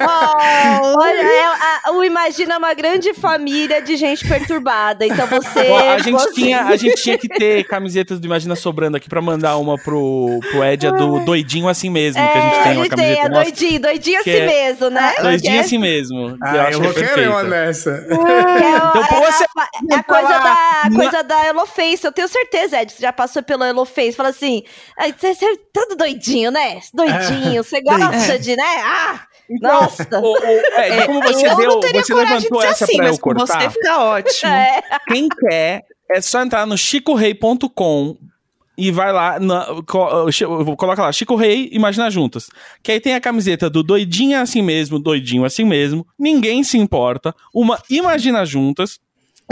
oh, 0.00 1.02
olha, 1.02 1.20
é, 1.20 1.44
a, 1.44 1.92
o 1.92 2.04
Imagina 2.04 2.54
é 2.54 2.58
uma 2.58 2.74
grande 2.74 3.14
família 3.14 3.80
de 3.80 3.96
gente 3.96 4.28
perturbada. 4.28 5.06
Então 5.06 5.26
você. 5.26 5.60
a, 5.60 5.98
gente 5.98 6.12
você... 6.12 6.32
Tinha, 6.32 6.64
a 6.64 6.76
gente 6.76 7.02
tinha 7.02 7.16
que 7.16 7.28
ter 7.28 7.64
camisetas 7.64 8.20
do 8.20 8.26
Imagina 8.26 8.54
sobrando 8.54 8.98
aqui 8.98 9.08
pra 9.08 9.22
mandar 9.22 9.56
uma 9.56 9.78
pro, 9.78 10.38
pro 10.50 10.64
Ed, 10.64 10.86
a 10.86 10.90
do 10.90 11.20
doidinho 11.20 11.68
assim 11.68 11.88
mesmo, 11.88 12.20
é, 12.20 12.28
que 12.28 12.38
a 12.38 12.40
gente 12.40 12.62
tem 12.62 12.76
uma 12.76 12.88
camiseta. 12.88 12.96
Tem, 12.96 13.18
é 13.20 13.28
doidinho, 13.28 13.80
doidinho 13.80 14.20
assim 14.20 14.30
é, 14.30 14.46
mesmo, 14.46 14.90
né? 14.90 15.14
Doidinho 15.22 15.60
assim 15.60 15.78
mesmo. 15.78 16.36
Ah, 16.42 16.56
eu, 16.56 16.70
eu 16.72 16.80
vou 16.82 16.92
querer 16.92 17.28
uma 17.28 17.44
dessa. 17.44 17.90
É, 17.90 18.14
então, 18.14 19.04
é, 19.04 19.32
você... 19.32 19.44
é 19.90 19.94
a 19.94 20.02
coisa 20.02 20.28
da, 20.28 20.90
coisa 20.94 21.22
da 21.22 21.46
Eloface, 21.46 22.04
eu 22.04 22.12
tenho 22.12 22.28
certeza 22.28 22.57
certeza, 22.58 22.82
Ed, 22.82 22.92
você 22.92 23.02
já 23.02 23.12
passou 23.12 23.42
pelo 23.42 23.64
Eloface, 23.64 24.12
fala 24.12 24.30
assim, 24.30 24.62
você, 25.18 25.34
você 25.34 25.44
é 25.44 25.56
todo 25.72 25.96
doidinho, 25.96 26.50
né? 26.50 26.80
Doidinho, 26.92 27.62
você 27.62 27.80
gosta 27.80 28.34
é. 28.34 28.38
de, 28.38 28.56
né? 28.56 28.82
Ah! 28.82 29.26
Então, 29.48 29.80
Nossa! 29.80 30.20
O, 30.20 30.32
o, 30.32 30.36
é, 30.36 31.06
como 31.06 31.22
você 31.22 31.46
eu 31.46 31.56
deu, 31.56 31.80
você 31.80 32.14
levantou 32.14 32.62
essa 32.62 32.84
assim, 32.84 32.96
pra 32.96 33.08
eu 33.08 33.18
cortar. 33.18 33.46
você 33.46 33.70
fica 33.70 33.98
ótimo. 33.98 34.52
É. 34.52 34.82
Quem 35.08 35.28
quer, 35.28 35.84
é 36.10 36.20
só 36.20 36.42
entrar 36.42 36.66
no 36.66 36.76
chicorei.com 36.76 38.16
e 38.76 38.92
vai 38.92 39.12
lá, 39.12 39.40
na, 39.40 39.66
coloca 39.84 41.02
lá, 41.02 41.10
Chico 41.10 41.34
Rei, 41.34 41.68
Imagina 41.72 42.10
Juntas. 42.10 42.48
Que 42.82 42.92
aí 42.92 43.00
tem 43.00 43.14
a 43.14 43.20
camiseta 43.20 43.68
do 43.68 43.82
doidinho 43.82 44.40
assim 44.40 44.62
mesmo, 44.62 45.00
doidinho 45.00 45.44
assim 45.44 45.64
mesmo, 45.64 46.06
ninguém 46.16 46.62
se 46.62 46.78
importa, 46.78 47.34
uma 47.52 47.82
Imagina 47.90 48.46
Juntas, 48.46 49.00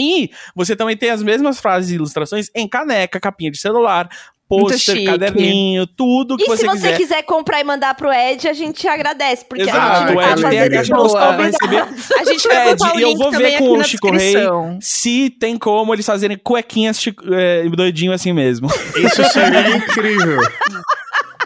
e 0.00 0.30
você 0.54 0.76
também 0.76 0.96
tem 0.96 1.10
as 1.10 1.22
mesmas 1.22 1.58
frases 1.58 1.90
e 1.90 1.94
ilustrações 1.94 2.50
em 2.54 2.68
caneca, 2.68 3.18
capinha 3.20 3.50
de 3.50 3.58
celular, 3.58 4.08
pôster, 4.48 5.04
caderninho, 5.04 5.86
tudo 5.86 6.36
que 6.36 6.44
e 6.44 6.46
você 6.46 6.68
quiser. 6.68 6.76
E 6.76 6.80
se 6.80 6.88
você 6.88 6.96
quiser. 6.96 7.22
comprar 7.22 7.60
e 7.60 7.64
mandar 7.64 7.94
pro 7.94 8.12
Ed, 8.12 8.46
a 8.48 8.52
gente 8.52 8.86
agradece, 8.86 9.44
porque 9.44 9.64
Exato, 9.64 9.78
a 9.80 10.06
gente 10.08 10.16
o 10.16 10.22
Ed 10.22 10.48
tem 10.48 10.58
a 10.60 10.70
caixa 10.70 10.94
postal 10.94 11.34
pra 11.34 11.44
receber. 11.44 11.84
A 12.18 12.24
gente 12.24 12.48
vai 12.48 12.70
Ed, 12.70 12.82
e 12.96 13.02
eu 13.02 13.16
vou 13.16 13.30
ver 13.32 13.58
com 13.58 13.78
o 13.78 13.84
Chico 13.84 14.10
Rei 14.10 14.34
se 14.80 15.30
tem 15.30 15.58
como 15.58 15.92
eles 15.92 16.06
fazerem 16.06 16.38
cuequinhas 16.38 17.04
é, 17.32 17.68
doidinho 17.68 18.12
assim 18.12 18.32
mesmo. 18.32 18.68
Isso 18.96 19.24
seria 19.24 19.76
incrível. 19.76 20.40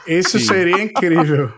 Isso 0.07 0.38
Sim. 0.38 0.46
seria 0.46 0.82
incrível. 0.82 1.53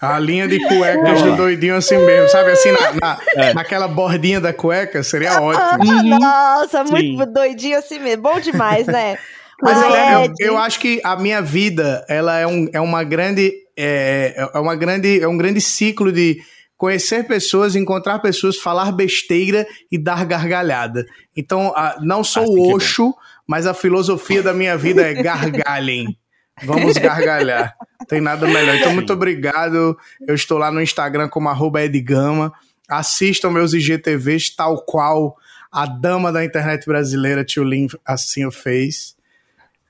A 0.00 0.18
linha 0.18 0.46
de 0.46 0.60
cuecas 0.60 1.22
do 1.22 1.36
doidinho 1.36 1.74
assim 1.74 1.98
mesmo, 1.98 2.28
sabe? 2.28 2.52
Assim, 2.52 2.70
na, 2.70 2.92
na 2.92 3.18
é. 3.34 3.54
naquela 3.54 3.88
bordinha 3.88 4.40
da 4.40 4.52
cueca, 4.52 5.02
seria 5.02 5.40
ótimo. 5.40 5.92
Uhum. 5.92 6.18
Nossa, 6.20 6.84
muito 6.84 7.24
Sim. 7.24 7.32
doidinho 7.32 7.78
assim 7.78 7.98
mesmo. 7.98 8.22
Bom 8.22 8.38
demais, 8.38 8.86
né? 8.86 9.18
Mas 9.60 9.82
eu, 9.82 9.90
eu, 9.90 10.34
eu, 10.38 10.58
acho 10.58 10.78
que 10.78 11.00
a 11.02 11.16
minha 11.16 11.42
vida, 11.42 12.04
ela 12.08 12.38
é, 12.38 12.46
um, 12.46 12.68
é 12.72 12.80
uma 12.80 13.02
grande. 13.02 13.52
É, 13.76 14.48
é, 14.54 14.58
uma 14.58 14.76
grande. 14.76 15.20
É 15.20 15.26
um 15.26 15.36
grande 15.36 15.60
ciclo 15.60 16.12
de 16.12 16.40
conhecer 16.76 17.26
pessoas, 17.26 17.74
encontrar 17.74 18.20
pessoas, 18.20 18.56
falar 18.56 18.92
besteira 18.92 19.66
e 19.90 19.98
dar 19.98 20.24
gargalhada. 20.24 21.04
Então, 21.36 21.74
não 22.00 22.22
sou 22.22 22.44
o 22.44 22.72
Oxo, 22.72 23.12
mas 23.48 23.66
a 23.66 23.74
filosofia 23.74 24.44
da 24.44 24.54
minha 24.54 24.76
vida 24.76 25.02
é 25.02 25.14
gargalhem. 25.14 26.16
Vamos 26.64 26.96
gargalhar. 26.96 27.74
Tem 28.08 28.20
nada 28.20 28.46
melhor. 28.46 28.76
Então, 28.76 28.92
muito 28.94 29.12
obrigado. 29.12 29.96
Eu 30.26 30.34
estou 30.34 30.58
lá 30.58 30.70
no 30.70 30.80
Instagram 30.80 31.28
como 31.28 31.48
Edgama. 31.84 32.52
Assistam 32.88 33.50
meus 33.50 33.74
IGTVs, 33.74 34.54
tal 34.54 34.82
qual 34.84 35.36
a 35.70 35.86
dama 35.86 36.32
da 36.32 36.44
internet 36.44 36.86
brasileira, 36.86 37.44
Tio 37.44 37.64
Lin, 37.64 37.88
assim 38.04 38.46
o 38.46 38.50
fez. 38.50 39.17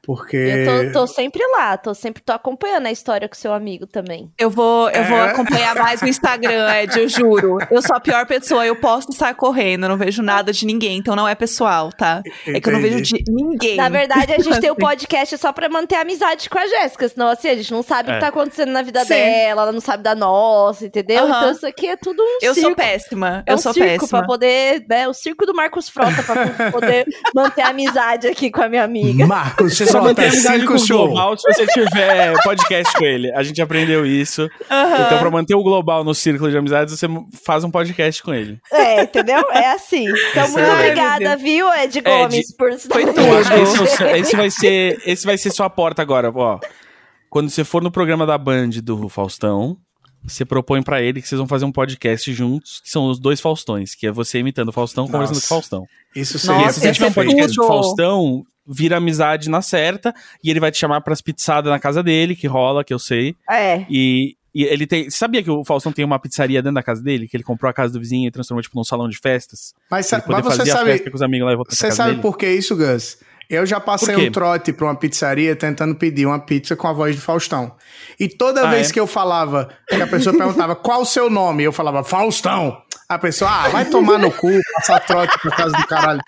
Porque. 0.08 0.38
Eu 0.38 0.86
tô, 0.90 1.00
tô 1.00 1.06
sempre 1.06 1.42
lá, 1.52 1.76
tô 1.76 1.92
sempre 1.92 2.22
tô 2.22 2.32
acompanhando 2.32 2.86
a 2.86 2.90
história 2.90 3.28
com 3.28 3.34
seu 3.34 3.52
amigo 3.52 3.86
também. 3.86 4.32
Eu 4.38 4.48
vou, 4.48 4.88
eu 4.88 5.04
vou 5.04 5.18
É. 5.18 5.28
acompanhar 5.32 5.74
mais 5.76 6.00
o 6.00 6.06
Instagram, 6.06 6.66
Ed, 6.76 6.98
eu 6.98 7.06
juro. 7.10 7.58
Eu 7.70 7.82
sou 7.82 7.94
a 7.94 8.00
pior 8.00 8.24
pessoa, 8.24 8.64
eu 8.64 8.74
posso 8.76 9.10
estar 9.10 9.34
correndo, 9.34 9.82
eu 9.84 9.90
não 9.90 9.98
vejo 9.98 10.22
nada 10.22 10.50
de 10.50 10.64
ninguém, 10.64 10.96
então 10.96 11.14
não 11.14 11.28
é 11.28 11.34
pessoal, 11.34 11.90
tá? 11.92 12.22
É 12.46 12.58
que 12.58 12.66
eu 12.70 12.72
não 12.72 12.80
vejo 12.80 12.94
Entendi. 13.00 13.22
de 13.22 13.30
ninguém. 13.30 13.76
Na 13.76 13.90
verdade, 13.90 14.32
a 14.32 14.38
gente 14.38 14.58
tem 14.60 14.70
o 14.70 14.74
podcast 14.88 15.36
só 15.36 15.52
pra 15.52 15.68
manter 15.68 15.96
a 15.96 16.00
amizade 16.00 16.48
com 16.48 16.58
a 16.58 16.66
Jéssica, 16.66 17.06
senão 17.06 17.28
assim, 17.28 17.48
a 17.50 17.56
gente 17.56 17.70
não 17.70 17.82
sabe 17.82 18.08
o 18.08 18.12
É. 18.12 18.14
que 18.14 18.20
tá 18.22 18.28
acontecendo 18.28 18.72
na 18.72 18.80
vida 18.80 19.00
Sim. 19.02 19.08
dela, 19.10 19.60
ela 19.64 19.72
não 19.72 19.80
sabe 19.82 20.02
da 20.02 20.14
nossa, 20.14 20.86
entendeu? 20.86 21.26
Então 21.26 21.50
isso 21.52 21.66
aqui 21.66 21.86
é 21.86 21.96
tudo 21.98 22.22
um 22.22 22.38
Eu 22.40 22.54
circo. 22.54 22.68
sou 22.68 22.74
péssima, 22.74 23.42
É 23.46 23.52
eu 23.52 23.56
um 23.56 23.58
sou 23.58 23.74
circo 23.74 23.88
péssima. 24.00 24.18
pra 24.20 24.26
poder, 24.26 24.86
né? 24.88 25.06
O 25.06 25.12
circo 25.12 25.44
do 25.44 25.54
Marcos 25.54 25.90
Frota 25.90 26.22
pra 26.22 26.70
poder 26.72 27.04
manter 27.34 27.60
a 27.60 27.68
amizade 27.68 28.26
aqui 28.26 28.50
com 28.50 28.62
a 28.62 28.70
minha 28.70 28.84
amiga. 28.84 29.26
Marcos 29.26 29.76
Você 29.76 29.97
só 29.98 30.04
mantém 30.04 30.30
Frota, 30.30 30.36
amizade 30.36 30.66
com 30.66 30.74
o 30.74 30.78
show. 30.78 31.06
Global 31.08 31.36
se 31.36 31.52
você 31.52 31.66
tiver 31.66 32.34
podcast 32.42 32.92
com 32.98 33.04
ele. 33.04 33.32
A 33.32 33.42
gente 33.42 33.60
aprendeu 33.60 34.06
isso. 34.06 34.48
Aham. 34.70 35.06
Então, 35.06 35.18
pra 35.18 35.30
manter 35.30 35.54
o 35.54 35.62
Global 35.62 36.04
no 36.04 36.14
círculo 36.14 36.50
de 36.50 36.56
amizades, 36.56 36.98
você 36.98 37.06
faz 37.44 37.64
um 37.64 37.70
podcast 37.70 38.22
com 38.22 38.32
ele. 38.32 38.58
É, 38.72 39.02
entendeu? 39.02 39.44
É 39.50 39.72
assim. 39.72 40.06
Então, 40.30 40.48
muito 40.50 40.70
obrigada, 40.70 41.36
viu, 41.36 41.72
Ed 41.74 42.00
Gomes, 42.00 42.56
por 42.56 42.72
foi 42.78 43.04
estar 43.04 43.38
acho 43.38 43.50
que 43.50 43.60
esse, 43.60 44.02
é 44.02 44.12
o 44.12 44.16
esse 44.16 44.36
vai 44.36 44.50
ser, 44.50 45.02
esse 45.04 45.26
vai 45.26 45.38
ser 45.38 45.50
sua 45.50 45.70
porta 45.70 46.02
agora, 46.02 46.32
ó. 46.34 46.58
Quando 47.30 47.50
você 47.50 47.64
for 47.64 47.82
no 47.82 47.90
programa 47.90 48.24
da 48.24 48.38
Band 48.38 48.70
do 48.82 49.08
Faustão, 49.08 49.76
você 50.24 50.44
propõe 50.44 50.82
pra 50.82 51.00
ele 51.02 51.20
que 51.22 51.28
vocês 51.28 51.38
vão 51.38 51.46
fazer 51.46 51.64
um 51.64 51.72
podcast 51.72 52.32
juntos, 52.32 52.80
que 52.80 52.90
são 52.90 53.08
os 53.08 53.18
dois 53.18 53.40
Faustões, 53.40 53.94
que 53.94 54.06
é 54.06 54.12
você 54.12 54.38
imitando 54.38 54.68
o 54.68 54.72
Faustão, 54.72 55.06
conversando 55.06 55.40
com 55.40 55.40
o 55.40 55.40
Nossa. 55.40 55.48
Faustão. 55.48 55.84
Isso 56.14 56.36
e 56.36 56.40
seria 56.40 56.58
Nossa, 56.58 56.72
se 56.72 56.80
você 56.80 56.92
tiver 56.92 57.06
um 57.06 57.10
é 57.10 57.14
podcast 57.14 57.56
do. 57.56 57.66
Faustão, 57.66 58.42
vira 58.68 58.96
amizade 58.98 59.48
na 59.48 59.62
certa, 59.62 60.14
e 60.44 60.50
ele 60.50 60.60
vai 60.60 60.70
te 60.70 60.78
chamar 60.78 61.00
pras 61.00 61.20
pizzadas 61.20 61.70
na 61.72 61.78
casa 61.78 62.02
dele, 62.02 62.36
que 62.36 62.46
rola, 62.46 62.84
que 62.84 62.92
eu 62.92 62.98
sei. 62.98 63.34
É. 63.50 63.84
E, 63.88 64.36
e 64.54 64.64
ele 64.64 64.86
tem. 64.86 65.08
Sabia 65.10 65.42
que 65.42 65.50
o 65.50 65.64
Faustão 65.64 65.92
tem 65.92 66.04
uma 66.04 66.18
pizzaria 66.18 66.60
dentro 66.62 66.74
da 66.74 66.82
casa 66.82 67.02
dele? 67.02 67.26
Que 67.28 67.36
ele 67.36 67.44
comprou 67.44 67.68
a 67.70 67.72
casa 67.72 67.92
do 67.92 67.98
vizinho 68.00 68.28
e 68.28 68.30
transformou 68.30 68.62
tipo, 68.62 68.76
num 68.76 68.84
salão 68.84 69.08
de 69.08 69.18
festas? 69.18 69.72
Mas, 69.90 70.06
sa- 70.06 70.22
mas 70.26 70.44
você 70.44 70.66
sabe, 70.66 70.90
festa 70.92 71.10
com 71.10 71.16
os 71.16 71.22
amigos 71.22 71.46
lá 71.46 71.52
e 71.52 71.56
voltar 71.56 71.68
pra 71.70 71.76
você 71.76 71.86
casa 71.86 71.96
sabe 71.96 72.10
dele. 72.10 72.22
por 72.22 72.36
que 72.36 72.48
isso, 72.50 72.76
Gus? 72.76 73.18
Eu 73.50 73.64
já 73.64 73.80
passei 73.80 74.14
um 74.14 74.30
trote 74.30 74.74
pra 74.74 74.84
uma 74.88 74.94
pizzaria 74.94 75.56
tentando 75.56 75.94
pedir 75.94 76.26
uma 76.26 76.38
pizza 76.38 76.76
com 76.76 76.86
a 76.86 76.92
voz 76.92 77.14
de 77.16 77.20
Faustão. 77.22 77.74
E 78.20 78.28
toda 78.28 78.66
Ah, 78.66 78.70
vez 78.70 78.90
é? 78.90 78.92
que 78.92 79.00
eu 79.00 79.06
falava, 79.06 79.70
que 79.88 79.94
a 80.02 80.06
pessoa 80.06 80.36
perguntava 80.36 80.76
qual 80.76 81.00
o 81.00 81.06
seu 81.06 81.30
nome, 81.30 81.62
eu 81.64 81.72
falava 81.72 82.04
Faustão. 82.04 82.76
A 83.10 83.18
pessoa, 83.18 83.50
ah, 83.50 83.68
vai 83.70 83.86
tomar 83.86 84.18
no 84.18 84.30
cu, 84.30 84.48
passar 84.74 85.00
trote 85.00 85.38
pra 85.40 85.50
casa 85.56 85.72
do 85.72 85.86
caralho. 85.86 86.20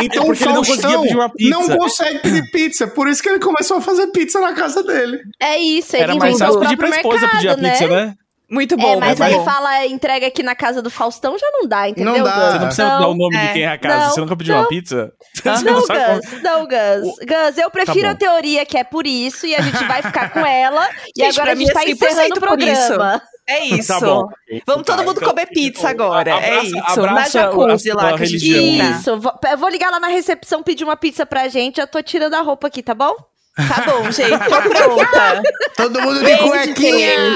Então 0.00 0.22
É 0.22 0.26
o 0.26 0.28
não 0.28 0.34
Faustão 0.36 0.54
conseguia 0.64 1.00
pedir 1.00 1.16
uma 1.16 1.28
pizza. 1.32 1.50
não 1.50 1.76
consegue 1.76 2.18
pedir 2.20 2.50
pizza, 2.52 2.86
por 2.86 3.08
isso 3.08 3.20
que 3.22 3.28
ele 3.28 3.40
começou 3.40 3.78
a 3.78 3.80
fazer 3.80 4.06
pizza 4.08 4.40
na 4.40 4.52
casa 4.52 4.84
dele. 4.84 5.18
É 5.40 5.58
isso, 5.58 5.96
ele 5.96 6.04
Era 6.04 6.14
mais 6.14 6.38
fácil 6.38 6.60
pedir 6.60 6.76
pra 6.76 6.88
próprio 6.90 7.12
esposa 7.16 7.28
pedir 7.32 7.48
a 7.48 7.56
mercado, 7.56 7.72
pizza, 7.80 7.88
né? 7.88 8.06
né? 8.06 8.14
Muito 8.48 8.74
É, 8.74 8.76
bom, 8.76 9.00
mas 9.00 9.18
muito 9.18 9.22
aí 9.22 9.34
bom. 9.34 9.44
fala 9.46 9.86
entrega 9.86 10.26
aqui 10.26 10.42
na 10.42 10.54
casa 10.54 10.82
do 10.82 10.90
Faustão, 10.90 11.36
já 11.38 11.50
não 11.52 11.66
dá, 11.66 11.88
entendeu, 11.88 12.12
Não 12.18 12.22
dá. 12.22 12.30
Gus? 12.34 12.44
Você 12.44 12.58
não 12.58 12.66
precisa 12.66 12.88
Não, 12.88 13.00
dar 13.00 13.08
o 13.08 13.14
nome 13.14 13.36
é. 13.36 13.46
de 13.46 13.52
quem 13.54 13.62
é 13.62 13.68
a 13.68 13.78
casa. 13.78 13.98
Não, 14.04 14.10
você 14.10 14.20
nunca 14.20 14.36
pediu 14.36 14.54
uma 14.54 14.68
pizza? 14.68 15.10
Não, 15.44 15.54
como- 15.64 15.74
Gus, 15.80 16.42
não, 16.42 16.60
Gus. 16.68 17.14
Gus, 17.18 17.58
eu 17.58 17.70
prefiro 17.70 18.06
bom. 18.08 18.12
a 18.12 18.14
teoria 18.14 18.66
que 18.66 18.76
é 18.76 18.84
por 18.84 19.06
isso 19.06 19.46
e 19.46 19.54
a 19.56 19.60
gente 19.62 19.82
vai 19.86 20.02
ficar 20.02 20.28
com 20.30 20.40
ela. 20.46 20.86
e 21.16 21.24
Gente, 21.24 21.40
agora 21.40 21.44
pra 21.44 21.52
a 21.52 21.54
gente 21.56 21.70
é 21.70 21.74
tá 21.74 21.80
100% 21.80 21.90
encerrando 21.92 22.36
o 22.36 22.40
por 22.40 22.60
isso. 22.60 22.86
programa. 22.88 23.22
É 23.52 23.64
isso. 23.76 23.88
Tá 23.88 24.00
bom. 24.00 24.26
Vamos 24.66 24.84
todo 24.84 24.96
Tá, 24.98 25.02
mundo 25.02 25.16
então- 25.16 25.28
comer 25.28 25.46
pizza 25.46 25.88
agora. 25.88 26.30
é 26.40 26.62
isso. 26.64 27.02
Na 27.02 27.28
jacuzzi 27.28 27.90
lá 27.92 28.16
que 28.16 28.22
a 28.22 28.26
gente 28.26 28.52
entrar. 28.52 28.90
Isso, 28.98 29.18
vou- 29.20 29.34
eu 29.50 29.58
vou 29.58 29.68
ligar 29.68 29.90
lá 29.90 30.00
na 30.00 30.08
recepção 30.08 30.62
pedir 30.62 30.84
uma 30.84 30.96
pizza 30.96 31.24
pra 31.26 31.48
gente. 31.48 31.76
Já 31.76 31.86
tô 31.86 32.02
tirando 32.02 32.34
a 32.34 32.40
roupa 32.42 32.66
aqui, 32.68 32.82
tá 32.82 32.94
bom? 32.94 33.14
Tá 33.54 33.82
bom, 33.84 34.08
gente. 34.10 34.30
Tô 34.30 34.62
pronta. 34.70 35.42
Todo 35.76 36.00
mundo 36.00 36.20
de 36.20 36.24
Beijo, 36.24 36.42
cuequinha. 36.48 37.34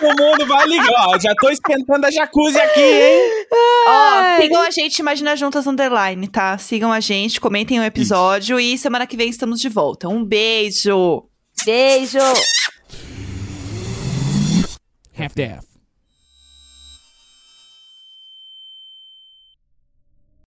Todo 0.00 0.16
mundo 0.20 0.44
vai 0.46 0.66
ligar. 0.66 1.08
Ó, 1.08 1.18
já 1.20 1.32
tô 1.40 1.48
esquentando 1.50 2.04
a 2.04 2.10
jacuzzi 2.10 2.58
aqui, 2.60 2.80
hein? 2.80 3.46
Ó, 3.86 4.40
sigam 4.42 4.60
a 4.62 4.70
gente, 4.72 4.98
Imagina 4.98 5.36
Juntas 5.36 5.68
Underline, 5.68 6.26
tá? 6.26 6.58
Sigam 6.58 6.92
a 6.92 6.98
gente, 6.98 7.40
comentem 7.40 7.78
o 7.78 7.84
episódio 7.84 8.58
e 8.58 8.76
semana 8.76 9.06
que 9.06 9.16
vem 9.16 9.28
estamos 9.30 9.60
de 9.60 9.68
volta. 9.68 10.08
Um 10.08 10.24
beijo! 10.24 11.22
Beijo! 11.64 12.18
half 15.18 15.34
daft. 15.34 15.67